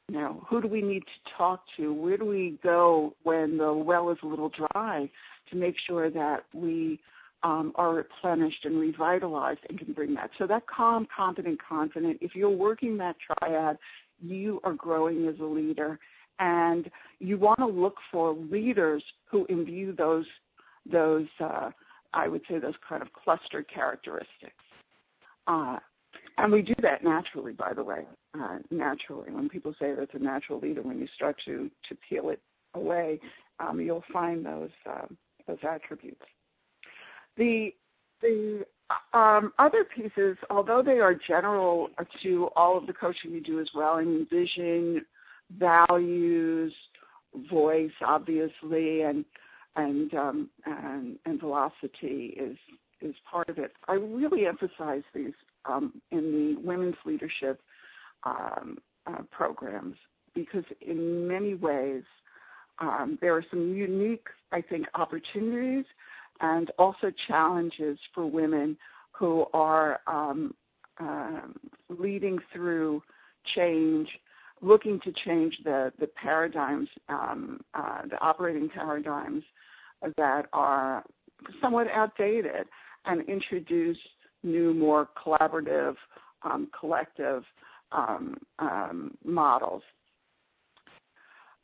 You 0.08 0.18
know, 0.18 0.46
who 0.48 0.62
do 0.62 0.68
we 0.68 0.82
need 0.82 1.04
to 1.04 1.32
talk 1.38 1.64
to? 1.78 1.94
Where 1.94 2.18
do 2.18 2.26
we 2.26 2.58
go 2.64 3.16
when 3.24 3.58
the 3.58 3.74
well 3.74 4.10
is 4.10 4.18
a 4.24 4.28
little 4.28 4.50
dry 4.50 5.10
to 5.50 5.56
make 5.56 5.76
sure 5.86 6.10
that 6.10 6.44
we 6.54 7.00
um, 7.44 7.72
are 7.76 7.94
replenished 7.94 8.66
and 8.66 8.80
revitalized 8.80 9.62
and 9.70 9.80
can 9.80 9.94
bring 9.94 10.14
that. 10.16 10.30
So 10.38 10.46
that 10.48 10.68
calm, 10.68 11.08
confident, 11.16 11.60
confident, 11.68 12.20
if 12.22 12.36
you're 12.36 12.50
working 12.50 12.98
that 12.98 13.16
triad, 13.20 13.78
you 14.22 14.60
are 14.64 14.74
growing 14.74 15.28
as 15.28 15.40
a 15.40 15.46
leader. 15.46 16.00
And 16.40 16.90
you 17.20 17.38
want 17.38 17.60
to 17.60 17.68
look 17.68 17.98
for 18.12 18.34
leaders 18.34 19.04
who 19.30 19.46
imbue 19.46 19.94
those, 19.94 20.26
those 20.92 21.28
uh, 21.40 21.72
I 22.14 22.28
would 22.28 22.42
say, 22.50 22.60
those 22.60 22.76
kind 22.88 23.02
of 23.02 23.12
clustered 23.14 23.68
characteristics. 23.68 24.54
Uh, 25.48 25.78
and 26.38 26.52
we 26.52 26.62
do 26.62 26.74
that 26.82 27.04
naturally, 27.04 27.54
by 27.54 27.74
the 27.74 27.84
way, 27.84 28.06
uh, 28.40 28.58
naturally. 28.70 29.32
When 29.32 29.50
people 29.50 29.74
say 29.80 29.94
that's 29.94 30.14
a 30.14 30.20
natural 30.20 30.60
leader, 30.60 30.82
when 30.82 31.00
you 31.00 31.08
start 31.16 31.38
to, 31.46 31.70
to 31.90 31.98
peel 32.08 32.30
it 32.30 32.42
away, 32.74 33.20
um, 33.60 33.80
you'll 33.80 34.04
find 34.12 34.46
those, 34.46 34.70
uh, 34.90 35.08
those 35.48 35.60
attributes. 35.64 36.22
The 37.38 37.74
the 38.22 38.66
um, 39.14 39.54
other 39.58 39.84
pieces, 39.84 40.38
although 40.50 40.82
they 40.82 41.00
are 41.00 41.16
general 41.16 41.90
to 42.22 42.50
all 42.56 42.78
of 42.78 42.88
the 42.88 42.94
coaching 42.94 43.32
you 43.32 43.42
do 43.42 43.60
as 43.60 43.70
well, 43.74 43.98
mean 43.98 44.28
vision, 44.30 45.06
values, 45.58 46.74
voice, 47.50 47.92
obviously, 48.06 49.02
and 49.02 49.26
and 49.76 50.14
um, 50.14 50.50
and, 50.66 51.40
velocity 51.40 52.36
is 52.38 52.58
is 53.02 53.16
part 53.30 53.50
of 53.50 53.58
it. 53.58 53.74
I 53.88 53.94
really 53.94 54.46
emphasize 54.46 55.04
these 55.14 55.34
um, 55.66 56.02
in 56.12 56.32
the 56.32 56.62
women's 56.62 56.96
leadership 57.06 57.62
um, 58.24 58.78
uh, 59.08 59.24
programs 59.32 59.96
because 60.36 60.66
in 60.82 61.28
many 61.28 61.56
ways 61.56 62.04
there 63.22 63.36
are 63.36 63.46
some 63.50 63.76
unique, 63.76 64.28
I 64.52 64.62
think, 64.62 64.88
opportunities 64.96 65.86
and 66.40 66.72
also 66.80 67.12
challenges 67.28 68.00
for 68.14 68.26
women 68.26 68.78
who 69.12 69.46
are 69.54 70.00
leading 71.90 72.40
through 72.52 73.04
change, 73.56 74.10
looking 74.62 75.00
to 75.02 75.12
change 75.12 75.60
the, 75.64 75.92
the 76.00 76.08
paradigms, 76.08 76.90
uh, 77.10 77.36
the 78.10 78.20
operating 78.22 78.70
paradigms 78.70 79.44
that 80.18 80.48
are 80.54 81.04
somewhat 81.62 81.88
outdated 81.92 82.68
and 83.06 83.22
introduce 83.28 83.98
new, 84.44 84.74
more 84.74 85.10
collaborative, 85.24 85.96
um, 86.44 86.70
collective 86.78 87.44
um, 87.92 88.38
um, 88.60 89.18
models. 89.24 89.84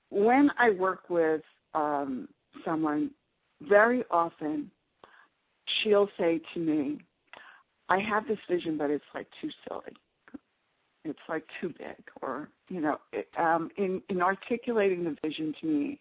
When 0.09 0.51
I 0.57 0.71
work 0.71 1.09
with 1.09 1.41
um, 1.73 2.27
someone 2.63 3.11
very 3.61 4.03
often 4.11 4.71
she'll 5.81 6.09
say 6.17 6.41
to 6.53 6.59
me, 6.59 6.99
I 7.89 7.99
have 7.99 8.27
this 8.27 8.39
vision, 8.49 8.77
but 8.77 8.89
it's 8.89 9.03
like 9.13 9.27
too 9.41 9.49
silly. 9.67 9.93
It's 11.05 11.19
like 11.29 11.45
too 11.61 11.69
big, 11.77 12.03
or 12.21 12.49
you 12.67 12.81
know, 12.81 12.97
it, 13.13 13.29
um, 13.37 13.69
in 13.77 14.01
in 14.09 14.21
articulating 14.21 15.05
the 15.05 15.15
vision 15.23 15.55
to 15.61 15.67
me 15.67 15.99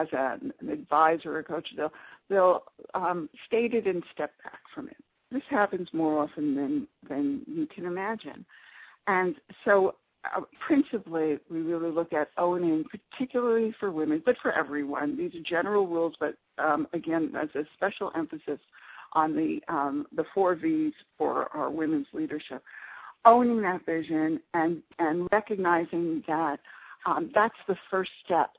as 0.00 0.08
an 0.12 0.52
advisor 0.70 1.36
or 1.36 1.42
coach, 1.42 1.68
they'll 1.76 1.92
they'll 2.28 2.64
um, 2.94 3.28
state 3.46 3.74
it 3.74 3.86
and 3.86 4.02
step 4.12 4.32
back 4.42 4.60
from 4.74 4.88
it. 4.88 4.96
This 5.30 5.42
happens 5.48 5.88
more 5.92 6.22
often 6.22 6.54
than 6.54 6.88
than 7.08 7.42
you 7.46 7.66
can 7.66 7.84
imagine, 7.84 8.44
and 9.06 9.36
so 9.64 9.94
uh, 10.34 10.40
principally, 10.60 11.38
we 11.50 11.60
really 11.60 11.90
look 11.90 12.12
at 12.12 12.30
owning, 12.36 12.84
particularly 12.84 13.74
for 13.78 13.90
women, 13.90 14.22
but 14.24 14.36
for 14.38 14.52
everyone. 14.52 15.16
These 15.16 15.34
are 15.34 15.44
general 15.44 15.86
rules, 15.86 16.14
but 16.18 16.36
um, 16.58 16.88
again, 16.92 17.30
there's 17.32 17.54
a 17.54 17.68
special 17.76 18.10
emphasis 18.16 18.60
on 19.12 19.36
the 19.36 19.60
um, 19.68 20.06
the 20.14 20.24
four 20.34 20.54
V's 20.54 20.92
for 21.16 21.48
our 21.54 21.70
women's 21.70 22.06
leadership. 22.12 22.62
Owning 23.24 23.62
that 23.62 23.84
vision 23.84 24.40
and 24.54 24.82
and 24.98 25.28
recognizing 25.32 26.22
that 26.26 26.60
um, 27.06 27.30
that's 27.34 27.56
the 27.68 27.76
first 27.90 28.10
step 28.24 28.50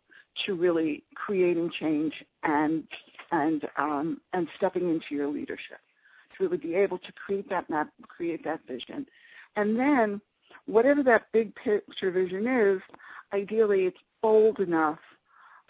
to 0.46 0.56
really 0.56 1.04
creating 1.16 1.72
change 1.80 2.14
and 2.44 2.84
and 3.32 3.68
um, 3.78 4.22
and 4.34 4.48
stepping 4.58 4.90
into 4.90 5.08
your 5.12 5.28
leadership 5.28 5.80
to 6.38 6.44
really 6.44 6.58
be 6.58 6.76
able 6.76 6.98
to 7.00 7.12
create 7.14 7.50
that 7.50 7.70
map, 7.70 7.90
create 8.08 8.44
that 8.44 8.60
vision, 8.68 9.06
and 9.56 9.78
then 9.78 10.22
whatever 10.66 11.04
that 11.04 11.28
big 11.32 11.54
picture 11.56 12.12
vision 12.12 12.48
is, 12.48 12.82
ideally 13.34 13.86
it's 13.86 13.98
bold 14.22 14.60
enough 14.60 15.00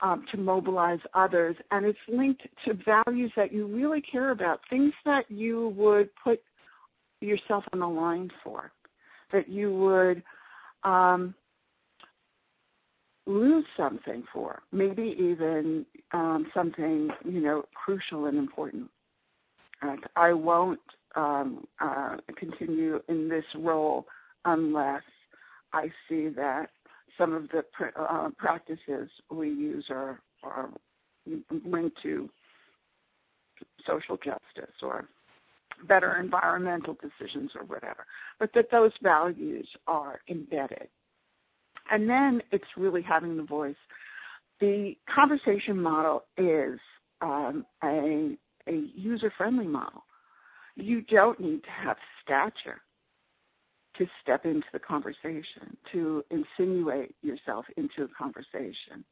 um, 0.01 0.25
to 0.31 0.37
mobilize 0.37 0.99
others, 1.13 1.55
and 1.71 1.85
it's 1.85 1.97
linked 2.07 2.43
to 2.65 2.73
values 2.73 3.31
that 3.35 3.51
you 3.51 3.67
really 3.67 4.01
care 4.01 4.31
about, 4.31 4.59
things 4.69 4.93
that 5.05 5.29
you 5.31 5.69
would 5.69 6.09
put 6.23 6.41
yourself 7.21 7.63
on 7.73 7.79
the 7.79 7.87
line 7.87 8.29
for, 8.43 8.71
that 9.31 9.49
you 9.49 9.73
would 9.75 10.21
um, 10.83 11.33
lose 13.27 13.65
something 13.75 14.23
for, 14.33 14.61
maybe 14.71 15.15
even 15.19 15.85
um, 16.13 16.47
something 16.53 17.09
you 17.25 17.41
know 17.41 17.65
crucial 17.73 18.25
and 18.25 18.37
important. 18.37 18.89
I 20.15 20.33
won't 20.33 20.79
um, 21.15 21.67
uh, 21.79 22.17
continue 22.35 22.99
in 23.09 23.29
this 23.29 23.45
role 23.55 24.07
unless 24.45 25.03
I 25.73 25.91
see 26.09 26.29
that 26.29 26.69
some 27.17 27.33
of 27.33 27.49
the 27.49 27.63
uh, 27.99 28.29
practices 28.37 29.09
we 29.29 29.49
use 29.49 29.85
are, 29.89 30.19
are 30.43 30.69
linked 31.65 32.01
to 32.03 32.29
social 33.85 34.17
justice 34.17 34.75
or 34.81 35.05
better 35.87 36.17
environmental 36.17 36.97
decisions 37.01 37.51
or 37.55 37.63
whatever, 37.65 38.05
but 38.39 38.51
that 38.53 38.71
those 38.71 38.93
values 39.01 39.67
are 39.87 40.21
embedded. 40.29 40.87
And 41.91 42.09
then 42.09 42.41
it's 42.51 42.65
really 42.75 43.01
having 43.01 43.37
the 43.37 43.43
voice. 43.43 43.75
The 44.59 44.97
conversation 45.13 45.79
model 45.81 46.23
is 46.37 46.79
um, 47.21 47.65
a, 47.83 48.37
a 48.67 48.83
user 48.95 49.31
friendly 49.37 49.67
model. 49.67 50.03
You 50.75 51.01
don't 51.01 51.39
need 51.39 51.63
to 51.63 51.69
have 51.69 51.97
stature 52.23 52.81
to 53.97 54.07
step 54.21 54.45
into 54.45 54.67
the 54.73 54.79
conversation, 54.79 55.75
to 55.91 56.23
insinuate 56.29 57.15
yourself 57.21 57.65
into 57.77 58.03
a 58.03 58.07
conversation. 58.07 59.03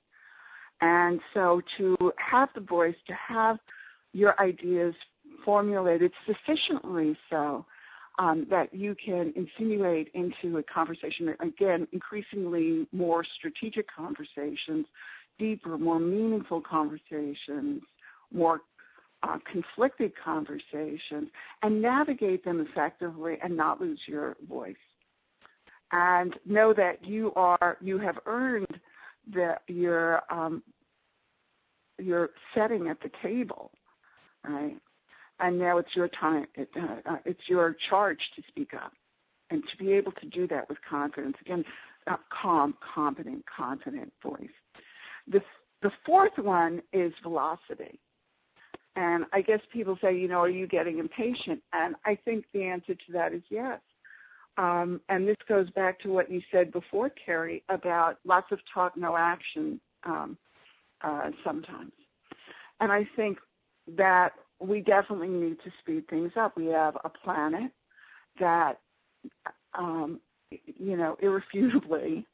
And 0.82 1.20
so 1.34 1.62
to 1.78 2.14
have 2.18 2.50
the 2.54 2.62
voice, 2.62 2.96
to 3.08 3.14
have 3.14 3.58
your 4.14 4.40
ideas 4.40 4.94
formulated 5.44 6.12
sufficiently 6.28 7.18
so 7.30 7.66
um, 8.18 8.48
that 8.50 8.74
you 8.74 8.96
can 8.96 9.34
insinuate 9.36 10.10
into 10.14 10.58
a 10.58 10.64
conversation, 10.64 11.36
again, 11.40 11.88
increasingly 11.92 12.88
more 12.92 13.26
strategic 13.38 13.88
conversations, 13.94 14.86
deeper, 15.38 15.78
more 15.78 16.00
meaningful 16.00 16.62
conversations, 16.62 17.82
more 18.34 18.62
uh, 19.24 19.38
conflicted 19.52 20.14
conversations 20.24 21.30
and 21.64 21.82
navigate 21.82 22.44
them 22.46 22.66
effectively 22.70 23.38
and 23.44 23.56
not 23.56 23.82
lose 23.82 24.00
your 24.06 24.36
voice. 24.48 24.76
And 25.92 26.36
know 26.46 26.74
that 26.74 27.04
you 27.06 27.32
are 27.36 27.78
you 27.82 27.98
have 28.00 28.20
earned 28.26 28.80
the, 29.32 29.58
your 29.68 30.22
um, 30.32 30.64
your 31.98 32.32
setting 32.54 32.88
at 32.88 33.02
the 33.02 33.10
table, 33.24 33.72
right? 34.44 34.78
And 35.40 35.60
now 35.60 35.78
it's 35.78 35.96
your 35.96 36.08
time. 36.08 36.48
It, 36.56 36.70
uh, 36.76 37.10
uh, 37.10 37.18
it's 37.26 37.42
your 37.48 37.76
charge 37.90 38.20
to 38.36 38.44
speak 38.48 38.74
up, 38.74 38.94
and 39.50 39.64
to 39.70 39.78
be 39.78 39.92
able 39.94 40.14
to 40.14 40.26
do 40.28 40.48
that 40.48 40.70
with 40.70 40.78
confidence. 40.90 41.36
Again, 41.42 41.66
calm, 42.30 42.76
confident, 42.96 43.44
confident 43.46 44.12
voice. 44.24 44.48
The 45.28 45.42
the 45.82 45.92
fourth 46.06 46.38
one 46.38 46.82
is 46.94 47.14
velocity. 47.22 48.00
And 48.96 49.26
I 49.34 49.42
guess 49.42 49.60
people 49.74 49.98
say, 50.02 50.18
you 50.18 50.28
know, 50.28 50.40
are 50.40 50.50
you 50.50 50.68
getting 50.68 51.00
impatient? 51.00 51.62
And 51.74 51.96
I 52.06 52.18
think 52.24 52.46
the 52.54 52.64
answer 52.64 52.96
to 52.96 53.12
that 53.12 53.34
is 53.34 53.44
yes. 53.50 53.80
Um, 54.58 55.02
and 55.10 55.28
this 55.28 55.38
goes 55.50 55.70
back 55.72 56.00
to 56.00 56.10
what 56.10 56.32
you 56.32 56.42
said 56.50 56.72
before, 56.72 57.10
Carrie, 57.10 57.62
about 57.68 58.20
lots 58.24 58.52
of 58.52 58.60
talk, 58.74 58.96
no 58.96 59.18
action 59.18 59.82
um, 60.06 60.38
uh, 61.02 61.32
sometimes. 61.44 61.92
And 62.80 62.92
I 62.92 63.08
think 63.18 63.38
that 63.98 64.34
we 64.60 64.82
definitely 64.82 65.28
need 65.28 65.58
to 65.64 65.72
speed 65.80 66.08
things 66.08 66.32
up. 66.36 66.56
We 66.56 66.68
have 66.68 66.98
a 67.04 67.10
planet 67.10 67.72
that, 68.40 68.80
um, 69.74 70.20
you 70.52 70.96
know, 70.96 71.18
irrefutably, 71.22 72.26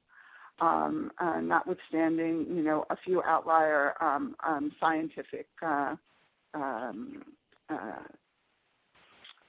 um, 0.60 1.12
uh, 1.20 1.40
notwithstanding, 1.42 2.46
you 2.50 2.62
know, 2.62 2.86
a 2.90 2.96
few 2.96 3.24
outlier 3.24 3.96
um, 4.02 4.36
um, 4.46 4.72
scientific 4.80 5.48
uh, 5.66 5.96
um, 6.54 7.24
uh, 7.70 8.04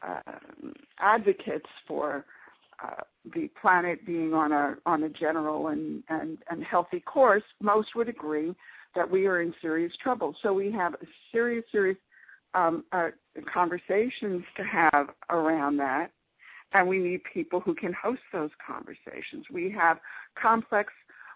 uh, 0.02 0.32
advocates 0.98 1.68
for 1.86 2.24
uh, 2.82 3.02
the 3.34 3.48
planet 3.60 4.04
being 4.04 4.34
on 4.34 4.52
a 4.52 4.76
on 4.86 5.04
a 5.04 5.08
general 5.08 5.68
and, 5.68 6.02
and, 6.08 6.38
and 6.50 6.64
healthy 6.64 7.00
course, 7.00 7.44
most 7.60 7.94
would 7.94 8.08
agree 8.08 8.54
that 8.94 9.08
we 9.08 9.26
are 9.26 9.40
in 9.40 9.54
serious 9.60 9.92
trouble. 10.02 10.34
So 10.42 10.52
we 10.52 10.72
have 10.72 10.94
a 10.94 11.06
serious, 11.30 11.64
serious 11.70 11.96
um, 12.54 12.84
uh, 12.92 13.10
conversations 13.52 14.44
to 14.56 14.64
have 14.64 15.10
around 15.30 15.76
that, 15.78 16.10
and 16.72 16.88
we 16.88 16.98
need 16.98 17.22
people 17.24 17.60
who 17.60 17.74
can 17.74 17.92
host 17.92 18.22
those 18.32 18.50
conversations. 18.64 19.46
We 19.50 19.70
have 19.70 19.98
complex 20.34 20.92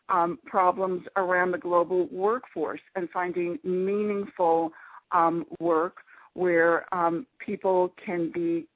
um, 0.09 0.39
problems 0.47 1.07
around 1.17 1.51
the 1.51 1.59
global 1.59 2.07
workforce 2.13 2.81
and 2.95 3.09
finding 3.11 3.59
meaningful 3.65 4.73
um, 5.13 5.47
work 5.59 5.99
where 6.35 6.93
um, 6.95 7.27
people 7.39 7.93
can 8.05 8.31
be 8.31 8.67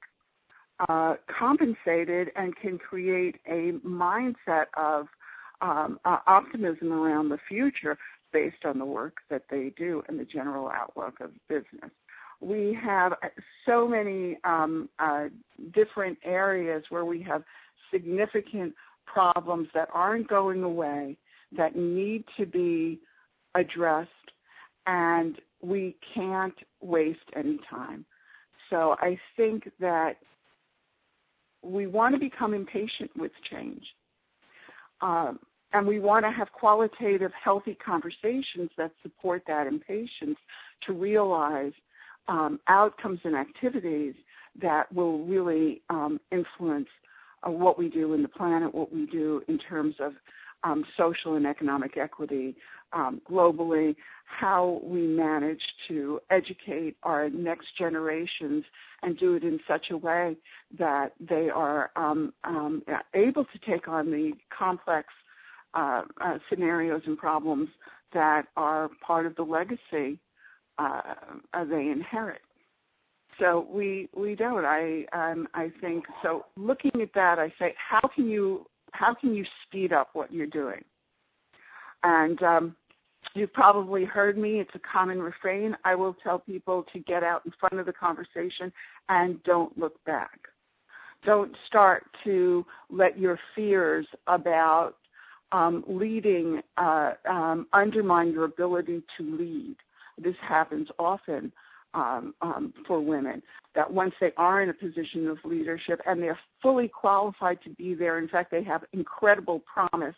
uh, 0.89 1.15
compensated 1.27 2.31
and 2.35 2.55
can 2.55 2.77
create 2.77 3.35
a 3.47 3.73
mindset 3.85 4.65
of 4.75 5.07
um, 5.61 5.99
uh, 6.05 6.17
optimism 6.25 6.91
around 6.91 7.29
the 7.29 7.37
future 7.47 7.97
based 8.33 8.65
on 8.65 8.79
the 8.79 8.85
work 8.85 9.17
that 9.29 9.43
they 9.49 9.71
do 9.77 10.03
and 10.07 10.19
the 10.19 10.25
general 10.25 10.69
outlook 10.69 11.19
of 11.19 11.31
business. 11.47 11.91
We 12.41 12.77
have 12.81 13.13
so 13.65 13.87
many 13.87 14.37
um, 14.43 14.89
uh, 14.99 15.25
different 15.73 16.17
areas 16.23 16.83
where 16.89 17.05
we 17.05 17.21
have 17.23 17.43
significant 17.93 18.73
problems 19.05 19.67
that 19.73 19.89
aren't 19.93 20.27
going 20.27 20.63
away 20.63 21.17
that 21.55 21.75
need 21.75 22.23
to 22.37 22.45
be 22.45 22.99
addressed, 23.55 24.09
and 24.87 25.39
we 25.61 25.95
can't 26.13 26.55
waste 26.81 27.19
any 27.35 27.59
time. 27.69 28.05
So 28.69 28.95
I 28.99 29.19
think 29.35 29.69
that 29.79 30.17
we 31.61 31.87
want 31.87 32.15
to 32.15 32.19
become 32.19 32.53
impatient 32.53 33.11
with 33.15 33.31
change. 33.49 33.83
Um, 35.01 35.39
and 35.73 35.87
we 35.87 35.99
want 35.99 36.25
to 36.25 36.31
have 36.31 36.51
qualitative, 36.51 37.31
healthy 37.41 37.75
conversations 37.75 38.69
that 38.77 38.91
support 39.01 39.43
that 39.47 39.67
impatience 39.67 40.37
to 40.85 40.93
realize 40.93 41.73
um, 42.31 42.61
outcomes 42.67 43.19
and 43.25 43.35
activities 43.35 44.15
that 44.61 44.91
will 44.93 45.19
really 45.25 45.81
um, 45.89 46.17
influence 46.31 46.87
uh, 47.45 47.51
what 47.51 47.77
we 47.77 47.89
do 47.89 48.13
in 48.13 48.21
the 48.21 48.29
planet, 48.29 48.73
what 48.73 48.91
we 48.93 49.05
do 49.05 49.43
in 49.49 49.57
terms 49.57 49.95
of 49.99 50.13
um, 50.63 50.85
social 50.95 51.35
and 51.35 51.45
economic 51.45 51.97
equity 51.97 52.55
um, 52.93 53.21
globally, 53.29 53.95
how 54.23 54.79
we 54.81 55.01
manage 55.01 55.61
to 55.89 56.21
educate 56.29 56.95
our 57.03 57.29
next 57.29 57.75
generations 57.77 58.63
and 59.03 59.17
do 59.17 59.35
it 59.35 59.43
in 59.43 59.59
such 59.67 59.91
a 59.91 59.97
way 59.97 60.37
that 60.77 61.13
they 61.19 61.49
are 61.49 61.91
um, 61.97 62.31
um, 62.45 62.81
able 63.13 63.43
to 63.43 63.59
take 63.65 63.89
on 63.89 64.09
the 64.09 64.31
complex 64.57 65.09
uh, 65.73 66.03
uh, 66.21 66.37
scenarios 66.49 67.01
and 67.07 67.17
problems 67.17 67.67
that 68.13 68.47
are 68.55 68.89
part 69.05 69.25
of 69.25 69.35
the 69.35 69.43
legacy 69.43 70.17
uh, 71.53 71.65
they 71.65 71.89
inherit. 71.89 72.41
So 73.39 73.67
we 73.71 74.09
we 74.15 74.35
don't. 74.35 74.65
I 74.65 75.05
um, 75.13 75.47
I 75.53 75.71
think 75.81 76.05
so. 76.21 76.45
Looking 76.55 77.01
at 77.01 77.13
that, 77.13 77.39
I 77.39 77.51
say, 77.57 77.73
how 77.77 78.01
can 78.01 78.29
you 78.29 78.67
how 78.91 79.13
can 79.13 79.33
you 79.33 79.45
speed 79.63 79.93
up 79.93 80.09
what 80.13 80.31
you're 80.31 80.47
doing? 80.47 80.83
And 82.03 82.41
um, 82.43 82.75
you've 83.33 83.53
probably 83.53 84.05
heard 84.05 84.37
me. 84.37 84.59
It's 84.59 84.75
a 84.75 84.79
common 84.79 85.21
refrain. 85.21 85.77
I 85.85 85.95
will 85.95 86.15
tell 86.23 86.39
people 86.39 86.85
to 86.93 86.99
get 86.99 87.23
out 87.23 87.45
in 87.45 87.53
front 87.59 87.79
of 87.79 87.85
the 87.85 87.93
conversation 87.93 88.71
and 89.09 89.41
don't 89.43 89.75
look 89.77 90.03
back. 90.05 90.39
Don't 91.23 91.55
start 91.67 92.05
to 92.23 92.65
let 92.89 93.19
your 93.19 93.39
fears 93.55 94.07
about 94.27 94.95
um, 95.51 95.83
leading 95.87 96.61
uh, 96.77 97.13
um, 97.29 97.67
undermine 97.73 98.31
your 98.31 98.45
ability 98.45 99.03
to 99.17 99.37
lead. 99.37 99.75
This 100.21 100.35
happens 100.41 100.89
often 100.99 101.51
um, 101.93 102.33
um, 102.41 102.73
for 102.87 102.99
women 102.99 103.41
that 103.75 103.91
once 103.91 104.13
they 104.19 104.31
are 104.37 104.61
in 104.61 104.69
a 104.69 104.73
position 104.73 105.27
of 105.27 105.37
leadership 105.43 106.01
and 106.05 106.21
they're 106.21 106.39
fully 106.61 106.87
qualified 106.87 107.61
to 107.63 107.69
be 107.71 107.93
there, 107.93 108.17
in 108.17 108.27
fact, 108.27 108.51
they 108.51 108.63
have 108.63 108.83
incredible 108.93 109.61
promise 109.61 110.15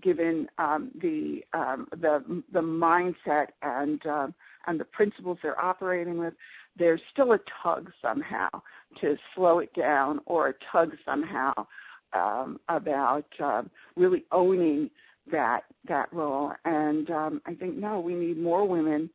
given 0.00 0.48
um, 0.58 0.90
the, 1.00 1.44
um, 1.52 1.86
the 1.92 2.42
the 2.52 2.60
mindset 2.60 3.48
and 3.62 4.04
um, 4.06 4.34
and 4.66 4.80
the 4.80 4.84
principles 4.84 5.38
they're 5.42 5.60
operating 5.62 6.18
with. 6.18 6.34
There's 6.76 7.00
still 7.12 7.32
a 7.32 7.40
tug 7.62 7.92
somehow 8.00 8.48
to 9.00 9.16
slow 9.34 9.58
it 9.58 9.72
down, 9.74 10.20
or 10.26 10.48
a 10.48 10.54
tug 10.72 10.92
somehow 11.04 11.52
um, 12.14 12.58
about 12.68 13.26
really 13.96 14.24
owning 14.32 14.90
that 15.30 15.64
that 15.86 16.12
role. 16.12 16.52
And 16.64 17.10
I 17.10 17.54
think 17.58 17.76
no, 17.76 18.00
we 18.00 18.14
need 18.14 18.38
more 18.38 18.66
women 18.66 19.10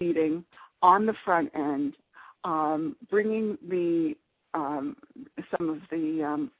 leading 0.00 0.44
on 0.82 1.06
the 1.06 1.14
front 1.24 1.50
end, 1.54 1.94
um, 2.44 2.96
bringing 3.10 3.58
the 3.68 4.14
um, 4.54 4.96
some 5.56 5.68
of 5.68 5.78
the 5.90 6.22
um, 6.22 6.50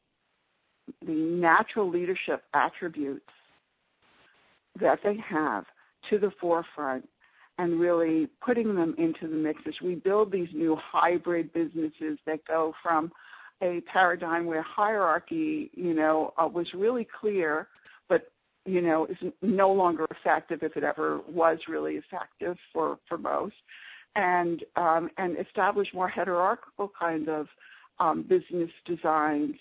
the 1.07 1.13
natural 1.13 1.89
leadership 1.89 2.45
attributes 2.55 3.31
that 4.81 5.01
they 5.03 5.17
have 5.17 5.65
to 6.09 6.19
the 6.19 6.31
forefront 6.41 7.09
and 7.59 7.81
really 7.81 8.29
putting 8.41 8.75
them 8.75 8.95
into 8.99 9.27
the 9.27 9.37
mix 9.37 9.61
as 9.67 9.75
we 9.83 9.97
build 9.97 10.31
these 10.31 10.49
new 10.55 10.77
hybrid 10.77 11.53
businesses 11.53 12.19
that 12.25 12.45
go 12.47 12.73
from 12.83 13.11
a 13.63 13.81
paradigm 13.93 14.47
where 14.47 14.63
hierarchy, 14.63 15.71
you 15.75 15.93
know, 15.93 16.33
uh, 16.39 16.47
was 16.47 16.73
really 16.75 17.07
clear, 17.21 17.67
you 18.69 18.83
know, 18.83 19.07
is 19.07 19.17
no 19.43 19.73
longer 19.73 20.07
effective 20.11 20.63
if 20.63 20.77
it 20.77 20.85
ever 20.85 21.21
was 21.29 21.59
really 21.69 21.97
effective 21.97 22.57
for 22.73 22.99
for 23.09 23.19
most, 23.19 23.55
and 24.15 24.65
um, 24.77 25.11
and 25.17 25.39
establish 25.39 25.89
more 25.95 26.09
hierarchical 26.09 26.93
kind 26.99 27.29
of 27.29 27.49
um, 27.99 28.23
business 28.23 28.71
designs 28.85 29.57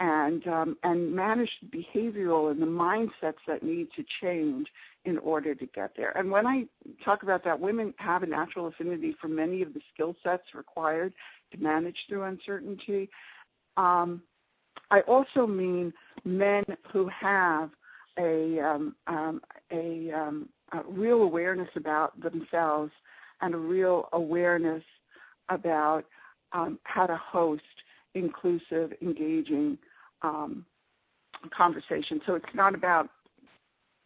and 0.00 0.46
um, 0.46 0.76
and 0.82 1.12
manage 1.12 1.50
the 1.62 1.78
behavioral 1.78 2.50
and 2.50 2.60
the 2.60 2.66
mindsets 2.66 3.42
that 3.46 3.62
need 3.62 3.88
to 3.96 4.04
change 4.20 4.66
in 5.04 5.18
order 5.18 5.54
to 5.54 5.66
get 5.66 5.92
there. 5.96 6.16
And 6.16 6.30
when 6.30 6.46
I 6.46 6.66
talk 7.04 7.22
about 7.22 7.44
that, 7.44 7.58
women 7.58 7.94
have 7.98 8.22
a 8.22 8.26
natural 8.26 8.66
affinity 8.66 9.14
for 9.20 9.28
many 9.28 9.62
of 9.62 9.72
the 9.72 9.80
skill 9.94 10.16
sets 10.22 10.54
required 10.54 11.12
to 11.52 11.58
manage 11.58 11.96
through 12.08 12.24
uncertainty. 12.24 13.08
Um, 13.76 14.22
I 14.90 15.00
also 15.02 15.46
mean 15.46 15.92
men 16.24 16.64
who 16.92 17.08
have 17.08 17.70
a, 18.18 18.60
um, 18.60 18.94
um, 19.06 19.40
a, 19.70 20.10
um, 20.12 20.48
a 20.72 20.82
real 20.88 21.22
awareness 21.22 21.68
about 21.76 22.18
themselves 22.20 22.92
and 23.40 23.54
a 23.54 23.58
real 23.58 24.08
awareness 24.12 24.82
about 25.48 26.04
um, 26.52 26.78
how 26.84 27.06
to 27.06 27.16
host 27.16 27.62
inclusive, 28.14 28.92
engaging 29.02 29.78
um, 30.22 30.64
conversation. 31.50 32.20
So 32.26 32.34
it's 32.34 32.54
not 32.54 32.74
about 32.74 33.08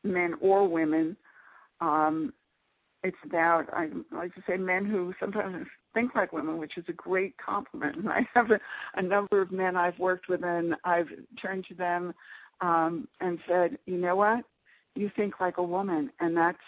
men 0.03 0.35
or 0.41 0.69
women. 0.69 1.17
Um, 1.81 2.33
it's 3.03 3.17
about 3.25 3.73
I 3.73 3.89
like 4.13 4.35
to 4.35 4.43
say 4.47 4.57
men 4.57 4.85
who 4.85 5.15
sometimes 5.19 5.67
think 5.95 6.15
like 6.15 6.33
women, 6.33 6.59
which 6.59 6.77
is 6.77 6.85
a 6.89 6.93
great 6.93 7.35
compliment. 7.39 7.97
And 7.97 8.09
I 8.11 8.27
have 8.35 8.51
a, 8.51 8.61
a 8.97 9.03
number 9.03 9.41
of 9.41 9.51
men 9.51 9.77
I've 9.77 9.99
worked 9.99 10.29
with, 10.29 10.45
and 10.45 10.75
I've 10.85 11.09
turned 11.41 11.67
to 11.69 11.75
them 11.75 12.13
um, 12.61 13.09
and 13.21 13.39
said, 13.49 13.79
"You 13.87 13.97
know 13.97 14.17
what? 14.17 14.45
You 14.95 15.11
think 15.15 15.41
like 15.41 15.59
a 15.59 15.63
woman, 15.63 16.11
and 16.21 16.37
that's 16.37 16.59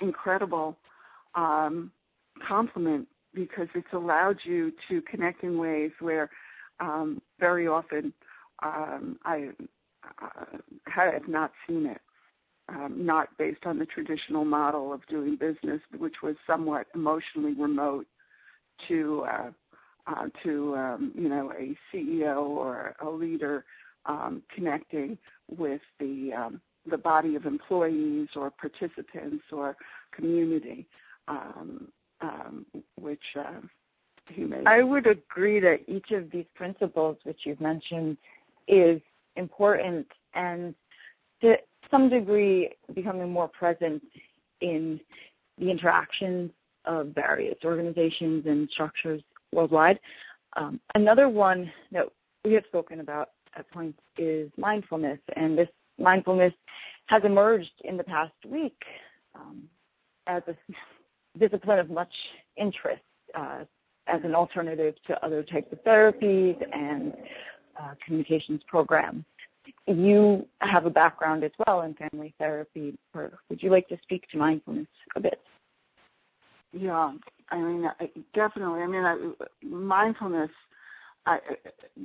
incredible 0.00 0.76
um, 1.34 1.90
compliment 2.46 3.08
because 3.34 3.68
it's 3.74 3.92
allowed 3.92 4.38
you 4.44 4.72
to 4.88 5.00
connect 5.02 5.42
in 5.42 5.58
ways 5.58 5.92
where 6.00 6.30
um, 6.80 7.22
very 7.40 7.66
often 7.66 8.12
um, 8.62 9.18
I 9.24 9.50
uh, 10.20 10.58
have 10.86 11.28
not 11.28 11.52
seen 11.66 11.86
it." 11.86 12.00
um, 12.68 12.94
not 13.04 13.36
based 13.38 13.66
on 13.66 13.78
the 13.78 13.86
traditional 13.86 14.44
model 14.44 14.92
of 14.92 15.06
doing 15.06 15.36
business, 15.36 15.80
which 15.96 16.22
was 16.22 16.36
somewhat 16.46 16.86
emotionally 16.94 17.54
remote 17.54 18.06
to 18.88 19.24
uh, 19.28 19.50
uh, 20.06 20.26
to 20.42 20.76
um, 20.76 21.12
you 21.14 21.28
know 21.28 21.52
a 21.52 21.76
CEO 21.92 22.42
or 22.42 22.94
a 23.00 23.08
leader 23.08 23.64
um, 24.06 24.42
connecting 24.54 25.18
with 25.48 25.80
the 25.98 26.32
um, 26.32 26.60
the 26.90 26.98
body 26.98 27.36
of 27.36 27.46
employees 27.46 28.28
or 28.34 28.50
participants 28.50 29.44
or 29.52 29.76
community, 30.12 30.86
um, 31.28 31.88
um, 32.20 32.66
which 33.00 33.22
uh, 33.38 33.60
he 34.28 34.42
made. 34.42 34.66
I 34.66 34.82
would 34.82 35.06
agree 35.06 35.60
that 35.60 35.80
each 35.86 36.10
of 36.10 36.30
these 36.30 36.46
principles, 36.54 37.18
which 37.22 37.40
you've 37.44 37.60
mentioned, 37.60 38.16
is 38.66 39.00
important 39.36 40.06
and 40.34 40.74
to 41.40 41.56
some 41.90 42.08
degree 42.08 42.70
becoming 42.94 43.30
more 43.30 43.48
present 43.48 44.02
in 44.60 45.00
the 45.58 45.70
interactions 45.70 46.50
of 46.84 47.08
various 47.08 47.56
organizations 47.64 48.46
and 48.46 48.68
structures 48.70 49.22
worldwide. 49.52 50.00
Um, 50.56 50.80
another 50.94 51.28
one 51.28 51.70
that 51.92 52.06
we 52.44 52.52
have 52.54 52.64
spoken 52.66 53.00
about 53.00 53.30
points 53.72 53.98
is 54.18 54.50
mindfulness, 54.56 55.18
and 55.36 55.56
this 55.56 55.68
mindfulness 55.98 56.54
has 57.06 57.24
emerged 57.24 57.72
in 57.84 57.96
the 57.96 58.04
past 58.04 58.32
week 58.46 58.80
um, 59.34 59.62
as 60.26 60.42
a 60.48 60.56
discipline 61.38 61.78
of 61.78 61.90
much 61.90 62.12
interest 62.56 63.02
uh, 63.34 63.64
as 64.06 64.20
an 64.24 64.34
alternative 64.34 64.94
to 65.06 65.24
other 65.24 65.42
types 65.42 65.72
of 65.72 65.82
therapies 65.84 66.56
and 66.72 67.14
uh, 67.80 67.94
communications 68.04 68.62
programs. 68.66 69.24
You 69.86 70.46
have 70.60 70.86
a 70.86 70.90
background 70.90 71.44
as 71.44 71.52
well 71.66 71.82
in 71.82 71.94
family 71.94 72.34
therapy. 72.38 72.98
Or 73.14 73.38
Would 73.48 73.62
you 73.62 73.70
like 73.70 73.88
to 73.88 73.98
speak 74.02 74.28
to 74.30 74.38
mindfulness 74.38 74.88
a 75.16 75.20
bit? 75.20 75.40
Yeah, 76.72 77.12
I 77.50 77.58
mean, 77.58 77.90
definitely. 78.34 78.80
I 78.80 78.86
mean, 78.86 79.04
I, 79.04 79.16
mindfulness. 79.64 80.50
I, 81.26 81.38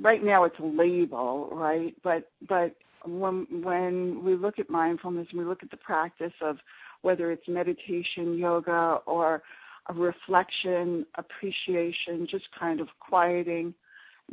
right 0.00 0.22
now, 0.22 0.44
it's 0.44 0.58
a 0.58 0.64
label, 0.64 1.48
right? 1.52 1.94
But 2.02 2.30
but 2.48 2.74
when 3.04 3.46
when 3.62 4.24
we 4.24 4.34
look 4.34 4.58
at 4.58 4.68
mindfulness 4.70 5.28
we 5.32 5.44
look 5.44 5.62
at 5.62 5.70
the 5.70 5.76
practice 5.76 6.32
of 6.40 6.58
whether 7.02 7.30
it's 7.30 7.46
meditation, 7.48 8.36
yoga, 8.36 9.00
or 9.06 9.42
a 9.88 9.94
reflection, 9.94 11.06
appreciation, 11.14 12.26
just 12.28 12.48
kind 12.58 12.80
of 12.80 12.88
quieting 13.00 13.74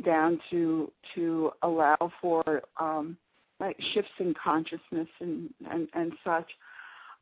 down 0.04 0.40
to 0.50 0.90
to 1.14 1.52
allow 1.62 1.96
for 2.20 2.62
um, 2.78 3.16
like 3.60 3.76
shifts 3.94 4.10
in 4.18 4.34
consciousness 4.34 5.08
and 5.20 5.50
and, 5.70 5.88
and 5.94 6.12
such. 6.24 6.50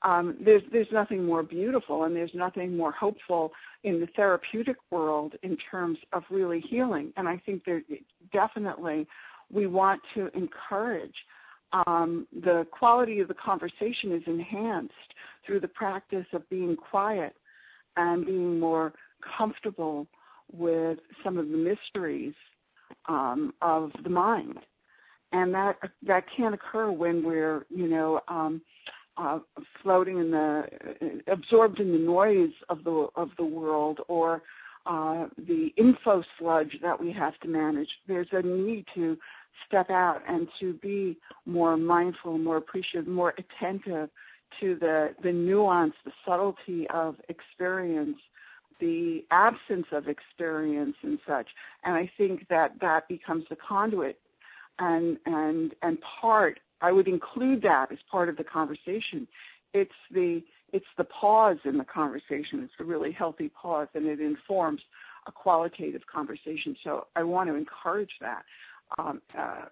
Um, 0.05 0.37
there's 0.45 0.63
there's 0.71 0.93
nothing 0.93 1.25
more 1.25 1.43
beautiful 1.43 2.05
and 2.05 2.15
there's 2.15 2.35
nothing 2.35 2.77
more 2.77 2.93
hopeful 2.93 3.53
in 3.85 4.01
the 4.01 4.07
therapeutic 4.09 4.77
world 4.91 5.35
in 5.43 5.57
terms 5.71 5.99
of 6.13 6.23
really 6.31 6.61
healing. 6.61 7.13
And 7.17 7.27
I 7.27 7.41
think 7.45 7.65
there 7.65 7.83
definitely 8.33 9.07
we 9.51 9.67
want 9.67 10.01
to 10.15 10.29
encourage 10.37 11.15
um, 11.87 12.27
the 12.45 12.67
quality 12.71 13.21
of 13.21 13.29
the 13.29 13.35
conversation 13.35 14.13
is 14.13 14.23
enhanced 14.27 14.93
through 15.45 15.61
the 15.61 15.69
practice 15.69 16.27
of 16.33 16.49
being 16.49 16.77
quiet 16.77 17.35
and 17.97 18.27
being 18.27 18.61
more 18.61 18.93
comfortable 19.37 20.07
with 20.53 20.99
some 21.23 21.39
of 21.39 21.49
the 21.49 21.57
mysteries 21.57 22.35
um, 23.09 23.55
of 23.63 23.91
the 24.03 24.11
mind. 24.11 24.59
And 25.33 25.53
that 25.55 25.79
that 26.07 26.25
can 26.37 26.55
occur 26.55 26.93
when 26.93 27.25
we're, 27.25 27.67
you 27.69 27.89
know, 27.89 28.21
um, 28.29 28.61
uh, 29.17 29.39
floating 29.83 30.19
in 30.19 30.31
the 30.31 30.65
absorbed 31.27 31.81
in 31.81 31.93
the 31.93 31.99
noise 31.99 32.53
of 32.69 32.85
the 32.85 33.09
of 33.17 33.31
the 33.37 33.45
world 33.45 34.01
or 34.09 34.43
uh, 34.87 35.27
the 35.47 35.73
info 35.77 36.23
sludge 36.39 36.79
that 36.83 37.01
we 37.01 37.11
have 37.13 37.39
to 37.41 37.49
manage. 37.49 37.89
There's 38.07 38.29
a 38.33 38.43
need 38.43 38.87
to 38.95 39.17
step 39.67 39.91
out 39.91 40.23
and 40.29 40.49
to 40.61 40.75
be 40.75 41.17
more 41.47 41.77
mindful, 41.77 42.39
more 42.39 42.59
appreciative, 42.59 43.07
more 43.07 43.35
attentive 43.39 44.11
to 44.61 44.77
the, 44.77 45.15
the 45.23 45.33
nuance, 45.33 45.95
the 46.05 46.13
subtlety 46.25 46.89
of 46.91 47.17
experience, 47.29 48.19
the 48.81 49.25
absence 49.31 49.87
of 49.93 50.09
experience 50.09 50.97
and 51.03 51.19
such. 51.27 51.49
And 51.85 51.95
I 51.95 52.11
think 52.17 52.47
that 52.49 52.79
that 52.81 53.09
becomes 53.09 53.45
the 53.49 53.57
conduit 53.57 54.19
and, 54.79 55.19
and, 55.27 55.75
and 55.83 55.99
part, 56.01 56.61
I 56.85 56.93
would 56.93 57.09
include 57.09 57.63
that 57.63 57.91
as 57.91 57.99
part 58.11 58.29
of 58.29 58.37
the 58.37 58.45
conversation. 58.45 59.27
It's 59.73 60.01
the, 60.11 60.43
it's 60.73 60.93
the 60.99 61.05
pause 61.05 61.57
in 61.65 61.79
the 61.79 61.85
conversation. 61.85 62.63
It's 62.63 62.75
a 62.79 62.85
really 62.85 63.11
healthy 63.11 63.49
pause 63.49 63.89
and 63.95 64.07
it 64.07 64.21
informs 64.21 64.83
a 65.27 65.33
qualitative 65.33 66.03
conversation. 66.07 66.77
So 66.85 67.07
I 67.17 67.23
want 67.23 67.49
to 67.49 67.55
encourage 67.55 68.11
that. 68.21 68.43
Um, 68.99 69.23
uh, 69.37 69.67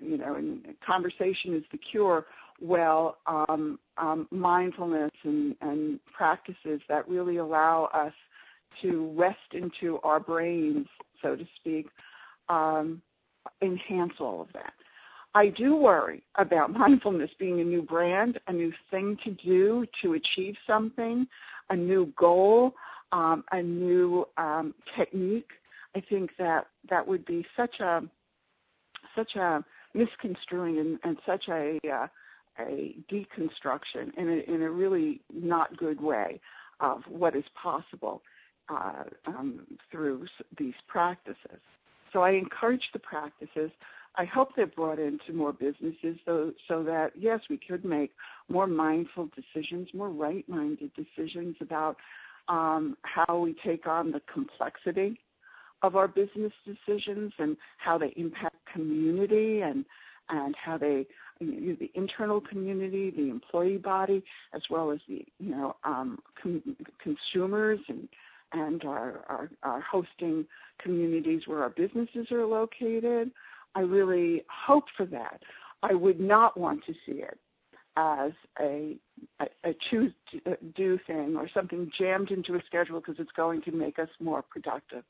you 0.00 0.16
know, 0.16 0.36
and 0.36 0.64
conversation 0.84 1.54
is 1.54 1.64
the 1.70 1.76
cure 1.76 2.24
well 2.62 3.18
um, 3.26 3.78
um, 3.98 4.26
mindfulness 4.30 5.12
and, 5.24 5.54
and 5.60 6.00
practices 6.06 6.80
that 6.88 7.06
really 7.06 7.36
allow 7.36 7.90
us 7.92 8.14
to 8.80 9.12
rest 9.14 9.52
into 9.52 9.98
our 10.02 10.18
brains, 10.18 10.86
so 11.20 11.36
to 11.36 11.46
speak, 11.56 11.88
um, 12.48 13.02
enhance 13.60 14.14
all 14.18 14.40
of 14.40 14.48
that. 14.54 14.72
I 15.34 15.48
do 15.48 15.76
worry 15.76 16.22
about 16.36 16.72
mindfulness 16.78 17.30
being 17.38 17.60
a 17.60 17.64
new 17.64 17.82
brand, 17.82 18.38
a 18.46 18.52
new 18.52 18.72
thing 18.90 19.18
to 19.24 19.30
do 19.32 19.86
to 20.02 20.14
achieve 20.14 20.56
something, 20.66 21.26
a 21.70 21.76
new 21.76 22.12
goal, 22.16 22.74
um, 23.12 23.44
a 23.52 23.62
new 23.62 24.26
um, 24.36 24.74
technique. 24.96 25.50
I 25.96 26.02
think 26.08 26.30
that 26.38 26.66
that 26.90 27.06
would 27.06 27.24
be 27.24 27.46
such 27.56 27.80
a 27.80 28.02
such 29.14 29.36
a 29.36 29.64
misconstruing 29.94 30.78
and, 30.78 30.98
and 31.04 31.16
such 31.24 31.48
a 31.48 31.78
uh, 31.88 32.08
a 32.58 32.96
deconstruction 33.10 34.16
in 34.16 34.28
a, 34.28 34.52
in 34.52 34.62
a 34.62 34.70
really 34.70 35.20
not 35.32 35.76
good 35.76 36.00
way 36.00 36.40
of 36.80 37.02
what 37.08 37.34
is 37.34 37.44
possible 37.60 38.22
uh, 38.68 39.04
um, 39.26 39.66
through 39.90 40.26
these 40.58 40.74
practices. 40.86 41.60
So 42.12 42.20
I 42.20 42.30
encourage 42.30 42.88
the 42.92 43.00
practices. 43.00 43.70
I 44.16 44.24
hope 44.24 44.50
they're 44.54 44.66
brought 44.66 44.98
into 44.98 45.32
more 45.32 45.52
businesses 45.52 46.16
so, 46.24 46.52
so 46.68 46.82
that, 46.84 47.12
yes, 47.18 47.40
we 47.50 47.58
could 47.58 47.84
make 47.84 48.12
more 48.48 48.66
mindful 48.66 49.28
decisions, 49.34 49.88
more 49.92 50.10
right 50.10 50.48
minded 50.48 50.92
decisions 50.94 51.56
about 51.60 51.96
um, 52.48 52.96
how 53.02 53.38
we 53.38 53.56
take 53.64 53.86
on 53.86 54.12
the 54.12 54.20
complexity 54.32 55.18
of 55.82 55.96
our 55.96 56.06
business 56.06 56.52
decisions 56.64 57.32
and 57.38 57.56
how 57.78 57.98
they 57.98 58.12
impact 58.16 58.56
community 58.72 59.62
and, 59.62 59.84
and 60.30 60.54
how 60.56 60.78
they 60.78 61.06
you 61.40 61.60
know, 61.60 61.76
the 61.78 61.90
internal 61.94 62.40
community, 62.40 63.10
the 63.10 63.28
employee 63.28 63.76
body, 63.76 64.22
as 64.52 64.62
well 64.70 64.90
as 64.90 65.00
the 65.08 65.24
you 65.38 65.50
know 65.50 65.76
um, 65.84 66.18
com- 66.40 66.76
consumers 67.02 67.80
and 67.88 68.08
and 68.52 68.84
our, 68.84 69.24
our, 69.28 69.50
our 69.64 69.80
hosting 69.80 70.46
communities 70.78 71.42
where 71.46 71.62
our 71.62 71.70
businesses 71.70 72.30
are 72.30 72.46
located. 72.46 73.30
I 73.74 73.80
really 73.80 74.44
hope 74.48 74.84
for 74.96 75.06
that. 75.06 75.42
I 75.82 75.94
would 75.94 76.20
not 76.20 76.58
want 76.58 76.84
to 76.86 76.94
see 77.06 77.20
it 77.20 77.38
as 77.96 78.32
a, 78.60 78.96
a, 79.40 79.46
a 79.64 79.74
choose 79.90 80.12
to 80.30 80.56
do 80.74 80.98
thing 81.06 81.36
or 81.36 81.48
something 81.52 81.90
jammed 81.96 82.30
into 82.30 82.54
a 82.54 82.62
schedule 82.66 83.00
because 83.00 83.16
it's 83.18 83.32
going 83.36 83.62
to 83.62 83.72
make 83.72 83.98
us 83.98 84.08
more 84.20 84.42
productive 84.42 85.04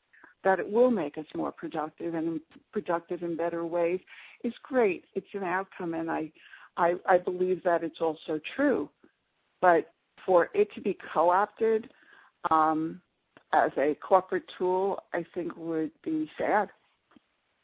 that 0.45 0.61
it 0.61 0.71
will 0.71 0.91
make 0.91 1.19
us 1.19 1.25
more 1.35 1.51
productive 1.51 2.15
and 2.15 2.41
productive 2.71 3.23
in 3.23 3.37
better 3.37 3.65
ways 3.65 3.99
is 4.45 4.53
great. 4.63 5.07
It's 5.15 5.27
an 5.33 5.43
outcome, 5.43 5.95
and 5.95 6.11
I, 6.11 6.31
I, 6.77 6.95
I 7.09 7.19
believe 7.19 7.63
that 7.65 7.83
it's 7.83 8.01
also 8.01 8.39
true. 8.55 8.89
But 9.61 9.91
for 10.25 10.51
it 10.55 10.73
to 10.75 10.81
be 10.81 10.97
co-opted 11.13 11.91
um, 12.51 13.01
as 13.53 13.71
a 13.79 13.97
corporate 14.07 14.45
tool, 14.59 15.03
I 15.13 15.25
think 15.35 15.57
would 15.57 15.91
be 16.05 16.31
sad, 16.39 16.69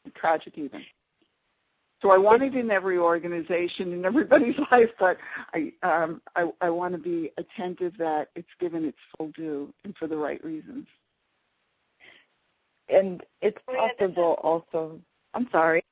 tragic 0.09 0.57
even. 0.57 0.83
So 2.01 2.09
I 2.09 2.17
want 2.17 2.41
it 2.41 2.55
in 2.55 2.71
every 2.71 2.97
organization 2.97 3.93
in 3.93 4.05
everybody's 4.05 4.55
life, 4.71 4.89
but 4.99 5.17
I 5.53 5.71
um, 5.83 6.21
I, 6.35 6.49
I 6.61 6.69
want 6.69 6.93
to 6.93 6.99
be 6.99 7.31
attentive 7.37 7.93
that 7.99 8.29
it's 8.35 8.49
given 8.59 8.85
its 8.85 8.97
full 9.15 9.31
due 9.35 9.71
and 9.83 9.95
for 9.97 10.07
the 10.07 10.17
right 10.17 10.43
reasons 10.43 10.87
and 12.91 13.23
it's 13.41 13.57
possible 13.65 14.37
also. 14.43 14.99
I'm 15.33 15.47
sorry. 15.51 15.83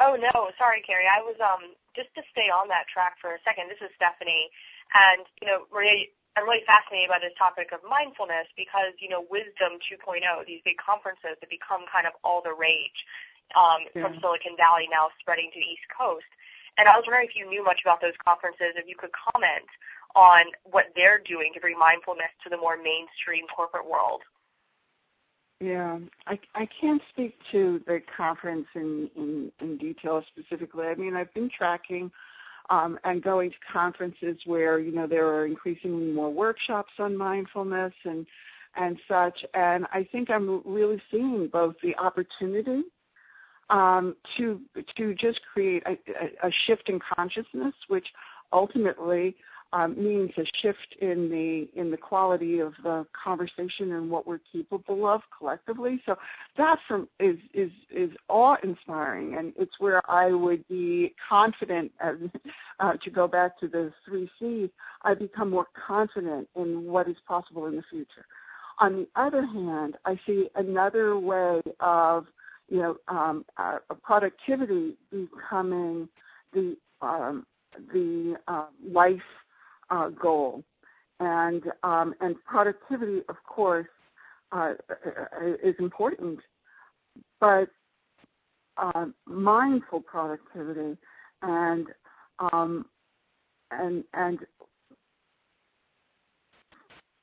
Oh 0.00 0.16
no, 0.16 0.50
sorry, 0.58 0.82
Carrie. 0.86 1.06
I 1.06 1.20
was 1.20 1.36
um 1.40 1.74
just 1.94 2.08
to 2.14 2.22
stay 2.32 2.48
on 2.48 2.68
that 2.68 2.88
track 2.92 3.16
for 3.20 3.34
a 3.34 3.42
second. 3.44 3.68
This 3.68 3.82
is 3.84 3.92
Stephanie, 3.96 4.48
and 4.94 5.26
you 5.42 5.46
know, 5.46 5.68
Maria, 5.72 6.08
I'm 6.38 6.46
really 6.46 6.62
fascinated 6.70 7.10
by 7.10 7.18
this 7.18 7.34
topic 7.34 7.74
of 7.74 7.82
mindfulness 7.82 8.46
because 8.54 8.94
you 9.02 9.10
know, 9.10 9.26
Wisdom 9.26 9.82
2.0, 9.82 10.22
these 10.46 10.62
big 10.62 10.78
conferences 10.78 11.34
that 11.34 11.50
become 11.50 11.82
kind 11.90 12.06
of 12.06 12.14
all 12.22 12.38
the 12.38 12.54
rage 12.54 12.94
um, 13.58 13.90
yeah. 13.90 14.06
from 14.06 14.22
Silicon 14.22 14.54
Valley 14.54 14.86
now 14.86 15.10
spreading 15.18 15.50
to 15.50 15.58
the 15.58 15.66
East 15.66 15.90
Coast. 15.90 16.30
And 16.78 16.86
I 16.86 16.94
was 16.94 17.02
wondering 17.10 17.26
if 17.26 17.34
you 17.34 17.50
knew 17.50 17.66
much 17.66 17.82
about 17.82 17.98
those 17.98 18.14
conferences, 18.22 18.78
if 18.78 18.86
you 18.86 18.94
could 18.94 19.10
comment 19.10 19.66
on 20.14 20.46
what 20.62 20.94
they're 20.94 21.18
doing 21.18 21.50
to 21.58 21.60
bring 21.60 21.74
mindfulness 21.74 22.30
to 22.46 22.48
the 22.48 22.56
more 22.56 22.78
mainstream 22.78 23.50
corporate 23.50 23.90
world. 23.90 24.22
Yeah, 25.58 25.98
I 26.30 26.38
I 26.54 26.68
can't 26.80 27.02
speak 27.10 27.34
to 27.50 27.82
the 27.82 28.00
conference 28.16 28.66
in 28.78 29.10
in, 29.16 29.50
in 29.58 29.76
detail 29.76 30.22
specifically. 30.30 30.86
I 30.86 30.94
mean, 30.94 31.16
I've 31.16 31.34
been 31.34 31.50
tracking 31.50 32.12
um, 32.70 32.98
and 33.04 33.22
going 33.22 33.50
to 33.50 33.56
conferences 33.72 34.36
where 34.44 34.78
you 34.78 34.92
know 34.92 35.06
there 35.06 35.26
are 35.28 35.46
increasingly 35.46 36.12
more 36.12 36.30
workshops 36.30 36.92
on 36.98 37.16
mindfulness 37.16 37.94
and 38.04 38.26
and 38.76 38.98
such. 39.08 39.44
And 39.54 39.86
I 39.92 40.06
think 40.10 40.30
I'm 40.30 40.62
really 40.64 41.00
seeing 41.10 41.48
both 41.48 41.74
the 41.82 41.96
opportunity 41.96 42.82
um, 43.70 44.16
to 44.36 44.60
to 44.96 45.14
just 45.14 45.40
create 45.52 45.82
a, 45.86 45.92
a, 45.92 46.48
a 46.48 46.52
shift 46.66 46.88
in 46.88 47.00
consciousness, 47.16 47.74
which 47.88 48.06
ultimately 48.52 49.36
um, 49.72 50.02
means 50.02 50.30
a 50.38 50.44
shift 50.60 50.96
in 51.00 51.30
the 51.30 51.68
in 51.78 51.90
the 51.90 51.96
quality 51.96 52.58
of 52.60 52.74
the 52.82 53.06
conversation 53.12 53.92
and 53.92 54.10
what 54.10 54.26
we're 54.26 54.40
capable 54.52 55.06
of 55.06 55.22
collectively. 55.36 56.00
So 56.06 56.16
that 56.56 56.78
from 56.86 57.08
is 57.20 57.36
is 57.52 57.70
is 57.90 58.10
awe 58.28 58.56
inspiring, 58.62 59.36
and 59.36 59.52
it's 59.56 59.78
where 59.78 60.00
I 60.10 60.32
would 60.32 60.66
be 60.68 61.14
confident. 61.28 61.92
As, 62.00 62.16
uh, 62.80 62.94
to 63.02 63.10
go 63.10 63.26
back 63.26 63.58
to 63.58 63.68
the 63.68 63.92
three 64.06 64.30
C's, 64.38 64.70
I 65.02 65.14
become 65.14 65.50
more 65.50 65.66
confident 65.74 66.48
in 66.56 66.84
what 66.84 67.08
is 67.08 67.16
possible 67.26 67.66
in 67.66 67.76
the 67.76 67.84
future. 67.90 68.24
On 68.78 68.94
the 68.94 69.08
other 69.16 69.44
hand, 69.44 69.96
I 70.04 70.18
see 70.24 70.48
another 70.54 71.18
way 71.18 71.60
of 71.80 72.26
you 72.68 72.80
know, 72.80 72.96
um, 73.08 73.44
uh, 73.56 73.78
productivity 74.02 74.96
becoming 75.10 76.08
the 76.52 76.76
um, 77.00 77.46
the 77.92 78.36
uh, 78.48 78.66
life 78.86 79.20
uh, 79.90 80.08
goal, 80.08 80.64
and 81.20 81.64
um, 81.82 82.14
and 82.20 82.36
productivity, 82.44 83.22
of 83.28 83.36
course, 83.44 83.88
uh, 84.52 84.74
is 85.62 85.74
important, 85.78 86.40
but 87.40 87.68
uh, 88.76 89.06
mindful 89.26 90.00
productivity 90.00 90.96
and 91.42 91.88
um, 92.52 92.86
and 93.70 94.04
and 94.14 94.40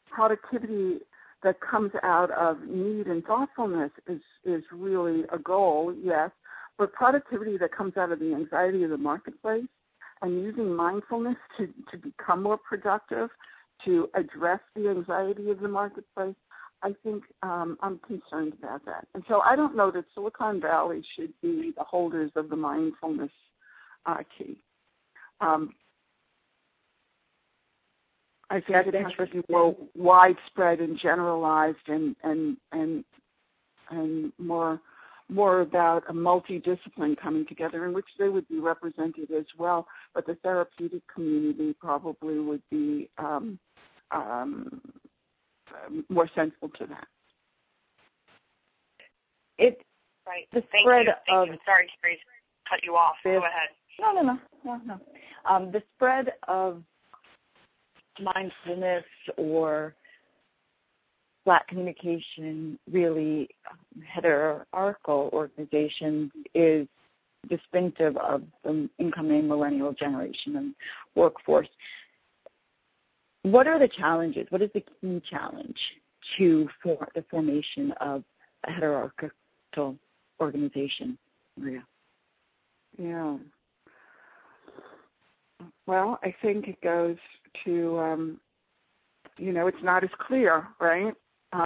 productivity 0.09 0.99
that 1.43 1.59
comes 1.59 1.91
out 2.03 2.32
of 2.32 2.63
need 2.63 3.07
and 3.07 3.24
thoughtfulness 3.26 3.91
is 4.07 4.22
is 4.43 4.63
really 4.72 5.24
a 5.32 5.38
goal, 5.38 5.93
yes, 6.01 6.32
but 6.78 6.91
productivity 6.93 7.57
that 7.57 7.72
comes 7.72 7.97
out 7.97 8.11
of 8.11 8.20
the 8.20 8.34
anxiety 8.34 8.84
of 8.84 8.89
the 8.89 8.97
marketplace 8.97 9.66
and 10.22 10.41
using 10.41 10.74
mindfulness 10.74 11.36
to, 11.57 11.68
to 11.91 11.97
become 11.97 12.43
more 12.43 12.57
productive, 12.57 13.30
to 13.84 14.09
address 14.13 14.59
the 14.76 14.89
anxiety 14.89 15.49
of 15.51 15.59
the 15.59 15.68
marketplace, 15.68 16.36
I 16.82 16.93
think 17.03 17.24
um, 17.43 17.78
I'm 17.82 17.99
concerned 17.99 18.53
about 18.61 18.86
that. 18.86 19.07
And 19.13 19.24
so 19.28 19.41
I 19.41 19.55
don't 19.55 19.76
know 19.76 19.91
that 19.91 20.05
Silicon 20.13 20.61
Valley 20.61 21.03
should 21.16 21.34
be 21.41 21.74
the 21.76 21.84
holders 21.84 22.32
of 22.36 22.49
the 22.49 22.55
mindfulness 22.55 23.32
uh, 24.05 24.18
key. 24.38 24.57
Um, 25.41 25.74
I 28.49 28.55
think 28.55 28.70
That's 28.70 28.88
it 28.89 28.93
has 28.93 29.13
to 29.13 29.26
be 29.26 29.43
more 29.49 29.76
widespread 29.95 30.80
and 30.80 30.97
generalized 30.97 31.88
and 31.88 32.16
and 32.24 32.57
and 32.72 33.03
and 33.89 34.32
more 34.38 34.80
more 35.30 35.61
about 35.61 36.03
a 36.07 36.13
multidiscipline 36.13 37.17
coming 37.17 37.45
together 37.47 37.86
in 37.86 37.93
which 37.93 38.05
they 38.19 38.30
would 38.30 38.47
be 38.47 38.59
represented 38.59 39.32
as 39.32 39.45
well, 39.57 39.88
but 40.13 40.26
the 40.26 40.36
therapeutic 40.36 41.01
community 41.13 41.76
probably 41.80 42.39
would 42.39 42.61
be 42.69 43.09
um, 43.17 43.57
um, 44.11 44.82
more 46.09 46.30
central 46.36 46.69
to 46.69 46.86
that. 46.86 47.07
It 49.57 49.82
right. 50.28 50.47
The 50.53 50.61
Thank 50.71 50.84
spread 50.84 51.05
you. 51.07 51.13
Thank 51.28 51.49
of 51.49 51.53
you. 51.53 51.59
sorry, 51.65 51.88
Carrie, 52.01 52.19
cut 52.69 52.84
you 52.84 52.95
off. 52.95 53.15
This, 53.23 53.39
Go 53.39 53.45
ahead. 53.45 53.69
No, 53.99 54.13
no, 54.13 54.21
no, 54.21 54.39
no, 54.63 54.82
no. 54.86 54.99
Um, 55.45 55.71
the 55.71 55.82
spread 55.95 56.34
of 56.47 56.84
mindfulness 58.19 59.05
or 59.38 59.95
flat 61.45 61.65
communication 61.67 62.77
really 62.91 63.47
hierarchical 64.13 65.29
organizations 65.31 66.31
is 66.53 66.87
distinctive 67.47 68.17
of 68.17 68.41
the 68.63 68.89
incoming 68.97 69.47
millennial 69.47 69.93
generation 69.93 70.57
and 70.57 70.75
workforce. 71.13 71.69
What 73.43 73.67
are 73.67 73.77
the 73.77 73.87
challenges? 73.87 74.47
What 74.49 74.63
is 74.63 74.71
the 74.73 74.83
key 74.99 75.21
challenge 75.29 75.77
to 76.37 76.67
for 76.81 77.07
the 77.13 77.23
formation 77.29 77.93
of 78.01 78.23
a 78.63 78.71
hierarchical 78.71 79.95
organization, 80.41 81.17
Maria? 81.57 81.83
Yeah. 82.97 83.37
Well, 85.85 86.19
I 86.23 86.33
think 86.41 86.67
it 86.67 86.81
goes 86.81 87.17
to, 87.65 87.99
um, 87.99 88.39
you 89.37 89.51
know, 89.51 89.67
it's 89.67 89.83
not 89.83 90.03
as 90.03 90.09
clear, 90.17 90.67
right? 90.81 91.13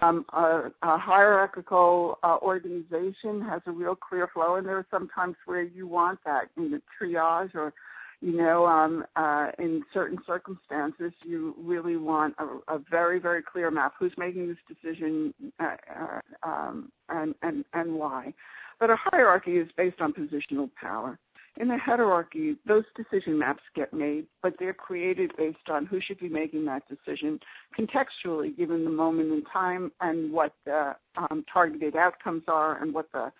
Um, 0.01 0.25
a, 0.33 0.71
a, 0.83 0.97
hierarchical 0.97 2.19
uh, 2.23 2.37
organization 2.41 3.41
has 3.41 3.61
a 3.65 3.71
real 3.71 3.95
clear 3.95 4.27
flow, 4.27 4.55
and 4.55 4.67
there 4.67 4.77
are 4.77 4.85
sometimes 4.91 5.35
where 5.45 5.63
you 5.63 5.87
want 5.87 6.19
that 6.25 6.49
in 6.57 6.71
the 6.71 6.81
triage 6.99 7.55
or 7.55 7.73
you 8.21 8.33
know, 8.33 8.65
um, 8.65 9.05
uh, 9.15 9.51
in 9.59 9.83
certain 9.93 10.17
circumstances, 10.27 11.13
you 11.23 11.55
really 11.57 11.95
want 11.95 12.35
a, 12.37 12.75
a, 12.75 12.79
very, 12.91 13.17
very 13.17 13.41
clear 13.41 13.71
map. 13.71 13.93
Who's 13.97 14.11
making 14.17 14.49
this 14.49 14.57
decision 14.67 15.33
uh, 15.59 15.77
uh, 15.97 16.19
um, 16.43 16.91
and, 17.07 17.33
and, 17.43 17.63
and 17.73 17.95
why? 17.95 18.33
But 18.77 18.89
a 18.89 18.97
hierarchy 18.97 19.57
is 19.57 19.69
based 19.77 20.01
on 20.01 20.11
positional 20.11 20.69
power 20.79 21.17
in 21.60 21.70
a 21.72 21.78
hierarchy, 21.78 22.55
those 22.66 22.86
decision 22.95 23.38
maps 23.38 23.64
get 23.76 23.93
made, 23.93 24.26
but 24.41 24.55
they're 24.57 24.74
created 24.74 25.34
based 25.38 25.70
on 25.70 25.86
who 25.86 25.99
should 25.99 26.20
be 26.20 26.30
making 26.30 26.66
that 26.66 26.84
decision 26.88 27.39
contextually, 27.78 28.55
given 28.55 28.86
the 28.86 28.89
moment 28.89 29.32
in 29.32 29.43
time 29.43 29.91
and 29.99 30.32
what 30.32 30.53
the 30.66 30.95
um, 31.18 31.43
targeted 31.51 31.97
outcomes 31.97 32.43
are 32.47 32.82
and 32.82 32.93
what 32.93 33.12
the 33.12 33.32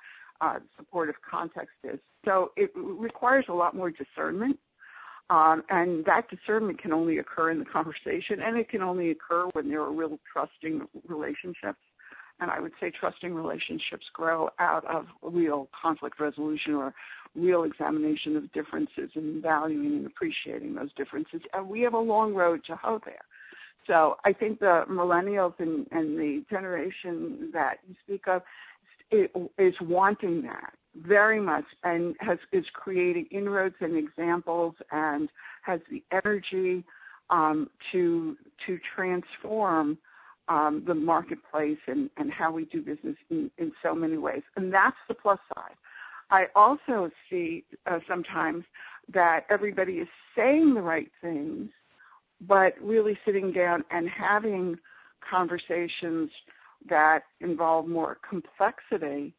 uh, 0.42 0.60
supportive 0.78 1.16
context 1.30 1.76
is. 1.84 2.00
So 2.26 2.52
it 2.58 2.72
requires 2.76 3.46
a 3.48 3.54
lot 3.54 3.76
more 3.76 3.90
discernment. 3.90 4.60
Um, 5.30 5.64
and 5.70 6.04
that 6.06 6.28
discernment 6.28 6.82
can 6.82 6.92
only 6.92 7.20
occur 7.20 7.52
in 7.52 7.60
the 7.60 7.66
conversation, 7.66 8.42
and 8.42 8.58
it 8.58 8.68
can 8.68 8.82
only 8.82 9.12
occur 9.12 9.48
when 9.54 9.70
there 9.70 9.82
are 9.82 9.92
real 9.92 10.18
trusting 10.32 10.88
relationships. 11.08 11.78
And 12.40 12.50
I 12.50 12.60
would 12.60 12.72
say 12.80 12.90
trusting 12.90 13.34
relationships 13.34 14.08
grow 14.12 14.50
out 14.60 14.86
of 14.86 15.06
real 15.22 15.70
conflict 15.80 16.20
resolution 16.20 16.74
or 16.74 16.96
real 17.36 17.64
examination 17.64 18.36
of 18.36 18.52
differences 18.52 19.12
and 19.16 19.42
valuing 19.42 19.98
and 19.98 20.06
appreciating 20.06 20.76
those 20.76 20.92
differences. 20.94 21.42
And 21.54 21.68
we 21.68 21.82
have 21.82 21.94
a 21.94 22.00
long 22.00 22.34
road 22.34 22.64
to 22.66 22.76
hoe 22.76 23.02
there. 23.06 23.26
So 23.88 24.18
I 24.26 24.34
think 24.34 24.60
the 24.60 24.86
millennials 24.90 25.54
and, 25.60 25.88
and 25.92 26.18
the 26.18 26.44
generation 26.50 27.50
that 27.54 27.80
you 27.88 27.96
speak 28.04 28.28
of 28.28 28.44
is 29.12 29.76
wanting 29.82 30.44
that 30.44 30.74
very 30.96 31.40
much 31.40 31.66
and 31.84 32.16
has 32.20 32.38
is 32.52 32.66
creating 32.74 33.28
inroads 33.32 33.76
and 33.80 33.96
examples 33.96 34.76
and 34.92 35.30
has 35.62 35.80
the 35.90 36.04
energy 36.12 36.84
um, 37.30 37.70
to 37.92 38.36
to 38.66 38.80
transform 38.96 39.98
um, 40.50 40.84
the 40.86 40.96
marketplace 40.96 41.78
and, 41.88 42.10
and 42.18 42.32
how 42.32 42.52
we 42.52 42.66
do 42.66 42.82
business 42.82 43.16
in, 43.30 43.50
in 43.58 43.72
so 43.84 43.94
many 43.94 44.18
ways. 44.18 44.42
And 44.56 44.74
that's 44.74 44.98
the 45.08 45.14
plus 45.14 45.40
side. 45.56 45.76
I 46.32 46.48
also 46.56 47.10
see 47.30 47.64
uh, 47.86 48.00
sometimes 48.08 48.64
that 49.14 49.46
everybody 49.50 49.94
is 49.94 50.08
saying 50.36 50.74
the 50.74 50.82
right 50.82 51.12
things, 51.22 51.70
but 52.42 52.76
really 52.82 53.18
sitting 53.26 53.52
down 53.52 53.84
and 53.92 54.08
having 54.08 54.78
conversations 55.28 56.30
that 56.88 57.24
involve 57.42 57.88
more 57.88 58.18
complexity. 58.28 59.34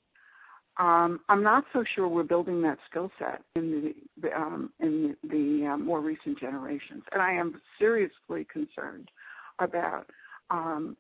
Um, 0.76 1.20
I'm 1.28 1.43
not 1.43 1.64
so 1.72 1.84
sure 1.95 2.09
we're 2.09 2.22
building 2.22 2.62
that 2.62 2.78
skill 2.88 3.11
set 3.18 3.43
in 3.55 3.95
the 4.20 4.32
um, 4.32 4.72
in 4.80 5.16
the 5.22 5.66
uh, 5.66 5.76
more 5.76 6.01
recent 6.01 6.38
generations, 6.38 7.03
and 7.12 7.20
I 7.20 7.32
am 7.32 7.61
seriously 7.78 8.47
concerned 8.51 9.11
about 9.59 10.07
um, 10.51 10.97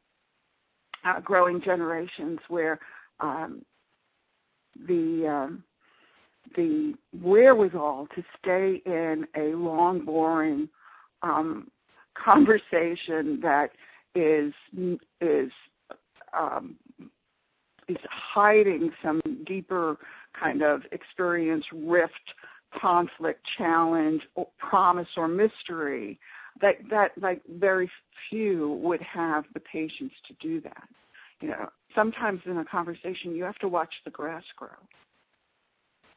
uh, 1.04 1.20
growing 1.20 1.62
generations 1.62 2.40
where 2.48 2.78
um, 3.20 3.64
the 4.86 5.26
um, 5.26 5.64
the 6.56 6.94
wherewithal 7.22 8.08
to 8.14 8.22
stay 8.38 8.82
in 8.86 9.26
a 9.36 9.54
long, 9.54 10.04
boring 10.04 10.68
um, 11.22 11.70
conversation 12.14 13.40
that 13.42 13.70
is 14.14 14.52
is 15.20 15.52
um, 16.38 16.76
is 17.88 17.98
hiding 18.10 18.90
some 19.02 19.20
deeper 19.46 19.96
kind 20.38 20.62
of 20.62 20.82
experience, 20.92 21.64
rift, 21.72 22.14
conflict, 22.78 23.44
challenge, 23.58 24.22
or 24.34 24.48
promise, 24.58 25.08
or 25.16 25.28
mystery. 25.28 26.18
That 26.60 26.76
that 26.90 27.12
like 27.20 27.42
very 27.48 27.90
few 28.28 28.78
would 28.82 29.02
have 29.02 29.44
the 29.54 29.60
patience 29.60 30.12
to 30.28 30.34
do 30.40 30.60
that. 30.62 30.88
You 31.40 31.48
know, 31.48 31.70
sometimes 31.94 32.42
in 32.44 32.58
a 32.58 32.64
conversation 32.64 33.34
you 33.34 33.44
have 33.44 33.58
to 33.58 33.68
watch 33.68 33.92
the 34.04 34.10
grass 34.10 34.44
grow 34.56 34.68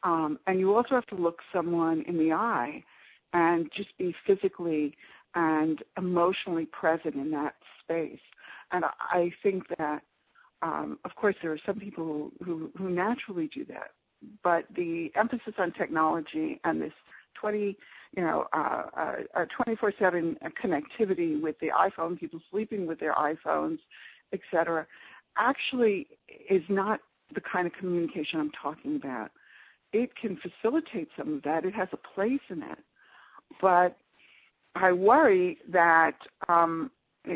um, 0.04 0.38
and 0.46 0.60
you 0.60 0.74
also 0.76 0.94
have 0.94 1.06
to 1.06 1.14
look 1.14 1.40
someone 1.52 2.02
in 2.06 2.18
the 2.18 2.32
eye 2.32 2.82
and 3.32 3.70
just 3.74 3.96
be 3.98 4.14
physically 4.26 4.96
and 5.34 5.82
emotionally 5.98 6.66
present 6.66 7.14
in 7.16 7.30
that 7.32 7.54
space. 7.82 8.20
and 8.70 8.84
I 8.84 9.32
think 9.42 9.64
that, 9.78 10.02
um, 10.62 10.98
of 11.04 11.14
course, 11.16 11.34
there 11.42 11.52
are 11.52 11.58
some 11.66 11.80
people 11.80 12.30
who, 12.42 12.70
who, 12.76 12.88
naturally 12.88 13.48
do 13.48 13.64
that, 13.66 13.90
but 14.42 14.64
the 14.74 15.10
emphasis 15.16 15.54
on 15.58 15.72
technology 15.72 16.60
and 16.64 16.80
this 16.80 16.92
20, 17.34 17.76
you 18.16 18.22
know, 18.22 18.46
uh, 18.52 18.84
uh, 19.34 19.44
24/7 19.66 20.38
connectivity 20.62 21.40
with 21.40 21.58
the 21.58 21.68
iPhone, 21.68 22.18
people 22.18 22.40
sleeping 22.50 22.86
with 22.86 23.00
their 23.00 23.14
iPhones, 23.14 23.78
etc., 24.32 24.86
actually 25.36 26.06
is 26.48 26.62
not 26.68 27.00
the 27.34 27.40
kind 27.40 27.66
of 27.66 27.72
communication 27.72 28.40
I'm 28.40 28.52
talking 28.52 28.96
about. 28.96 29.32
It 29.94 30.16
can 30.16 30.36
facilitate 30.36 31.08
some 31.16 31.34
of 31.34 31.42
that. 31.44 31.64
It 31.64 31.72
has 31.74 31.88
a 31.92 31.96
place 31.96 32.40
in 32.50 32.64
it, 32.64 32.78
but 33.60 33.96
I 34.74 34.90
worry 34.90 35.58
that 35.68 36.16
um, 36.48 36.90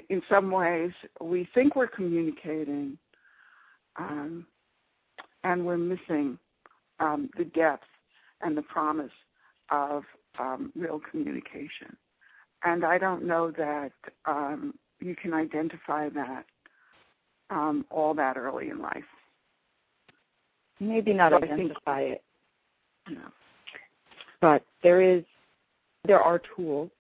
in 0.09 0.23
some 0.29 0.51
ways 0.51 0.91
we 1.21 1.49
think 1.55 1.77
we're 1.77 1.87
communicating, 1.87 2.99
um, 3.97 4.45
and 5.45 5.65
we're 5.65 5.79
missing 5.79 6.37
um, 6.99 7.31
the 7.39 7.45
depth 7.45 7.87
and 8.41 8.57
the 8.57 8.63
promise 8.63 9.13
of 9.71 10.03
um, 10.41 10.73
real 10.75 11.01
communication. 11.11 11.97
And 12.65 12.85
I 12.85 12.99
don't 12.99 13.25
know 13.25 13.53
that 13.53 13.93
um, 14.27 14.75
you 14.99 15.15
can 15.15 15.33
identify 15.33 16.09
that 16.09 16.45
um, 17.51 17.87
all 17.89 18.15
that 18.15 18.37
early 18.37 18.69
in 18.71 18.81
life. 18.81 19.05
Maybe 20.81 21.13
not 21.13 21.31
so 21.31 21.37
identify 21.39 22.01
think, 22.03 22.13
it, 22.15 22.23
but 24.41 24.65
there 24.83 25.03
is 25.03 25.25
there 26.07 26.21
are 26.21 26.41
tools 26.57 26.91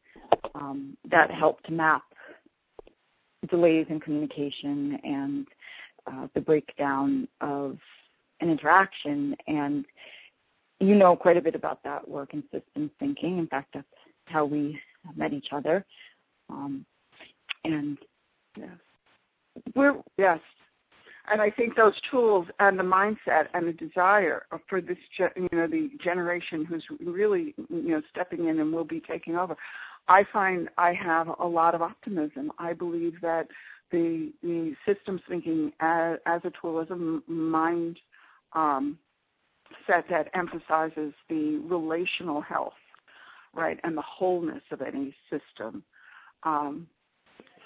um, 0.54 0.96
that 1.10 1.30
help 1.30 1.62
to 1.62 1.72
map 1.72 2.02
delays 3.48 3.86
in 3.88 4.00
communication 4.00 4.98
and 5.04 5.46
uh, 6.06 6.26
the 6.34 6.40
breakdown 6.40 7.28
of 7.40 7.78
an 8.40 8.50
interaction. 8.50 9.36
And 9.46 9.84
you 10.80 10.94
know 10.94 11.16
quite 11.16 11.36
a 11.36 11.40
bit 11.40 11.54
about 11.54 11.82
that 11.84 12.06
work 12.08 12.34
in 12.34 12.42
systems 12.52 12.90
thinking. 12.98 13.38
In 13.38 13.46
fact, 13.46 13.68
that's 13.74 13.86
how 14.26 14.44
we 14.44 14.78
met 15.16 15.32
each 15.32 15.48
other. 15.52 15.84
Um, 16.50 16.84
and 17.64 17.98
yes, 18.56 18.68
we're 19.74 19.96
yes, 20.16 20.40
and 21.30 21.40
I 21.40 21.50
think 21.50 21.76
those 21.76 21.94
tools 22.10 22.46
and 22.60 22.78
the 22.78 22.84
mindset 22.84 23.46
and 23.54 23.66
the 23.66 23.72
desire 23.72 24.46
for 24.68 24.80
this, 24.80 24.98
you 25.18 25.48
know, 25.52 25.66
the 25.66 25.90
generation 26.02 26.64
who's 26.64 26.84
really, 27.00 27.54
you 27.68 27.90
know, 27.90 28.02
stepping 28.10 28.48
in 28.48 28.58
and 28.58 28.72
will 28.72 28.84
be 28.84 29.00
taking 29.00 29.36
over. 29.36 29.56
I 30.08 30.24
find 30.32 30.68
I 30.78 30.94
have 30.94 31.28
a 31.38 31.46
lot 31.46 31.74
of 31.74 31.82
optimism. 31.82 32.50
I 32.58 32.72
believe 32.72 33.14
that 33.20 33.48
the 33.90 34.32
the 34.42 34.74
systems 34.86 35.20
thinking 35.28 35.72
as, 35.80 36.18
as 36.26 36.40
a 36.44 36.52
tool, 36.60 36.80
as 36.80 36.90
a 36.90 36.96
mind 37.30 37.98
um, 38.54 38.98
set 39.86 40.08
that 40.08 40.30
emphasizes 40.34 41.12
the 41.28 41.58
relational 41.64 42.40
health, 42.40 42.72
right, 43.54 43.78
and 43.84 43.96
the 43.96 44.02
wholeness 44.02 44.62
of 44.70 44.82
any 44.82 45.14
system, 45.30 45.82
um, 46.44 46.86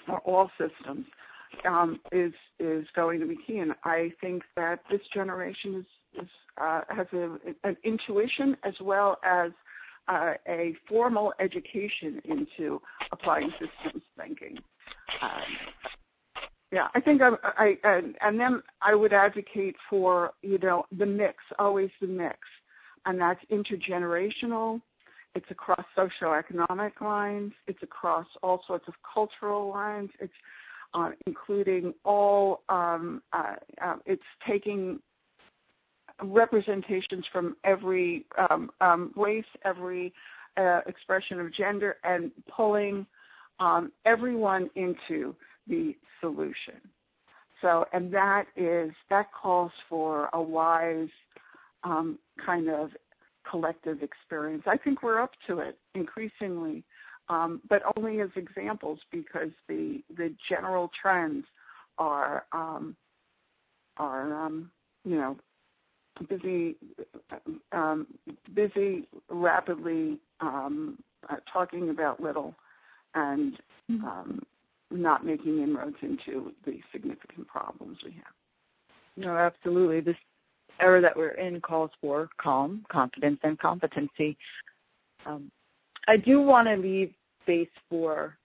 or 0.07 0.19
all 0.19 0.51
systems, 0.57 1.05
is 2.11 2.33
is 2.59 2.85
going 2.95 3.19
to 3.19 3.25
be 3.25 3.37
key. 3.45 3.59
And 3.59 3.73
I 3.83 4.11
think 4.21 4.43
that 4.55 4.79
this 4.89 5.01
generation 5.13 5.85
uh, 6.57 6.81
has 6.89 7.07
an 7.63 7.77
intuition 7.83 8.57
as 8.63 8.73
well 8.81 9.19
as 9.23 9.51
uh, 10.07 10.33
a 10.47 10.75
formal 10.87 11.33
education 11.39 12.21
into 12.25 12.81
applying 13.11 13.51
systems 13.51 14.03
thinking. 14.17 14.57
Um, 15.21 15.41
yeah, 16.71 16.87
I 16.95 16.99
think 16.99 17.21
I, 17.21 17.29
I 17.43 17.77
and, 17.83 18.15
and 18.21 18.39
then 18.39 18.63
I 18.81 18.95
would 18.95 19.13
advocate 19.13 19.75
for 19.89 20.31
you 20.41 20.57
know 20.57 20.85
the 20.97 21.05
mix, 21.05 21.37
always 21.59 21.91
the 22.01 22.07
mix, 22.07 22.39
and 23.05 23.19
that's 23.19 23.39
intergenerational. 23.51 24.81
It's 25.35 25.49
across 25.49 25.85
socioeconomic 25.97 27.01
lines. 27.01 27.53
It's 27.67 27.81
across 27.81 28.27
all 28.43 28.63
sorts 28.67 28.87
of 28.87 28.93
cultural 29.13 29.69
lines. 29.69 30.11
Including 31.25 31.93
all. 32.03 32.61
Um, 32.69 33.21
uh, 33.33 33.55
uh, 33.81 33.95
it's 34.05 34.21
taking 34.45 34.99
representations 36.21 37.25
from 37.31 37.55
every 37.63 38.25
um, 38.49 38.69
um, 38.81 39.11
race, 39.15 39.45
every 39.65 40.13
uh, 40.57 40.81
expression 40.85 41.39
of 41.39 41.51
gender, 41.51 41.97
and 42.03 42.31
pulling 42.49 43.05
um, 43.59 43.91
everyone 44.05 44.69
into 44.75 45.35
the 45.67 45.95
solution. 46.21 46.75
So, 47.61 47.85
and 47.93 48.13
that 48.13 48.47
is 48.57 48.91
that 49.09 49.27
calls 49.31 49.71
for 49.89 50.29
a 50.33 50.41
wise 50.41 51.09
um, 51.83 52.19
kind 52.45 52.69
of 52.69 52.91
collective 53.49 54.03
experience. 54.03 54.63
I 54.65 54.77
think 54.77 55.03
we're 55.03 55.19
up 55.19 55.31
to 55.47 55.59
it 55.59 55.77
increasingly, 55.95 56.83
um, 57.29 57.61
but 57.69 57.81
only 57.97 58.21
as 58.21 58.29
examples 58.35 58.99
because 59.11 59.51
the 59.67 60.03
the 60.17 60.33
general 60.49 60.91
trends 60.99 61.45
are 61.97 62.45
um, 62.51 62.95
are 63.97 64.33
um, 64.45 64.69
you 65.05 65.15
know 65.15 65.37
busy 66.29 66.75
um, 67.71 68.07
busy 68.53 69.07
rapidly 69.29 70.19
um, 70.41 70.97
uh, 71.29 71.37
talking 71.51 71.89
about 71.89 72.21
little 72.21 72.55
and 73.15 73.59
mm-hmm. 73.89 74.05
um, 74.05 74.41
not 74.91 75.25
making 75.25 75.61
inroads 75.61 75.97
into 76.01 76.51
the 76.65 76.79
significant 76.91 77.47
problems 77.47 77.97
we 78.03 78.11
have. 78.11 78.33
No, 79.15 79.37
absolutely. 79.37 80.01
This 80.01 80.17
era 80.79 81.01
that 81.01 81.15
we're 81.15 81.29
in 81.29 81.61
calls 81.61 81.91
for 82.01 82.29
calm, 82.37 82.85
confidence, 82.89 83.39
and 83.43 83.57
competency. 83.59 84.37
Um, 85.25 85.51
I 86.07 86.17
do 86.17 86.41
want 86.41 86.67
to 86.67 86.75
leave 86.75 87.13
space 87.43 87.69
for 87.89 88.37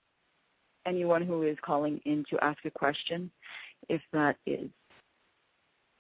anyone 0.86 1.22
who 1.22 1.42
is 1.42 1.56
calling 1.62 2.00
in 2.04 2.24
to 2.30 2.42
ask 2.42 2.58
a 2.64 2.70
question, 2.70 3.30
if 3.88 4.00
that 4.12 4.36
is 4.46 4.70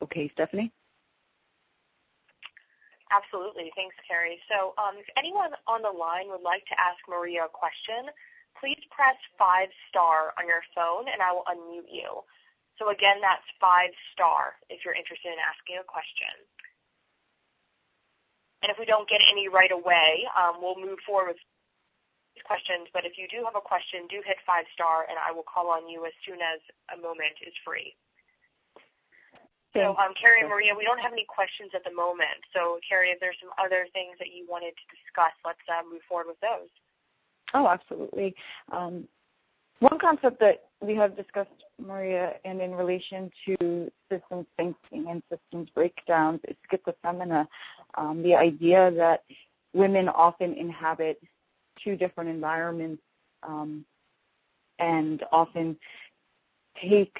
okay, 0.02 0.30
Stephanie. 0.34 0.72
Absolutely. 3.10 3.72
Thanks, 3.74 3.96
Carrie. 4.04 4.38
So 4.52 4.76
um, 4.76 5.00
if 5.00 5.08
anyone 5.16 5.56
on 5.66 5.80
the 5.80 5.92
line 5.92 6.28
would 6.28 6.44
like 6.44 6.64
to 6.68 6.76
ask 6.76 7.00
Maria 7.08 7.48
a 7.48 7.52
question, 7.52 8.12
please 8.60 8.80
press 8.92 9.16
5 9.38 9.68
star 9.88 10.36
on 10.36 10.44
your 10.44 10.60
phone 10.76 11.08
and 11.08 11.24
I 11.24 11.32
will 11.32 11.46
unmute 11.48 11.88
you. 11.88 12.20
So 12.76 12.92
again, 12.92 13.18
that's 13.24 13.44
5 13.60 13.90
star 14.12 14.60
if 14.68 14.84
you're 14.84 14.94
interested 14.94 15.32
in 15.32 15.40
asking 15.40 15.80
a 15.80 15.86
question. 15.88 16.30
And 18.62 18.70
if 18.70 18.78
we 18.78 18.86
don't 18.86 19.08
get 19.08 19.20
any 19.30 19.48
right 19.48 19.70
away, 19.70 20.26
um, 20.34 20.58
we'll 20.58 20.78
move 20.78 20.98
forward 21.06 21.38
with 21.38 21.42
questions. 22.42 22.90
But 22.92 23.06
if 23.06 23.14
you 23.18 23.30
do 23.30 23.44
have 23.46 23.54
a 23.54 23.62
question, 23.62 24.06
do 24.10 24.22
hit 24.24 24.38
5 24.46 24.64
star 24.74 25.06
and 25.08 25.18
I 25.18 25.30
will 25.30 25.46
call 25.46 25.70
on 25.70 25.88
you 25.88 26.06
as 26.06 26.14
soon 26.26 26.42
as 26.42 26.58
a 26.90 26.98
moment 26.98 27.38
is 27.46 27.54
free. 27.64 27.94
So, 29.76 29.94
um, 30.00 30.16
Carrie 30.18 30.40
and 30.40 30.48
Maria, 30.48 30.74
we 30.74 30.82
don't 30.82 30.98
have 30.98 31.12
any 31.12 31.26
questions 31.28 31.70
at 31.74 31.84
the 31.84 31.92
moment. 31.92 32.40
So, 32.56 32.80
Carrie, 32.88 33.10
if 33.10 33.20
there's 33.20 33.36
some 33.38 33.52
other 33.62 33.86
things 33.92 34.16
that 34.18 34.32
you 34.32 34.46
wanted 34.48 34.72
to 34.74 34.84
discuss, 34.90 35.30
let's 35.44 35.62
uh, 35.68 35.84
move 35.84 36.00
forward 36.08 36.26
with 36.26 36.40
those. 36.40 36.72
Oh, 37.54 37.68
absolutely. 37.68 38.34
Um, 38.72 39.06
one 39.80 39.98
concept 40.00 40.40
that 40.40 40.67
we 40.80 40.94
have 40.94 41.16
discussed, 41.16 41.64
Maria, 41.84 42.34
and 42.44 42.60
in 42.60 42.74
relation 42.74 43.30
to 43.46 43.90
systems 44.10 44.46
thinking 44.56 45.10
and 45.10 45.22
systems 45.30 45.68
breakdowns 45.74 46.40
is 46.46 46.56
schizophrenia. 46.70 47.46
Um, 47.96 48.22
the 48.22 48.34
idea 48.34 48.90
that 48.92 49.24
women 49.74 50.08
often 50.08 50.54
inhabit 50.54 51.20
two 51.82 51.96
different 51.96 52.30
environments 52.30 53.02
um, 53.42 53.84
and 54.78 55.24
often 55.32 55.76
take 56.80 57.16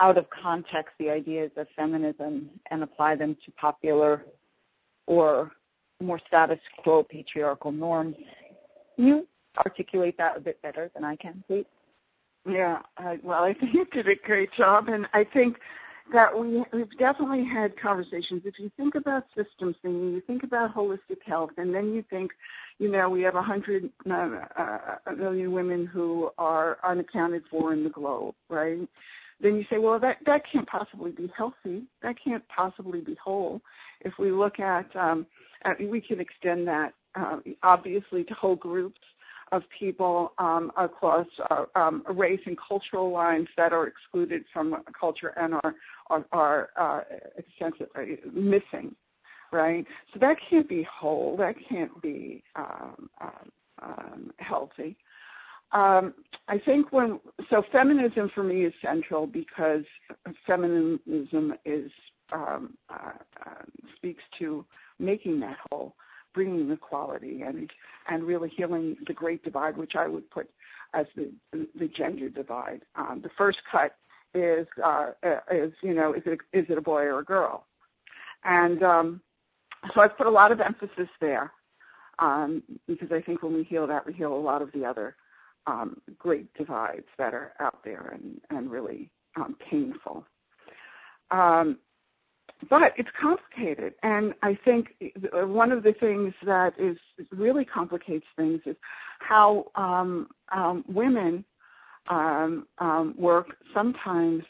out 0.00 0.16
of 0.16 0.26
context 0.30 0.94
the 0.98 1.10
ideas 1.10 1.50
of 1.56 1.66
feminism 1.76 2.48
and 2.70 2.82
apply 2.82 3.14
them 3.14 3.36
to 3.44 3.50
popular 3.52 4.24
or 5.06 5.50
more 6.00 6.20
status 6.26 6.58
quo 6.82 7.02
patriarchal 7.02 7.72
norms. 7.72 8.16
Can 8.96 9.06
you 9.06 9.28
articulate 9.58 10.16
that 10.16 10.36
a 10.36 10.40
bit 10.40 10.60
better 10.62 10.90
than 10.94 11.04
I 11.04 11.16
can, 11.16 11.44
please? 11.46 11.66
Yeah, 12.50 12.80
uh, 12.96 13.16
well, 13.22 13.44
I 13.44 13.54
think 13.60 13.74
you 13.74 13.84
did 13.86 14.08
a 14.08 14.16
great 14.16 14.52
job, 14.52 14.88
and 14.88 15.06
I 15.12 15.24
think 15.24 15.58
that 16.12 16.36
we 16.36 16.64
we've 16.72 16.98
definitely 16.98 17.44
had 17.44 17.78
conversations. 17.80 18.42
If 18.44 18.58
you 18.58 18.70
think 18.76 18.94
about 18.96 19.24
systems 19.36 19.76
thinking, 19.82 20.12
you 20.12 20.20
think 20.26 20.42
about 20.42 20.74
holistic 20.74 21.22
health, 21.24 21.50
and 21.56 21.74
then 21.74 21.92
you 21.94 22.04
think, 22.10 22.32
you 22.78 22.90
know, 22.90 23.08
we 23.08 23.22
have 23.22 23.36
a 23.36 23.42
hundred 23.42 23.90
uh, 24.10 24.12
uh, 24.56 25.12
million 25.16 25.52
women 25.52 25.86
who 25.86 26.30
are 26.38 26.78
unaccounted 26.82 27.44
for 27.50 27.72
in 27.72 27.84
the 27.84 27.90
globe, 27.90 28.34
right? 28.48 28.88
Then 29.40 29.56
you 29.56 29.64
say, 29.70 29.78
well, 29.78 29.98
that 30.00 30.18
that 30.26 30.42
can't 30.50 30.66
possibly 30.66 31.12
be 31.12 31.32
healthy. 31.36 31.84
That 32.02 32.16
can't 32.22 32.46
possibly 32.48 33.00
be 33.00 33.16
whole. 33.22 33.60
If 34.00 34.18
we 34.18 34.32
look 34.32 34.58
at, 34.58 34.94
um, 34.96 35.26
at 35.62 35.78
we 35.80 36.00
can 36.00 36.20
extend 36.20 36.66
that 36.68 36.94
uh, 37.14 37.38
obviously 37.62 38.24
to 38.24 38.34
whole 38.34 38.56
groups 38.56 39.00
of 39.52 39.62
people 39.76 40.32
um, 40.38 40.70
across 40.76 41.26
uh, 41.50 41.64
um, 41.74 42.04
race 42.08 42.40
and 42.46 42.56
cultural 42.58 43.10
lines 43.10 43.48
that 43.56 43.72
are 43.72 43.86
excluded 43.86 44.44
from 44.52 44.82
culture 44.98 45.28
and 45.36 45.54
are 45.54 45.74
are, 46.08 46.24
are 46.32 46.68
uh, 46.76 47.00
extensively 47.36 48.18
missing, 48.32 48.94
right? 49.52 49.86
So 50.12 50.18
that 50.20 50.38
can't 50.48 50.68
be 50.68 50.82
whole. 50.82 51.36
That 51.36 51.54
can't 51.68 52.00
be 52.02 52.42
um, 52.56 53.08
um, 53.20 53.52
um, 53.80 54.30
healthy. 54.38 54.96
Um, 55.72 56.14
I 56.48 56.58
think 56.58 56.92
when 56.92 57.20
so 57.48 57.62
feminism 57.70 58.28
for 58.34 58.42
me 58.42 58.64
is 58.64 58.74
central 58.82 59.26
because 59.26 59.84
feminism 60.46 61.54
is 61.64 61.90
uh, 62.32 62.58
uh, 62.88 63.12
speaks 63.96 64.22
to 64.38 64.64
making 64.98 65.40
that 65.40 65.56
whole, 65.70 65.94
bringing 66.34 66.70
equality 66.70 67.42
and 67.42 67.70
and 68.08 68.24
really 68.24 68.48
healing 68.48 68.96
the 69.06 69.14
great 69.14 69.42
divide, 69.44 69.76
which 69.76 69.96
I 69.96 70.08
would 70.08 70.28
put 70.30 70.50
as 70.94 71.06
the 71.16 71.30
the 71.52 71.88
gender 71.88 72.28
divide. 72.28 72.82
Um, 72.96 73.20
the 73.22 73.30
first 73.36 73.58
cut 73.70 73.96
is 74.34 74.66
uh, 74.82 75.10
is 75.50 75.72
you 75.82 75.94
know 75.94 76.12
is 76.12 76.22
it 76.26 76.40
is 76.52 76.66
it 76.68 76.78
a 76.78 76.82
boy 76.82 77.02
or 77.04 77.20
a 77.20 77.24
girl, 77.24 77.66
and 78.44 78.82
um, 78.82 79.20
so 79.94 80.00
I've 80.00 80.16
put 80.16 80.26
a 80.26 80.30
lot 80.30 80.52
of 80.52 80.60
emphasis 80.60 81.08
there 81.20 81.52
um, 82.18 82.62
because 82.86 83.10
I 83.12 83.20
think 83.20 83.42
when 83.42 83.54
we 83.54 83.64
heal 83.64 83.86
that, 83.86 84.06
we 84.06 84.12
heal 84.12 84.34
a 84.34 84.36
lot 84.36 84.62
of 84.62 84.70
the 84.72 84.84
other 84.84 85.16
um, 85.66 86.00
great 86.18 86.52
divides 86.54 87.06
that 87.18 87.34
are 87.34 87.52
out 87.60 87.82
there 87.84 88.12
and, 88.12 88.40
and 88.50 88.70
really 88.70 89.10
um, 89.36 89.56
painful. 89.70 90.24
Um, 91.30 91.78
but 92.68 92.92
it's 92.96 93.08
complicated, 93.20 93.94
and 94.02 94.34
I 94.42 94.58
think 94.64 94.94
one 95.32 95.72
of 95.72 95.82
the 95.82 95.92
things 95.94 96.34
that 96.44 96.74
is 96.78 96.98
really 97.30 97.64
complicates 97.64 98.26
things 98.36 98.60
is 98.66 98.76
how 99.20 99.66
um, 99.76 100.28
um, 100.52 100.84
women 100.88 101.44
um, 102.08 102.66
um, 102.78 103.14
work 103.16 103.56
sometimes 103.72 104.44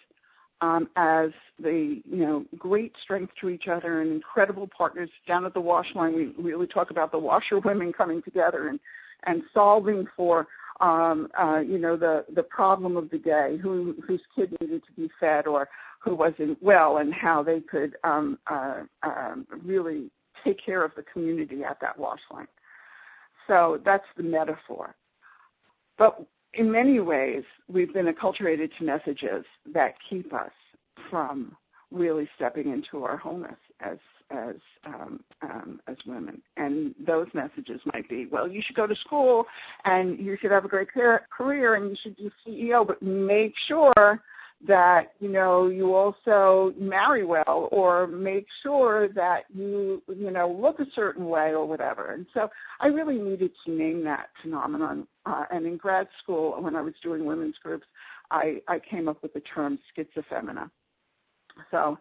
um, 0.61 0.89
as 0.97 1.31
the 1.63 2.03
you 2.05 2.25
know 2.25 2.45
great 2.59 2.95
strength 3.03 3.33
to 3.41 3.49
each 3.49 3.69
other 3.69 4.01
and 4.03 4.13
incredible 4.13 4.69
partners. 4.77 5.11
Down 5.27 5.45
at 5.45 5.55
the 5.55 5.61
wash 5.61 5.95
line, 5.95 6.15
we 6.15 6.43
really 6.43 6.67
talk 6.67 6.91
about 6.91 7.13
the 7.13 7.19
washerwomen 7.19 7.93
coming 7.93 8.23
together 8.23 8.69
and 8.69 8.81
and 9.25 9.43
solving 9.55 10.07
for 10.17 10.49
um, 10.81 11.29
uh, 11.39 11.61
you 11.61 11.79
know 11.79 11.97
the 11.97 12.25
the 12.35 12.43
problem 12.43 12.97
of 12.97 13.11
the 13.11 13.19
day, 13.19 13.59
who 13.63 13.95
whose 14.07 14.23
kid 14.35 14.57
needed 14.61 14.83
to 14.87 14.93
be 14.93 15.11
fed 15.19 15.47
or 15.47 15.69
who 16.01 16.15
wasn't 16.15 16.61
well, 16.63 16.99
and 16.99 17.15
how 17.15 17.43
they 17.43 17.61
could 17.61 17.97
um, 18.05 18.39
uh, 18.49 18.83
uh, 19.03 19.35
really 19.65 20.11
take 20.43 20.65
care 20.65 20.83
of 20.85 20.93
the 20.97 21.03
community 21.03 21.63
at 21.63 21.79
that 21.81 21.99
wash 21.99 22.21
line. 22.33 22.49
So 23.47 23.81
that's 23.85 24.07
the 24.17 24.23
metaphor. 24.23 24.95
But 25.99 26.25
in 26.55 26.71
many 26.71 27.01
ways, 27.01 27.45
we've 27.69 27.93
been 27.93 28.07
acculturated 28.07 28.71
to 28.79 28.85
messages 28.85 29.45
that 29.73 29.95
keep 30.09 30.33
us 30.33 30.51
from 31.11 31.57
really 31.91 32.29
stepping 32.37 32.73
into 32.73 33.05
our 33.05 33.17
wholeness 33.17 33.59
as 33.81 33.99
as 34.31 34.55
um, 34.87 35.21
um, 35.43 35.81
as 35.89 35.97
women. 36.07 36.41
And 36.57 36.95
those 37.05 37.27
messages 37.35 37.81
might 37.93 38.09
be, 38.09 38.27
well, 38.27 38.47
you 38.47 38.63
should 38.63 38.77
go 38.77 38.87
to 38.87 38.95
school 38.95 39.45
and 39.85 40.21
you 40.21 40.37
should 40.41 40.53
have 40.53 40.65
a 40.65 40.69
great 40.69 40.89
career 40.89 41.75
and 41.75 41.91
you 41.91 41.97
should 42.01 42.17
be 42.17 42.31
CEO, 42.47 42.87
but 42.87 43.03
make 43.03 43.55
sure 43.67 44.23
that 44.67 45.13
you 45.21 45.29
know 45.29 45.69
you 45.69 45.95
also 45.95 46.75
marry 46.79 47.25
well 47.25 47.69
or 47.73 48.07
make 48.07 48.47
sure 48.63 49.09
that 49.09 49.45
you 49.55 50.03
you 50.09 50.31
know 50.31 50.51
look 50.51 50.81
a 50.81 50.87
certain 50.95 51.27
way 51.27 51.51
or 51.55 51.67
whatever. 51.67 52.13
And 52.13 52.27
so 52.35 52.51
i 52.81 52.89
really 52.89 53.19
needed 53.19 53.53
to 53.65 53.71
name 53.71 54.05
that 54.05 54.29
phenomenon. 54.43 55.07
Uh, 55.27 55.45
and 55.51 55.67
in 55.67 55.77
grad 55.77 56.09
school 56.23 56.61
when 56.61 56.77
i 56.77 56.81
was 56.81 56.95
doing 57.03 57.25
women's 57.25 57.59
groups 57.63 57.87
i 58.31 58.61
i 58.69 58.79
came 58.79 59.09
up 59.09 59.23
with 59.23 59.33
the 59.33 59.41
term 59.41 59.79
schizophrenia. 59.97 60.71
So 61.71 61.99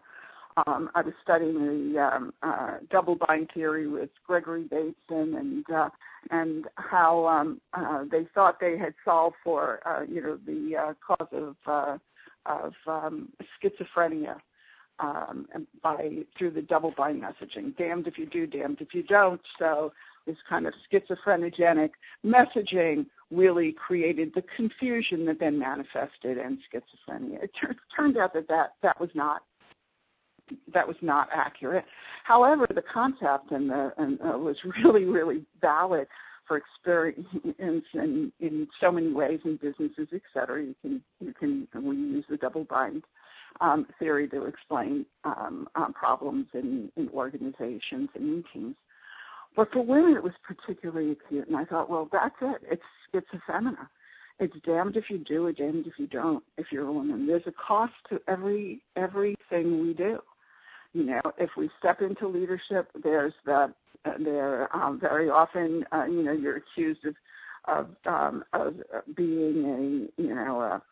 um, 0.66 0.90
I 0.94 1.02
was 1.02 1.14
studying 1.22 1.92
the 1.92 1.98
um, 1.98 2.34
uh, 2.42 2.78
double 2.90 3.14
bind 3.14 3.50
theory 3.54 3.86
with 3.86 4.10
Gregory 4.26 4.64
Bateson 4.64 5.34
and 5.36 5.70
uh, 5.70 5.90
and 6.30 6.66
how 6.76 7.26
um, 7.26 7.60
uh, 7.72 8.04
they 8.10 8.26
thought 8.34 8.60
they 8.60 8.76
had 8.76 8.94
solved 9.04 9.36
for 9.42 9.80
uh, 9.86 10.02
you 10.02 10.20
know 10.20 10.38
the 10.46 10.76
uh, 10.76 10.94
cause 11.06 11.28
of 11.32 11.56
uh, 11.66 11.98
of 12.46 12.72
um, 12.86 13.28
schizophrenia 13.62 14.36
um, 14.98 15.46
by 15.82 16.18
through 16.36 16.50
the 16.50 16.62
double 16.62 16.92
bind 16.96 17.22
messaging. 17.22 17.76
Damned 17.76 18.06
if 18.06 18.18
you 18.18 18.26
do, 18.26 18.46
damned 18.46 18.80
if 18.80 18.94
you 18.94 19.02
don't. 19.02 19.40
So 19.58 19.92
this 20.26 20.36
kind 20.48 20.66
of 20.66 20.74
schizophrenogenic 20.92 21.90
messaging 22.24 23.06
really 23.30 23.72
created 23.72 24.32
the 24.34 24.44
confusion 24.56 25.24
that 25.26 25.38
then 25.40 25.58
manifested 25.58 26.36
in 26.36 26.58
schizophrenia. 26.72 27.44
It 27.44 27.50
t- 27.60 27.68
turned 27.94 28.16
out 28.16 28.34
that, 28.34 28.48
that 28.48 28.74
that 28.82 29.00
was 29.00 29.10
not 29.14 29.42
that 30.74 30.86
was 30.86 30.96
not 31.00 31.28
accurate. 31.32 31.84
However, 32.24 32.66
the 32.74 32.82
concept 32.82 33.52
and 33.52 33.70
the 33.70 33.92
and 33.98 34.20
uh, 34.20 34.36
was 34.36 34.56
really 34.84 35.04
really 35.04 35.44
valid 35.60 36.08
for 36.50 36.56
experience 36.56 37.28
in, 37.60 38.32
in 38.40 38.66
so 38.80 38.90
many 38.90 39.12
ways 39.12 39.38
in 39.44 39.54
businesses, 39.54 40.08
et 40.12 40.22
cetera. 40.34 40.60
You 40.60 40.74
can, 40.82 41.00
you 41.20 41.32
can, 41.32 41.68
we 41.80 41.94
use 41.94 42.24
the 42.28 42.36
double 42.36 42.64
bind 42.64 43.04
um, 43.60 43.86
theory 44.00 44.26
to 44.30 44.46
explain 44.46 45.06
um, 45.22 45.68
um, 45.76 45.92
problems 45.92 46.48
in, 46.52 46.90
in 46.96 47.08
organizations 47.10 48.08
and 48.16 48.24
in 48.24 48.44
teams. 48.52 48.74
But 49.54 49.72
for 49.72 49.80
women, 49.80 50.16
it 50.16 50.24
was 50.24 50.32
particularly 50.42 51.12
acute, 51.12 51.46
and 51.46 51.56
I 51.56 51.64
thought, 51.66 51.88
well, 51.88 52.08
that's 52.10 52.34
it. 52.40 52.62
It's 52.68 52.82
schizophrenia. 53.14 53.86
It's 54.40 54.56
damned 54.66 54.96
if 54.96 55.08
you 55.08 55.18
do, 55.18 55.46
or 55.46 55.52
damned 55.52 55.86
if 55.86 56.00
you 56.00 56.08
don't. 56.08 56.42
If 56.58 56.72
you're 56.72 56.88
a 56.88 56.92
woman, 56.92 57.28
there's 57.28 57.46
a 57.46 57.52
cost 57.52 57.92
to 58.08 58.20
every 58.26 58.80
everything 58.96 59.82
we 59.82 59.94
do. 59.94 60.18
You 60.94 61.04
know, 61.04 61.20
if 61.38 61.50
we 61.56 61.70
step 61.78 62.02
into 62.02 62.26
leadership, 62.26 62.90
there's 63.04 63.34
the 63.44 63.72
they're 64.18 64.74
um, 64.76 64.98
very 65.00 65.30
often, 65.30 65.84
uh, 65.92 66.04
you 66.04 66.22
know, 66.22 66.32
you're 66.32 66.56
accused 66.56 67.04
of 67.04 67.14
of, 67.66 67.88
um, 68.06 68.42
of 68.54 68.74
being 69.14 70.08
a, 70.18 70.22
you 70.22 70.34
know, 70.34 70.60
a, 70.62 70.82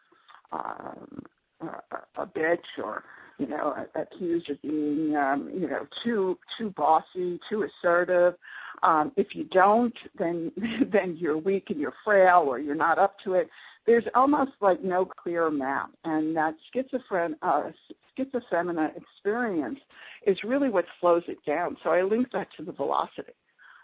um, 0.53 1.23
a, 1.63 2.23
a 2.23 2.27
bitch 2.27 2.59
or 2.83 3.05
you 3.39 3.47
know, 3.47 3.87
accused 3.95 4.51
of 4.51 4.61
being, 4.63 5.15
um, 5.17 5.49
you 5.55 5.69
know, 5.69 5.87
too 6.03 6.37
too 6.59 6.71
bossy, 6.77 7.41
too 7.49 7.63
assertive. 7.63 8.35
Um, 8.83 9.13
if 9.17 9.35
you 9.35 9.45
don't, 9.45 9.95
then 10.19 10.53
then 10.93 11.17
you're 11.17 11.39
weak 11.39 11.71
and 11.71 11.81
you're 11.81 11.95
frail, 12.05 12.45
or 12.49 12.59
you're 12.59 12.75
not 12.75 12.99
up 12.99 13.17
to 13.25 13.35
it. 13.35 13.49
There's 13.89 14.05
almost 14.15 14.53
like 14.61 14.85
no 14.85 15.07
clear 15.07 15.51
map, 15.51 15.89
and 16.05 16.37
that 16.37 16.55
schizophren 16.69 17.37
uh, 17.41 17.71
schizophrenia 18.15 18.95
experience 18.95 19.81
is 20.27 20.37
really 20.45 20.69
what 20.69 20.85
slows 21.01 21.23
it 21.27 21.39
down. 21.47 21.79
So 21.83 21.89
I 21.89 22.03
link 22.03 22.31
that 22.33 22.49
to 22.59 22.63
the 22.63 22.73
velocity. 22.73 23.33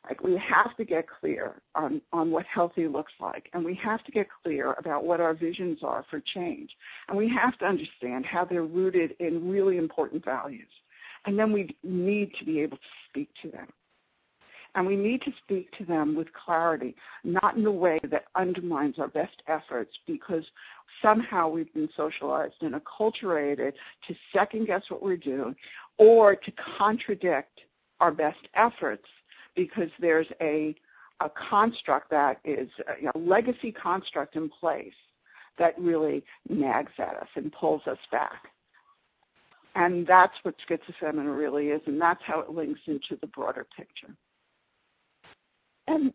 Like 0.07 0.22
we 0.22 0.36
have 0.36 0.76
to 0.76 0.84
get 0.84 1.07
clear 1.09 1.55
on, 1.74 2.02
on 2.12 2.30
what 2.30 2.44
healthy 2.44 2.86
looks 2.86 3.14
like, 3.18 3.48
and 3.55 3.64
we 3.64 3.74
have 3.76 4.05
to 4.05 4.12
get 4.12 4.26
clear 4.42 4.74
about 4.74 5.07
what 5.07 5.22
our 5.22 5.32
visions 5.32 5.78
are 5.82 6.05
for 6.11 6.20
change. 6.20 6.76
And 7.09 7.16
we 7.16 7.26
have 7.30 7.57
to 7.61 7.64
understand 7.64 8.26
how 8.26 8.44
they're 8.44 8.62
rooted 8.62 9.16
in 9.20 9.48
really 9.48 9.78
important 9.78 10.22
values. 10.22 10.68
And 11.24 11.38
then 11.38 11.50
we 11.50 11.74
need 11.82 12.34
to 12.38 12.44
be 12.44 12.61
able 12.61 12.76
to 12.76 12.82
speak 13.09 13.30
to 13.40 13.48
them. 13.48 13.68
And 14.74 14.86
we 14.86 14.96
need 14.96 15.22
to 15.22 15.32
speak 15.38 15.70
to 15.78 15.84
them 15.84 16.16
with 16.16 16.32
clarity, 16.32 16.96
not 17.22 17.56
in 17.56 17.64
a 17.64 17.70
way 17.70 18.00
that 18.10 18.24
undermines 18.34 18.98
our 18.98 19.08
best 19.08 19.42
efforts 19.46 19.92
because 20.06 20.44
somehow 21.00 21.48
we've 21.48 21.72
been 21.74 21.88
socialized 21.96 22.56
and 22.60 22.74
acculturated 22.74 23.72
to 24.08 24.14
second 24.32 24.66
guess 24.66 24.82
what 24.88 25.02
we're 25.02 25.16
doing 25.16 25.54
or 25.98 26.34
to 26.34 26.52
contradict 26.76 27.60
our 28.00 28.10
best 28.10 28.48
efforts 28.54 29.06
because 29.54 29.90
there's 30.00 30.26
a 30.40 30.74
a 31.20 31.30
construct 31.30 32.10
that 32.10 32.38
is 32.44 32.68
a, 32.88 33.16
a 33.16 33.18
legacy 33.18 33.70
construct 33.70 34.34
in 34.34 34.48
place 34.48 34.92
that 35.58 35.78
really 35.78 36.24
nags 36.48 36.90
at 36.98 37.14
us 37.16 37.28
and 37.36 37.52
pulls 37.52 37.82
us 37.86 37.98
back. 38.10 38.48
And 39.76 40.06
that's 40.06 40.34
what 40.42 40.56
schizophrenia 40.68 41.36
really 41.36 41.68
is, 41.68 41.80
and 41.86 42.00
that's 42.00 42.22
how 42.24 42.40
it 42.40 42.50
links 42.50 42.80
into 42.86 43.16
the 43.20 43.28
broader 43.28 43.66
picture. 43.76 44.14
And 45.87 46.12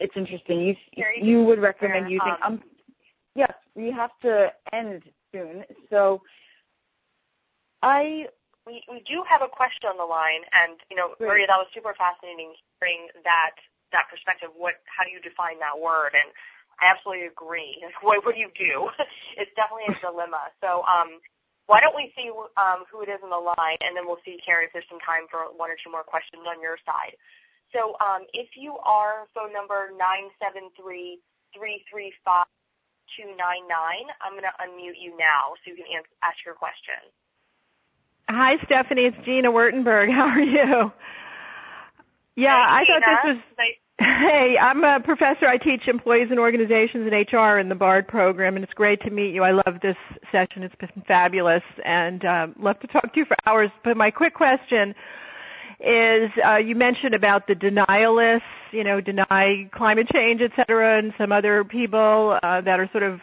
it's 0.00 0.16
interesting. 0.16 0.60
You 0.60 0.76
you 1.20 1.44
would 1.44 1.60
recommend 1.60 2.10
using 2.10 2.34
um, 2.42 2.54
um 2.54 2.62
yes, 3.34 3.52
we 3.74 3.90
have 3.90 4.10
to 4.22 4.52
end 4.72 5.02
soon. 5.32 5.64
So 5.90 6.22
I 7.82 8.26
we, 8.66 8.82
we 8.90 9.02
do 9.06 9.24
have 9.28 9.42
a 9.42 9.48
question 9.48 9.90
on 9.90 9.98
the 9.98 10.06
line, 10.06 10.42
and 10.54 10.78
you 10.90 10.96
know, 10.96 11.14
Great. 11.18 11.28
Maria, 11.28 11.46
that 11.48 11.58
was 11.58 11.66
super 11.74 11.94
fascinating 11.98 12.54
hearing 12.78 13.08
that 13.24 13.58
that 13.90 14.06
perspective. 14.08 14.48
What, 14.56 14.80
how 14.86 15.04
do 15.04 15.10
you 15.10 15.20
define 15.20 15.58
that 15.58 15.76
word? 15.76 16.14
And 16.14 16.30
I 16.80 16.88
absolutely 16.90 17.26
agree. 17.26 17.78
What 18.02 18.24
would 18.24 18.36
you 18.36 18.50
do? 18.58 18.88
it's 19.38 19.52
definitely 19.54 19.92
a 19.92 19.98
dilemma. 20.00 20.50
So, 20.62 20.82
um, 20.88 21.20
why 21.66 21.78
don't 21.78 21.94
we 21.94 22.10
see 22.18 22.30
um, 22.58 22.84
who 22.90 23.02
it 23.06 23.08
is 23.08 23.22
on 23.22 23.30
the 23.30 23.38
line, 23.38 23.78
and 23.80 23.94
then 23.94 24.02
we'll 24.04 24.20
see, 24.26 24.38
Carrie, 24.44 24.66
if 24.66 24.72
there's 24.74 24.88
some 24.90 24.98
time 24.98 25.30
for 25.30 25.54
one 25.54 25.70
or 25.70 25.78
two 25.78 25.94
more 25.94 26.02
questions 26.02 26.42
on 26.42 26.58
your 26.58 26.74
side. 26.82 27.14
So 27.72 27.96
um, 28.04 28.26
if 28.32 28.48
you 28.56 28.76
are 28.84 29.26
phone 29.34 29.52
number 29.52 29.90
973 29.96 31.18
335 31.56 32.46
299, 33.16 33.68
I'm 34.20 34.32
going 34.32 34.44
to 34.44 34.56
unmute 34.60 35.00
you 35.00 35.16
now 35.18 35.52
so 35.64 35.70
you 35.70 35.76
can 35.76 36.02
ask 36.22 36.36
your 36.44 36.54
question. 36.54 37.00
Hi, 38.28 38.56
Stephanie. 38.64 39.06
It's 39.06 39.16
Gina 39.24 39.50
Wurtenberg. 39.50 40.10
How 40.14 40.28
are 40.28 40.40
you? 40.40 40.92
Yeah, 42.36 42.64
Hi, 42.66 42.82
I 42.82 42.86
thought 42.86 43.24
this 43.24 43.36
was. 43.36 43.76
Hey, 43.98 44.56
I'm 44.60 44.82
a 44.82 45.00
professor. 45.00 45.46
I 45.46 45.58
teach 45.58 45.86
employees 45.86 46.28
and 46.30 46.40
organizations 46.40 47.10
and 47.10 47.32
HR 47.32 47.58
in 47.58 47.68
the 47.68 47.74
BARD 47.74 48.08
program, 48.08 48.56
and 48.56 48.64
it's 48.64 48.74
great 48.74 49.00
to 49.02 49.10
meet 49.10 49.34
you. 49.34 49.44
I 49.44 49.52
love 49.52 49.78
this 49.80 49.96
session. 50.32 50.62
It's 50.62 50.74
been 50.76 51.02
fabulous, 51.06 51.62
and 51.84 52.24
um, 52.24 52.54
love 52.58 52.80
to 52.80 52.86
talk 52.88 53.12
to 53.12 53.20
you 53.20 53.26
for 53.26 53.36
hours. 53.46 53.70
But 53.84 53.96
my 53.96 54.10
quick 54.10 54.34
question 54.34 54.94
is, 55.82 56.30
uh, 56.46 56.56
you 56.56 56.76
mentioned 56.76 57.14
about 57.14 57.46
the 57.46 57.54
denialists, 57.54 58.42
you 58.70 58.84
know, 58.84 59.00
deny 59.00 59.68
climate 59.72 60.08
change, 60.12 60.40
et 60.40 60.52
cetera, 60.54 60.98
and 60.98 61.12
some 61.18 61.32
other 61.32 61.64
people 61.64 62.38
uh, 62.42 62.60
that 62.60 62.78
are 62.78 62.88
sort 62.92 63.02
of, 63.02 63.20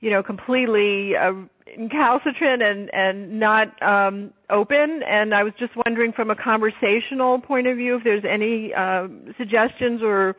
you 0.00 0.10
know, 0.10 0.22
completely 0.22 1.16
uh, 1.16 1.32
recalcitrant 1.78 2.62
and 2.62 2.92
and 2.94 3.38
not 3.38 3.80
um, 3.82 4.32
open. 4.48 5.02
And 5.02 5.34
I 5.34 5.42
was 5.42 5.52
just 5.58 5.72
wondering, 5.84 6.12
from 6.12 6.30
a 6.30 6.36
conversational 6.36 7.40
point 7.40 7.66
of 7.66 7.76
view, 7.76 7.96
if 7.96 8.04
there's 8.04 8.24
any 8.24 8.72
uh, 8.72 9.08
suggestions 9.36 10.02
or 10.02 10.36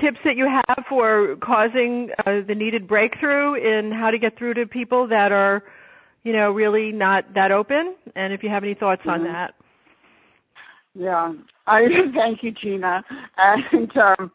tips 0.00 0.18
that 0.24 0.36
you 0.36 0.46
have 0.46 0.84
for 0.88 1.36
causing 1.36 2.10
uh, 2.26 2.40
the 2.46 2.54
needed 2.54 2.88
breakthrough 2.88 3.54
in 3.54 3.92
how 3.92 4.10
to 4.10 4.18
get 4.18 4.36
through 4.36 4.54
to 4.54 4.66
people 4.66 5.06
that 5.08 5.32
are, 5.32 5.62
you 6.24 6.32
know, 6.32 6.50
really 6.52 6.92
not 6.92 7.32
that 7.34 7.50
open. 7.50 7.94
And 8.14 8.32
if 8.32 8.42
you 8.42 8.48
have 8.48 8.64
any 8.64 8.74
thoughts 8.74 9.00
mm-hmm. 9.00 9.10
on 9.10 9.24
that. 9.24 9.54
Yeah, 10.98 11.32
I 11.68 11.86
thank 12.14 12.42
you, 12.42 12.50
Gina. 12.50 13.04
And 13.36 13.96
um, 13.96 14.32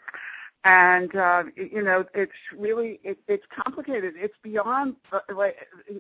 and 0.64 1.14
uh, 1.14 1.44
you 1.58 1.84
know 1.84 2.06
it's 2.14 2.32
really 2.58 3.02
it, 3.04 3.18
it's 3.28 3.44
complicated. 3.54 4.14
It's 4.16 4.34
beyond 4.42 4.96
the, 5.12 5.54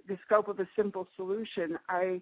the 0.07 0.17
scope 0.25 0.47
of 0.47 0.61
a 0.61 0.67
simple 0.75 1.07
solution. 1.17 1.77
I 1.89 2.21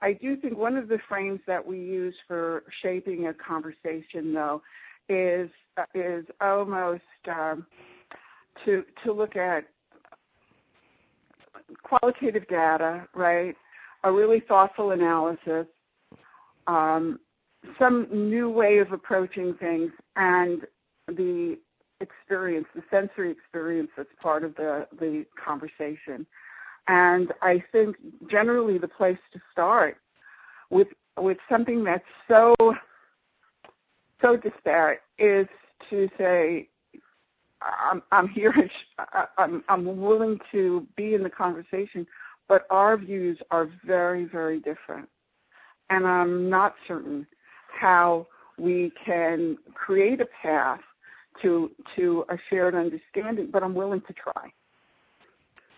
I 0.00 0.14
do 0.14 0.36
think 0.36 0.56
one 0.56 0.76
of 0.76 0.88
the 0.88 0.98
frames 1.06 1.40
that 1.46 1.64
we 1.64 1.78
use 1.78 2.14
for 2.26 2.64
shaping 2.80 3.26
a 3.26 3.34
conversation, 3.34 4.32
though, 4.32 4.62
is 5.10 5.50
uh, 5.76 5.84
is 5.94 6.24
almost 6.40 7.02
um, 7.28 7.66
to 8.64 8.84
to 9.04 9.12
look 9.12 9.36
at 9.36 9.66
qualitative 11.82 12.48
data, 12.48 13.06
right? 13.14 13.54
A 14.04 14.10
really 14.10 14.40
thoughtful 14.40 14.92
analysis, 14.92 15.66
um, 16.66 17.20
some 17.78 18.08
new 18.10 18.50
way 18.50 18.78
of 18.78 18.92
approaching 18.92 19.54
things, 19.54 19.90
and 20.16 20.62
the 21.06 21.58
experience, 22.00 22.66
the 22.74 22.82
sensory 22.90 23.30
experience 23.30 23.90
that's 23.96 24.08
part 24.20 24.44
of 24.44 24.54
the, 24.56 24.86
the 24.98 25.24
conversation. 25.42 26.26
And 26.88 27.32
I 27.40 27.62
think 27.72 27.96
generally 28.28 28.78
the 28.78 28.88
place 28.88 29.18
to 29.32 29.40
start 29.52 29.96
with 30.70 30.88
with 31.18 31.38
something 31.48 31.84
that's 31.84 32.04
so 32.26 32.54
so 34.20 34.36
disparate 34.36 35.02
is 35.18 35.46
to 35.90 36.08
say 36.18 36.68
I'm, 37.60 38.02
I'm 38.10 38.28
here. 38.28 38.52
I'm, 39.38 39.62
I'm 39.68 40.00
willing 40.00 40.40
to 40.50 40.86
be 40.96 41.14
in 41.14 41.22
the 41.22 41.30
conversation, 41.30 42.06
but 42.48 42.66
our 42.70 42.96
views 42.96 43.38
are 43.50 43.68
very, 43.84 44.24
very 44.24 44.58
different, 44.58 45.08
and 45.90 46.06
I'm 46.06 46.50
not 46.50 46.74
certain 46.88 47.26
how 47.82 48.26
we 48.58 48.92
can 49.04 49.58
create 49.74 50.20
a 50.20 50.28
path 50.40 50.80
to 51.42 51.70
to 51.96 52.24
a 52.28 52.36
shared 52.48 52.74
understanding, 52.74 53.48
but 53.52 53.62
I'm 53.62 53.74
willing 53.74 54.02
to 54.02 54.12
try. 54.12 54.52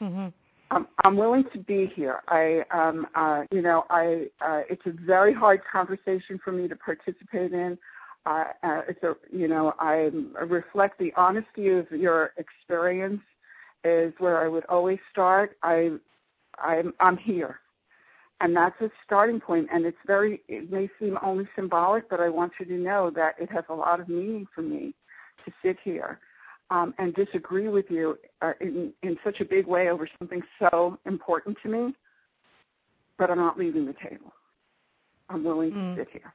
Mm-hmm. 0.02 0.28
I'm, 0.70 0.88
I'm 1.04 1.16
willing 1.16 1.44
to 1.52 1.58
be 1.58 1.86
here. 1.94 2.20
I, 2.28 2.64
um, 2.70 3.06
uh, 3.14 3.44
you 3.50 3.62
know, 3.62 3.84
I. 3.90 4.26
Uh, 4.40 4.62
it's 4.68 4.84
a 4.86 4.92
very 5.06 5.32
hard 5.32 5.60
conversation 5.70 6.38
for 6.44 6.52
me 6.52 6.68
to 6.68 6.76
participate 6.76 7.52
in. 7.52 7.78
Uh, 8.26 8.44
uh, 8.62 8.80
it's 8.88 9.02
a, 9.02 9.14
you 9.30 9.48
know, 9.48 9.74
I 9.78 10.10
reflect 10.46 10.98
the 10.98 11.12
honesty 11.16 11.68
of 11.68 11.90
your 11.90 12.32
experience 12.38 13.20
is 13.84 14.14
where 14.18 14.42
I 14.42 14.48
would 14.48 14.64
always 14.66 14.98
start. 15.12 15.58
I, 15.62 15.90
I'm, 16.58 16.94
I'm 17.00 17.18
here, 17.18 17.60
and 18.44 18.54
that's 18.54 18.78
a 18.82 18.90
starting. 19.02 19.40
And 19.48 19.86
it's 19.86 19.96
very, 20.06 20.42
it 20.48 20.70
may 20.70 20.90
seem 21.00 21.18
only 21.22 21.48
symbolic, 21.56 22.10
but 22.10 22.20
I 22.20 22.28
want 22.28 22.52
you 22.60 22.66
to 22.66 22.74
know 22.74 23.10
that 23.16 23.36
it 23.40 23.50
has 23.50 23.64
a 23.70 23.74
lot 23.74 24.00
of 24.00 24.08
meaning 24.08 24.46
for 24.54 24.60
me 24.60 24.94
to 25.46 25.52
sit 25.64 25.78
here 25.82 26.20
um, 26.68 26.92
and 26.98 27.14
disagree 27.14 27.68
with 27.68 27.86
you 27.88 28.18
uh, 28.42 28.52
in, 28.60 28.92
in 29.02 29.16
such 29.24 29.40
a 29.40 29.46
big 29.46 29.66
way 29.66 29.88
over 29.88 30.06
something 30.18 30.42
so 30.58 30.98
important 31.06 31.56
to 31.62 31.70
me, 31.70 31.94
but 33.16 33.30
I'm 33.30 33.38
not 33.38 33.58
leaving 33.58 33.86
the 33.86 33.94
table. 33.94 34.34
I'm 35.30 35.42
willing 35.42 35.72
mm. 35.72 35.96
to 35.96 36.02
sit 36.02 36.08
here. 36.12 36.34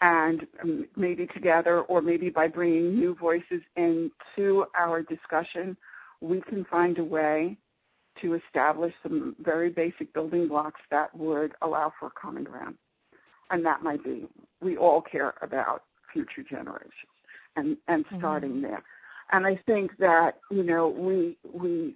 And 0.00 0.46
um, 0.62 0.86
maybe 0.96 1.26
together, 1.26 1.82
or 1.82 2.00
maybe 2.00 2.30
by 2.30 2.48
bringing 2.48 2.94
new 2.94 3.14
voices 3.14 3.60
into 3.76 4.64
our 4.78 5.02
discussion, 5.02 5.76
we 6.22 6.40
can 6.40 6.64
find 6.64 6.98
a 6.98 7.04
way 7.04 7.58
to 8.22 8.34
establish 8.34 8.94
some 9.02 9.36
very 9.40 9.70
basic 9.70 10.12
building 10.12 10.48
blocks 10.48 10.80
that 10.90 11.14
would 11.16 11.52
allow 11.62 11.92
for 11.98 12.10
common 12.10 12.44
ground. 12.44 12.76
And 13.50 13.64
that 13.66 13.82
might 13.82 14.04
be 14.04 14.26
we 14.60 14.76
all 14.76 15.00
care 15.00 15.34
about 15.42 15.84
future 16.12 16.42
generations 16.48 16.92
and 17.56 17.76
and 17.88 18.04
mm-hmm. 18.06 18.18
starting 18.18 18.62
there. 18.62 18.82
And 19.32 19.46
I 19.46 19.60
think 19.66 19.96
that 19.98 20.38
you 20.50 20.62
know 20.62 20.88
we 20.88 21.36
we 21.52 21.94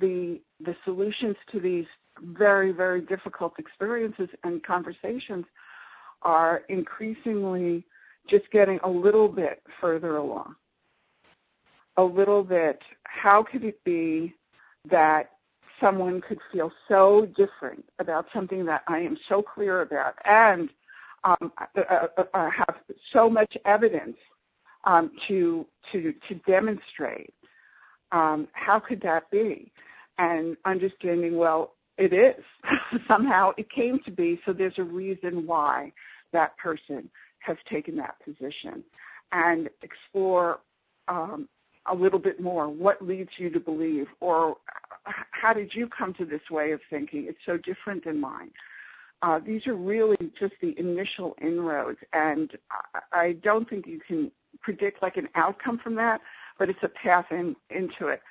the 0.00 0.40
the 0.60 0.76
solutions 0.84 1.36
to 1.52 1.60
these 1.60 1.86
very 2.22 2.72
very 2.72 3.00
difficult 3.00 3.54
experiences 3.58 4.28
and 4.44 4.62
conversations 4.64 5.44
are 6.22 6.62
increasingly 6.68 7.84
just 8.28 8.50
getting 8.50 8.78
a 8.84 8.88
little 8.88 9.28
bit 9.28 9.62
further 9.80 10.16
along. 10.16 10.54
A 11.96 12.02
little 12.02 12.42
bit. 12.42 12.80
How 13.04 13.42
could 13.42 13.64
it 13.64 13.82
be 13.84 14.34
that 14.90 15.30
someone 15.80 16.20
could 16.20 16.38
feel 16.52 16.72
so 16.88 17.26
different 17.36 17.84
about 17.98 18.26
something 18.32 18.64
that 18.66 18.82
I 18.86 18.98
am 19.00 19.16
so 19.28 19.42
clear 19.42 19.82
about 19.82 20.14
and 20.24 20.68
um, 21.24 21.52
uh, 21.58 22.06
uh, 22.34 22.50
have 22.50 22.76
so 23.12 23.30
much 23.30 23.56
evidence 23.64 24.16
um, 24.84 25.10
to 25.28 25.66
to 25.92 26.14
to 26.28 26.34
demonstrate. 26.46 27.32
Um, 28.12 28.48
how 28.52 28.78
could 28.78 29.00
that 29.02 29.30
be? 29.30 29.72
And 30.18 30.56
understanding, 30.64 31.36
well, 31.36 31.74
it 31.98 32.12
is 32.12 32.42
somehow 33.08 33.52
it 33.56 33.70
came 33.70 33.98
to 34.04 34.10
be. 34.10 34.40
So 34.44 34.52
there's 34.52 34.78
a 34.78 34.84
reason 34.84 35.46
why 35.46 35.92
that 36.32 36.56
person 36.58 37.10
has 37.40 37.56
taken 37.68 37.96
that 37.96 38.16
position, 38.24 38.84
and 39.32 39.68
explore 39.82 40.60
um, 41.08 41.48
a 41.86 41.94
little 41.94 42.18
bit 42.18 42.40
more. 42.40 42.68
What 42.68 43.02
leads 43.02 43.30
you 43.36 43.50
to 43.50 43.60
believe, 43.60 44.06
or 44.20 44.56
how 45.04 45.52
did 45.52 45.74
you 45.74 45.88
come 45.88 46.14
to 46.14 46.24
this 46.24 46.40
way 46.50 46.72
of 46.72 46.80
thinking? 46.90 47.26
It's 47.28 47.38
so 47.44 47.56
different 47.58 48.04
than 48.04 48.20
mine. 48.20 48.50
Uh, 49.22 49.40
these 49.44 49.66
are 49.66 49.74
really 49.74 50.18
just 50.38 50.54
the 50.60 50.78
initial 50.78 51.34
inroads, 51.40 51.98
and 52.12 52.50
I, 53.12 53.20
I 53.20 53.32
don't 53.42 53.68
think 53.68 53.86
you 53.86 54.00
can 54.06 54.30
predict 54.60 55.02
like 55.02 55.16
an 55.16 55.28
outcome 55.34 55.78
from 55.82 55.94
that, 55.96 56.20
but 56.58 56.68
it's 56.68 56.82
a 56.82 56.88
path 56.88 57.26
in, 57.30 57.56
into 57.70 58.08
it. 58.08 58.22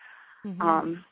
Mm-hmm. 0.46 0.62
Um, 0.62 1.06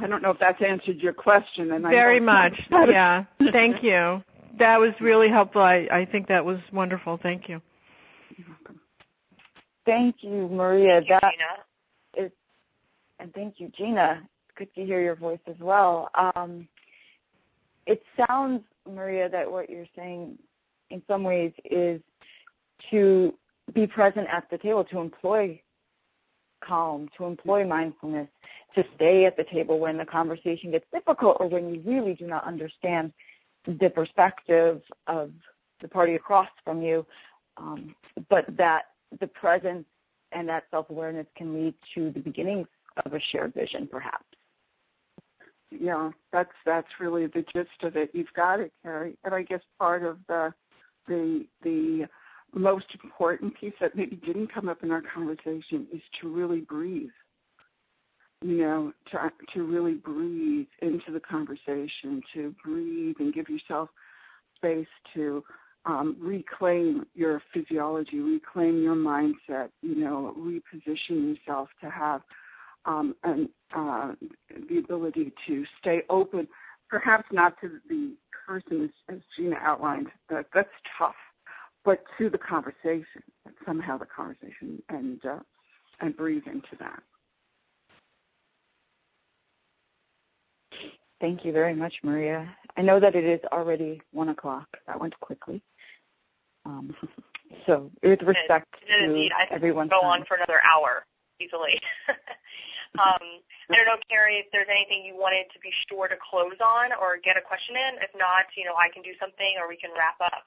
I 0.00 0.06
don't 0.06 0.22
know 0.22 0.30
if 0.30 0.38
that's 0.38 0.62
answered 0.62 0.98
your 0.98 1.12
question. 1.12 1.72
And 1.72 1.84
very 1.84 2.20
much, 2.20 2.54
yeah. 2.70 3.24
Thank 3.52 3.82
you. 3.82 4.22
That 4.58 4.78
was 4.78 4.92
really 5.00 5.28
helpful. 5.28 5.62
I, 5.62 5.88
I 5.90 6.04
think 6.10 6.28
that 6.28 6.44
was 6.44 6.58
wonderful. 6.72 7.18
Thank 7.22 7.48
you. 7.48 7.60
Thank 9.90 10.22
you, 10.22 10.48
Maria. 10.48 11.02
Thank 11.08 11.34
you, 12.16 12.24
is, 12.24 12.30
and 13.18 13.34
thank 13.34 13.58
you, 13.58 13.72
Gina. 13.76 14.22
Good 14.56 14.72
to 14.76 14.84
hear 14.84 15.02
your 15.02 15.16
voice 15.16 15.40
as 15.48 15.56
well. 15.58 16.10
Um, 16.14 16.68
it 17.86 18.00
sounds, 18.16 18.62
Maria, 18.88 19.28
that 19.28 19.50
what 19.50 19.68
you're 19.68 19.88
saying 19.96 20.38
in 20.90 21.02
some 21.08 21.24
ways 21.24 21.52
is 21.64 22.00
to 22.92 23.34
be 23.74 23.84
present 23.84 24.28
at 24.30 24.48
the 24.48 24.58
table, 24.58 24.84
to 24.84 25.00
employ 25.00 25.60
calm, 26.64 27.08
to 27.18 27.24
employ 27.24 27.66
mindfulness, 27.66 28.28
to 28.76 28.84
stay 28.94 29.24
at 29.24 29.36
the 29.36 29.44
table 29.44 29.80
when 29.80 29.96
the 29.96 30.06
conversation 30.06 30.70
gets 30.70 30.86
difficult 30.94 31.38
or 31.40 31.48
when 31.48 31.74
you 31.74 31.82
really 31.84 32.14
do 32.14 32.28
not 32.28 32.44
understand 32.44 33.12
the 33.66 33.90
perspective 33.90 34.82
of 35.08 35.32
the 35.80 35.88
party 35.88 36.14
across 36.14 36.48
from 36.64 36.80
you, 36.80 37.04
um, 37.56 37.92
but 38.28 38.44
that 38.56 38.84
the 39.18 39.26
presence 39.26 39.86
and 40.32 40.48
that 40.48 40.64
self-awareness 40.70 41.26
can 41.36 41.54
lead 41.54 41.74
to 41.94 42.10
the 42.12 42.20
beginnings 42.20 42.68
of 43.04 43.14
a 43.14 43.20
shared 43.32 43.54
vision, 43.54 43.88
perhaps. 43.90 44.24
Yeah, 45.70 46.10
that's 46.32 46.52
that's 46.66 46.88
really 46.98 47.26
the 47.26 47.44
gist 47.52 47.82
of 47.82 47.96
it. 47.96 48.10
You've 48.12 48.32
got 48.34 48.60
it, 48.60 48.72
Carrie. 48.82 49.16
And 49.24 49.34
I 49.34 49.42
guess 49.42 49.60
part 49.78 50.02
of 50.02 50.18
the 50.28 50.52
the 51.06 51.46
the 51.62 52.06
most 52.52 52.86
important 53.04 53.54
piece 53.54 53.74
that 53.80 53.94
maybe 53.94 54.16
didn't 54.16 54.52
come 54.52 54.68
up 54.68 54.82
in 54.82 54.90
our 54.90 55.02
conversation 55.02 55.86
is 55.92 56.02
to 56.20 56.28
really 56.28 56.60
breathe. 56.62 57.10
You 58.42 58.56
know, 58.56 58.92
to 59.12 59.30
to 59.54 59.62
really 59.62 59.94
breathe 59.94 60.66
into 60.82 61.12
the 61.12 61.20
conversation, 61.20 62.22
to 62.34 62.54
breathe 62.64 63.16
and 63.20 63.32
give 63.32 63.48
yourself 63.48 63.90
space 64.56 64.88
to 65.14 65.44
um, 65.84 66.16
reclaim 66.20 67.06
your 67.14 67.42
physiology, 67.52 68.20
reclaim 68.20 68.82
your 68.82 68.94
mindset. 68.94 69.70
You 69.82 69.96
know, 69.96 70.34
reposition 70.38 71.36
yourself 71.36 71.68
to 71.80 71.90
have 71.90 72.22
um, 72.84 73.14
an, 73.24 73.48
uh, 73.74 74.12
the 74.68 74.78
ability 74.78 75.32
to 75.46 75.64
stay 75.80 76.02
open. 76.10 76.48
Perhaps 76.88 77.26
not 77.32 77.60
to 77.60 77.80
the 77.88 78.14
person 78.46 78.90
as, 79.08 79.18
Gina 79.36 79.56
outlined. 79.60 80.08
That, 80.28 80.46
that's 80.52 80.68
tough 80.98 81.14
but 81.84 82.04
to 82.18 82.28
the 82.28 82.38
conversation, 82.38 83.22
somehow 83.64 83.96
the 83.96 84.06
conversation, 84.06 84.82
and 84.88 85.24
uh, 85.24 85.38
and 86.00 86.16
breathe 86.16 86.46
into 86.46 86.76
that. 86.78 87.02
Thank 91.20 91.44
you 91.44 91.52
very 91.52 91.74
much, 91.74 91.94
Maria. 92.02 92.48
I 92.76 92.82
know 92.82 92.98
that 92.98 93.14
it 93.14 93.24
is 93.24 93.40
already 93.52 94.00
one 94.12 94.30
o'clock. 94.30 94.66
That 94.86 94.98
went 94.98 95.18
quickly. 95.20 95.62
Um, 96.66 96.94
so, 97.66 97.90
with 98.02 98.22
respect 98.22 98.74
it, 98.86 99.10
it 99.10 99.28
to. 99.30 99.34
I 99.34 99.54
everyone, 99.54 99.88
go 99.88 100.00
on 100.00 100.24
for 100.26 100.36
another 100.36 100.60
hour 100.64 101.04
easily. 101.40 101.80
um, 103.00 103.40
I 103.70 103.76
don't 103.76 103.86
know, 103.86 103.96
Carrie, 104.08 104.36
if 104.36 104.46
there's 104.52 104.68
anything 104.70 105.04
you 105.04 105.16
wanted 105.16 105.46
to 105.52 105.58
be 105.60 105.72
sure 105.88 106.08
to 106.08 106.16
close 106.20 106.58
on 106.60 106.92
or 107.00 107.16
get 107.22 107.36
a 107.36 107.40
question 107.40 107.76
in. 107.76 108.02
If 108.02 108.10
not, 108.16 108.46
you 108.56 108.64
know, 108.64 108.76
I 108.76 108.92
can 108.92 109.02
do 109.02 109.16
something 109.18 109.56
or 109.58 109.68
we 109.68 109.76
can 109.76 109.90
wrap 109.96 110.20
up. 110.20 110.44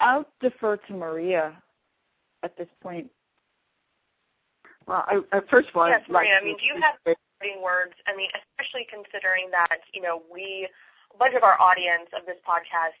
I'll 0.00 0.28
defer 0.40 0.76
to 0.76 0.92
Maria 0.92 1.56
at 2.42 2.56
this 2.56 2.68
point. 2.82 3.08
Well, 4.86 5.04
I, 5.08 5.20
I, 5.32 5.40
first 5.50 5.70
of 5.70 5.76
all, 5.76 5.88
yes, 5.88 6.02
I'd 6.04 6.12
like 6.12 6.28
Maria. 6.28 6.38
I 6.40 6.44
mean, 6.44 6.56
do 6.58 6.66
you 6.66 6.76
have 6.80 7.00
parting 7.04 7.62
words? 7.62 7.94
I 8.06 8.14
mean, 8.14 8.28
especially 8.36 8.86
considering 8.92 9.48
that 9.50 9.80
you 9.94 10.02
know 10.02 10.22
we 10.30 10.68
a 11.14 11.18
bunch 11.18 11.34
of 11.34 11.42
our 11.42 11.58
audience 11.60 12.12
of 12.12 12.26
this 12.26 12.36
podcast 12.46 12.98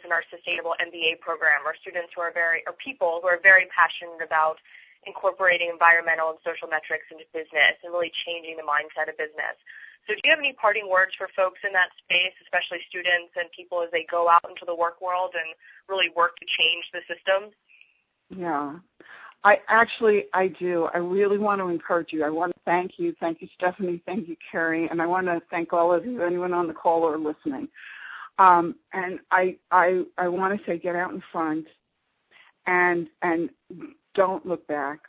in 0.00 0.12
our 0.12 0.24
sustainable 0.32 0.72
MBA 0.80 1.20
program 1.20 1.68
are 1.68 1.76
students 1.76 2.16
who 2.16 2.24
are 2.24 2.32
very 2.32 2.64
or 2.64 2.72
people 2.80 3.20
who 3.20 3.28
are 3.28 3.40
very 3.44 3.68
passionate 3.68 4.24
about 4.24 4.56
incorporating 5.04 5.68
environmental 5.68 6.32
and 6.32 6.38
social 6.40 6.70
metrics 6.70 7.04
into 7.12 7.28
business 7.34 7.76
and 7.84 7.92
really 7.92 8.12
changing 8.24 8.56
the 8.56 8.64
mindset 8.64 9.10
of 9.10 9.18
business. 9.20 9.58
So 10.06 10.14
do 10.14 10.20
you 10.24 10.30
have 10.30 10.38
any 10.38 10.54
parting 10.54 10.88
words 10.88 11.12
for 11.18 11.28
folks 11.36 11.60
in 11.62 11.72
that 11.72 11.90
space, 12.02 12.34
especially 12.42 12.80
students 12.88 13.34
and 13.36 13.50
people 13.54 13.82
as 13.82 13.90
they 13.92 14.06
go 14.10 14.28
out 14.28 14.46
into 14.48 14.64
the 14.66 14.74
work 14.74 15.00
world 15.00 15.34
and 15.34 15.54
really 15.88 16.10
work 16.16 16.34
to 16.38 16.46
change 16.46 16.84
the 16.90 17.02
system? 17.06 17.50
Yeah. 18.30 18.78
I 19.44 19.58
actually 19.68 20.26
I 20.34 20.48
do. 20.48 20.88
I 20.94 20.98
really 20.98 21.38
want 21.38 21.60
to 21.60 21.68
encourage 21.68 22.12
you. 22.12 22.24
I 22.24 22.30
want 22.30 22.52
to 22.52 22.60
thank 22.64 22.98
you. 22.98 23.14
Thank 23.18 23.42
you, 23.42 23.48
Stephanie. 23.58 24.00
Thank 24.06 24.28
you, 24.28 24.36
Carrie. 24.50 24.88
And 24.88 25.02
I 25.02 25.06
want 25.06 25.26
to 25.26 25.42
thank 25.50 25.72
all 25.72 25.92
of 25.92 26.06
you, 26.06 26.22
anyone 26.22 26.52
on 26.52 26.68
the 26.68 26.74
call 26.74 27.02
or 27.02 27.18
listening. 27.18 27.68
Um, 28.38 28.76
and 28.92 29.20
I 29.30 29.56
I 29.70 30.02
I 30.18 30.28
want 30.28 30.58
to 30.58 30.64
say 30.66 30.78
get 30.78 30.96
out 30.96 31.12
in 31.12 31.22
front 31.30 31.66
and 32.66 33.08
and 33.22 33.50
don't 34.14 34.46
look 34.46 34.66
back 34.66 35.00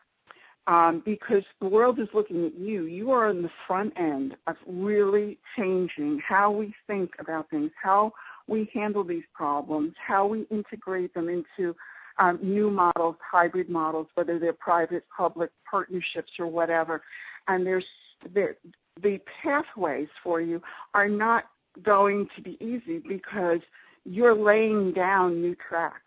um, 0.68 1.02
because 1.06 1.44
the 1.60 1.68
world 1.68 2.00
is 2.00 2.08
looking 2.14 2.46
at 2.46 2.56
you. 2.56 2.84
You 2.86 3.12
are 3.12 3.28
on 3.28 3.42
the 3.42 3.52
front 3.68 3.94
end 3.98 4.36
of 4.48 4.56
really 4.66 5.38
changing 5.58 6.22
how 6.26 6.52
we 6.52 6.74
think 6.88 7.12
about 7.20 7.50
things, 7.50 7.72
how 7.82 8.14
we 8.48 8.70
handle 8.74 9.04
these 9.04 9.24
problems, 9.34 9.94
how 10.06 10.26
we 10.26 10.46
integrate 10.52 11.14
them 11.14 11.30
into 11.30 11.76
um, 12.20 12.40
new 12.42 12.70
models, 12.70 13.16
hybrid 13.30 13.70
models, 13.70 14.08
whether 14.16 14.40
they're 14.40 14.54
private, 14.54 15.04
public 15.16 15.52
partnerships, 15.70 16.32
or 16.40 16.48
whatever. 16.48 17.02
And 17.48 17.66
there's 17.66 17.86
there, 18.34 18.56
the 19.02 19.20
pathways 19.42 20.08
for 20.24 20.40
you 20.40 20.62
are 20.94 21.10
not 21.10 21.46
going 21.82 22.28
to 22.36 22.42
be 22.42 22.58
easy 22.60 23.00
because 23.08 23.60
you're 24.06 24.36
laying 24.36 24.92
down 24.94 25.42
new 25.42 25.56
tracks. 25.68 26.00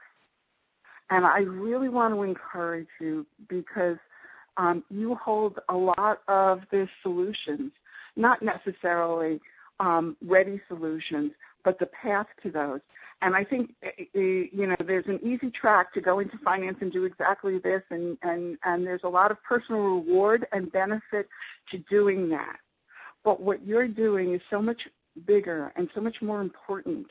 And 1.10 1.24
I 1.24 1.40
really 1.40 1.88
want 1.88 2.14
to 2.14 2.22
encourage 2.22 2.88
you 3.00 3.26
because 3.48 3.96
um, 4.56 4.84
you 4.90 5.14
hold 5.14 5.58
a 5.68 5.76
lot 5.76 6.20
of 6.28 6.62
the 6.70 6.88
solutions, 7.02 7.72
not 8.16 8.42
necessarily 8.42 9.40
um, 9.80 10.16
ready 10.24 10.60
solutions, 10.68 11.32
but 11.64 11.78
the 11.78 11.86
path 11.86 12.26
to 12.42 12.50
those. 12.50 12.80
And 13.22 13.34
I 13.34 13.44
think 13.44 13.72
eh, 13.82 13.90
eh, 13.98 14.04
you 14.14 14.66
know 14.66 14.76
there's 14.86 15.06
an 15.06 15.20
easy 15.22 15.50
track 15.50 15.92
to 15.94 16.00
go 16.00 16.18
into 16.18 16.38
finance 16.44 16.78
and 16.80 16.92
do 16.92 17.04
exactly 17.04 17.58
this, 17.58 17.82
and 17.90 18.18
and 18.22 18.58
and 18.64 18.86
there's 18.86 19.04
a 19.04 19.08
lot 19.08 19.30
of 19.30 19.42
personal 19.42 19.80
reward 19.80 20.46
and 20.52 20.70
benefit 20.70 21.28
to 21.70 21.78
doing 21.90 22.28
that. 22.30 22.56
But 23.24 23.40
what 23.40 23.66
you're 23.66 23.88
doing 23.88 24.34
is 24.34 24.40
so 24.50 24.60
much 24.60 24.86
bigger 25.26 25.72
and 25.76 25.88
so 25.94 26.00
much 26.00 26.20
more 26.20 26.40
important 26.40 27.06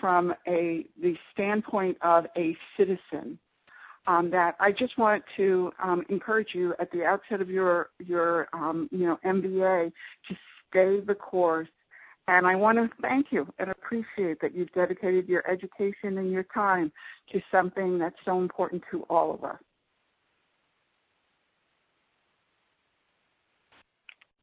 from 0.00 0.34
a 0.46 0.86
the 1.00 1.16
standpoint 1.32 1.96
of 2.02 2.26
a 2.36 2.56
citizen 2.76 3.38
um, 4.06 4.30
that 4.30 4.54
I 4.60 4.72
just 4.72 4.98
want 4.98 5.24
to 5.36 5.72
um, 5.82 6.04
encourage 6.08 6.54
you 6.54 6.74
at 6.78 6.90
the 6.90 7.04
outset 7.04 7.40
of 7.40 7.50
your 7.50 7.90
your 8.04 8.48
um, 8.52 8.88
you 8.92 9.06
know 9.06 9.18
MBA 9.24 9.92
to 10.28 10.36
stay 10.70 11.00
the 11.00 11.14
course. 11.14 11.68
And 12.26 12.46
I 12.46 12.54
want 12.54 12.78
to 12.78 12.88
thank 13.02 13.32
you 13.32 13.46
and 13.58 13.70
appreciate 13.70 14.40
that 14.40 14.54
you've 14.54 14.72
dedicated 14.72 15.28
your 15.28 15.48
education 15.50 16.16
and 16.16 16.32
your 16.32 16.44
time 16.44 16.90
to 17.32 17.42
something 17.52 17.98
that's 17.98 18.16
so 18.24 18.38
important 18.38 18.82
to 18.90 19.02
all 19.10 19.34
of 19.34 19.44
us. 19.44 19.58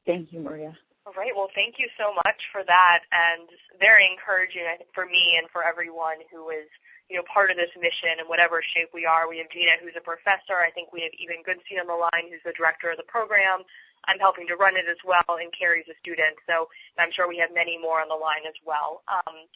Thank 0.05 0.31
you, 0.31 0.41
Maria. 0.41 0.77
All 1.11 1.19
right. 1.19 1.35
Well, 1.35 1.51
thank 1.51 1.75
you 1.75 1.91
so 1.99 2.15
much 2.23 2.39
for 2.55 2.63
that, 2.63 3.03
and 3.11 3.43
very 3.83 4.07
encouraging, 4.07 4.63
I 4.63 4.79
think, 4.79 4.95
for 4.95 5.03
me 5.03 5.35
and 5.35 5.43
for 5.51 5.59
everyone 5.59 6.23
who 6.31 6.55
is 6.55 6.71
you 7.11 7.19
know, 7.19 7.27
part 7.27 7.51
of 7.51 7.59
this 7.59 7.67
mission 7.75 8.23
in 8.23 8.31
whatever 8.31 8.63
shape 8.63 8.95
we 8.95 9.03
are. 9.03 9.27
We 9.27 9.43
have 9.43 9.51
Gina, 9.51 9.75
who's 9.83 9.99
a 9.99 10.07
professor. 10.07 10.63
I 10.63 10.71
think 10.71 10.95
we 10.95 11.03
have 11.03 11.11
Eban 11.19 11.43
Goodstein 11.43 11.83
on 11.83 11.91
the 11.91 11.99
line, 11.99 12.31
who's 12.31 12.39
the 12.47 12.55
director 12.55 12.87
of 12.87 12.95
the 12.95 13.03
program. 13.11 13.67
I'm 14.07 14.23
helping 14.23 14.47
to 14.47 14.55
run 14.55 14.79
it 14.79 14.87
as 14.87 14.95
well, 15.03 15.27
and 15.35 15.51
Carrie's 15.51 15.91
a 15.91 15.97
student. 15.99 16.39
So 16.47 16.71
I'm 16.95 17.11
sure 17.11 17.27
we 17.27 17.35
have 17.43 17.51
many 17.51 17.75
more 17.75 17.99
on 17.99 18.07
the 18.07 18.15
line 18.15 18.47
as 18.47 18.55
well. 18.63 19.03
Um, 19.11 19.51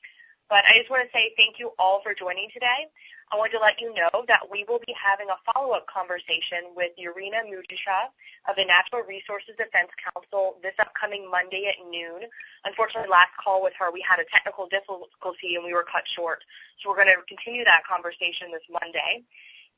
but 0.52 0.68
I 0.68 0.76
just 0.76 0.92
want 0.92 1.08
to 1.08 1.12
say 1.16 1.32
thank 1.40 1.56
you 1.56 1.72
all 1.80 2.04
for 2.04 2.12
joining 2.12 2.52
today. 2.52 2.92
I 3.36 3.38
wanted 3.38 3.60
to 3.60 3.68
let 3.68 3.84
you 3.84 3.92
know 3.92 4.24
that 4.32 4.48
we 4.48 4.64
will 4.64 4.80
be 4.88 4.96
having 4.96 5.28
a 5.28 5.36
follow-up 5.44 5.84
conversation 5.92 6.72
with 6.72 6.96
Irina 6.96 7.44
Mujisha 7.44 8.08
of 8.48 8.56
the 8.56 8.64
Natural 8.64 9.04
Resources 9.04 9.60
Defense 9.60 9.92
Council 10.00 10.56
this 10.64 10.72
upcoming 10.80 11.28
Monday 11.28 11.68
at 11.68 11.76
noon. 11.84 12.32
Unfortunately, 12.64 13.12
last 13.12 13.36
call 13.36 13.60
with 13.60 13.76
her, 13.76 13.92
we 13.92 14.00
had 14.00 14.24
a 14.24 14.28
technical 14.32 14.72
difficulty 14.72 15.60
and 15.60 15.68
we 15.68 15.76
were 15.76 15.84
cut 15.84 16.08
short. 16.16 16.48
So 16.80 16.88
we're 16.88 16.96
going 16.96 17.12
to 17.12 17.20
continue 17.28 17.68
that 17.68 17.84
conversation 17.84 18.56
this 18.56 18.64
Monday. 18.72 19.28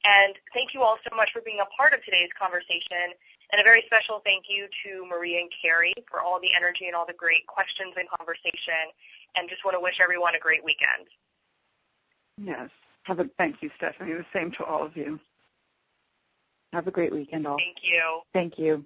And 0.06 0.38
thank 0.54 0.78
you 0.78 0.86
all 0.86 1.02
so 1.02 1.10
much 1.18 1.34
for 1.34 1.42
being 1.42 1.58
a 1.58 1.70
part 1.74 1.98
of 1.98 2.06
today's 2.06 2.30
conversation. 2.38 3.18
And 3.50 3.58
a 3.58 3.66
very 3.66 3.82
special 3.90 4.22
thank 4.22 4.46
you 4.54 4.70
to 4.86 5.02
Maria 5.10 5.42
and 5.42 5.50
Carrie 5.50 5.98
for 6.06 6.22
all 6.22 6.38
the 6.38 6.54
energy 6.54 6.86
and 6.86 6.94
all 6.94 7.10
the 7.10 7.18
great 7.18 7.50
questions 7.50 7.98
and 7.98 8.06
conversation 8.06 8.94
and 9.34 9.50
just 9.50 9.66
want 9.66 9.74
to 9.74 9.82
wish 9.82 9.98
everyone 9.98 10.38
a 10.38 10.42
great 10.46 10.62
weekend. 10.62 11.10
Yes. 12.38 12.70
Have 13.08 13.20
a 13.20 13.30
thank 13.38 13.62
you, 13.62 13.70
Stephanie. 13.78 14.14
The 14.14 14.26
same 14.34 14.52
to 14.52 14.66
all 14.66 14.86
of 14.86 14.98
you. 14.98 15.18
Have 16.74 16.88
a 16.88 16.92
great 16.92 17.14
weekend 17.14 17.48
all. 17.48 17.56
Thank 17.58 17.78
you. 17.82 18.22
Thank 18.34 18.60
you. 18.60 18.86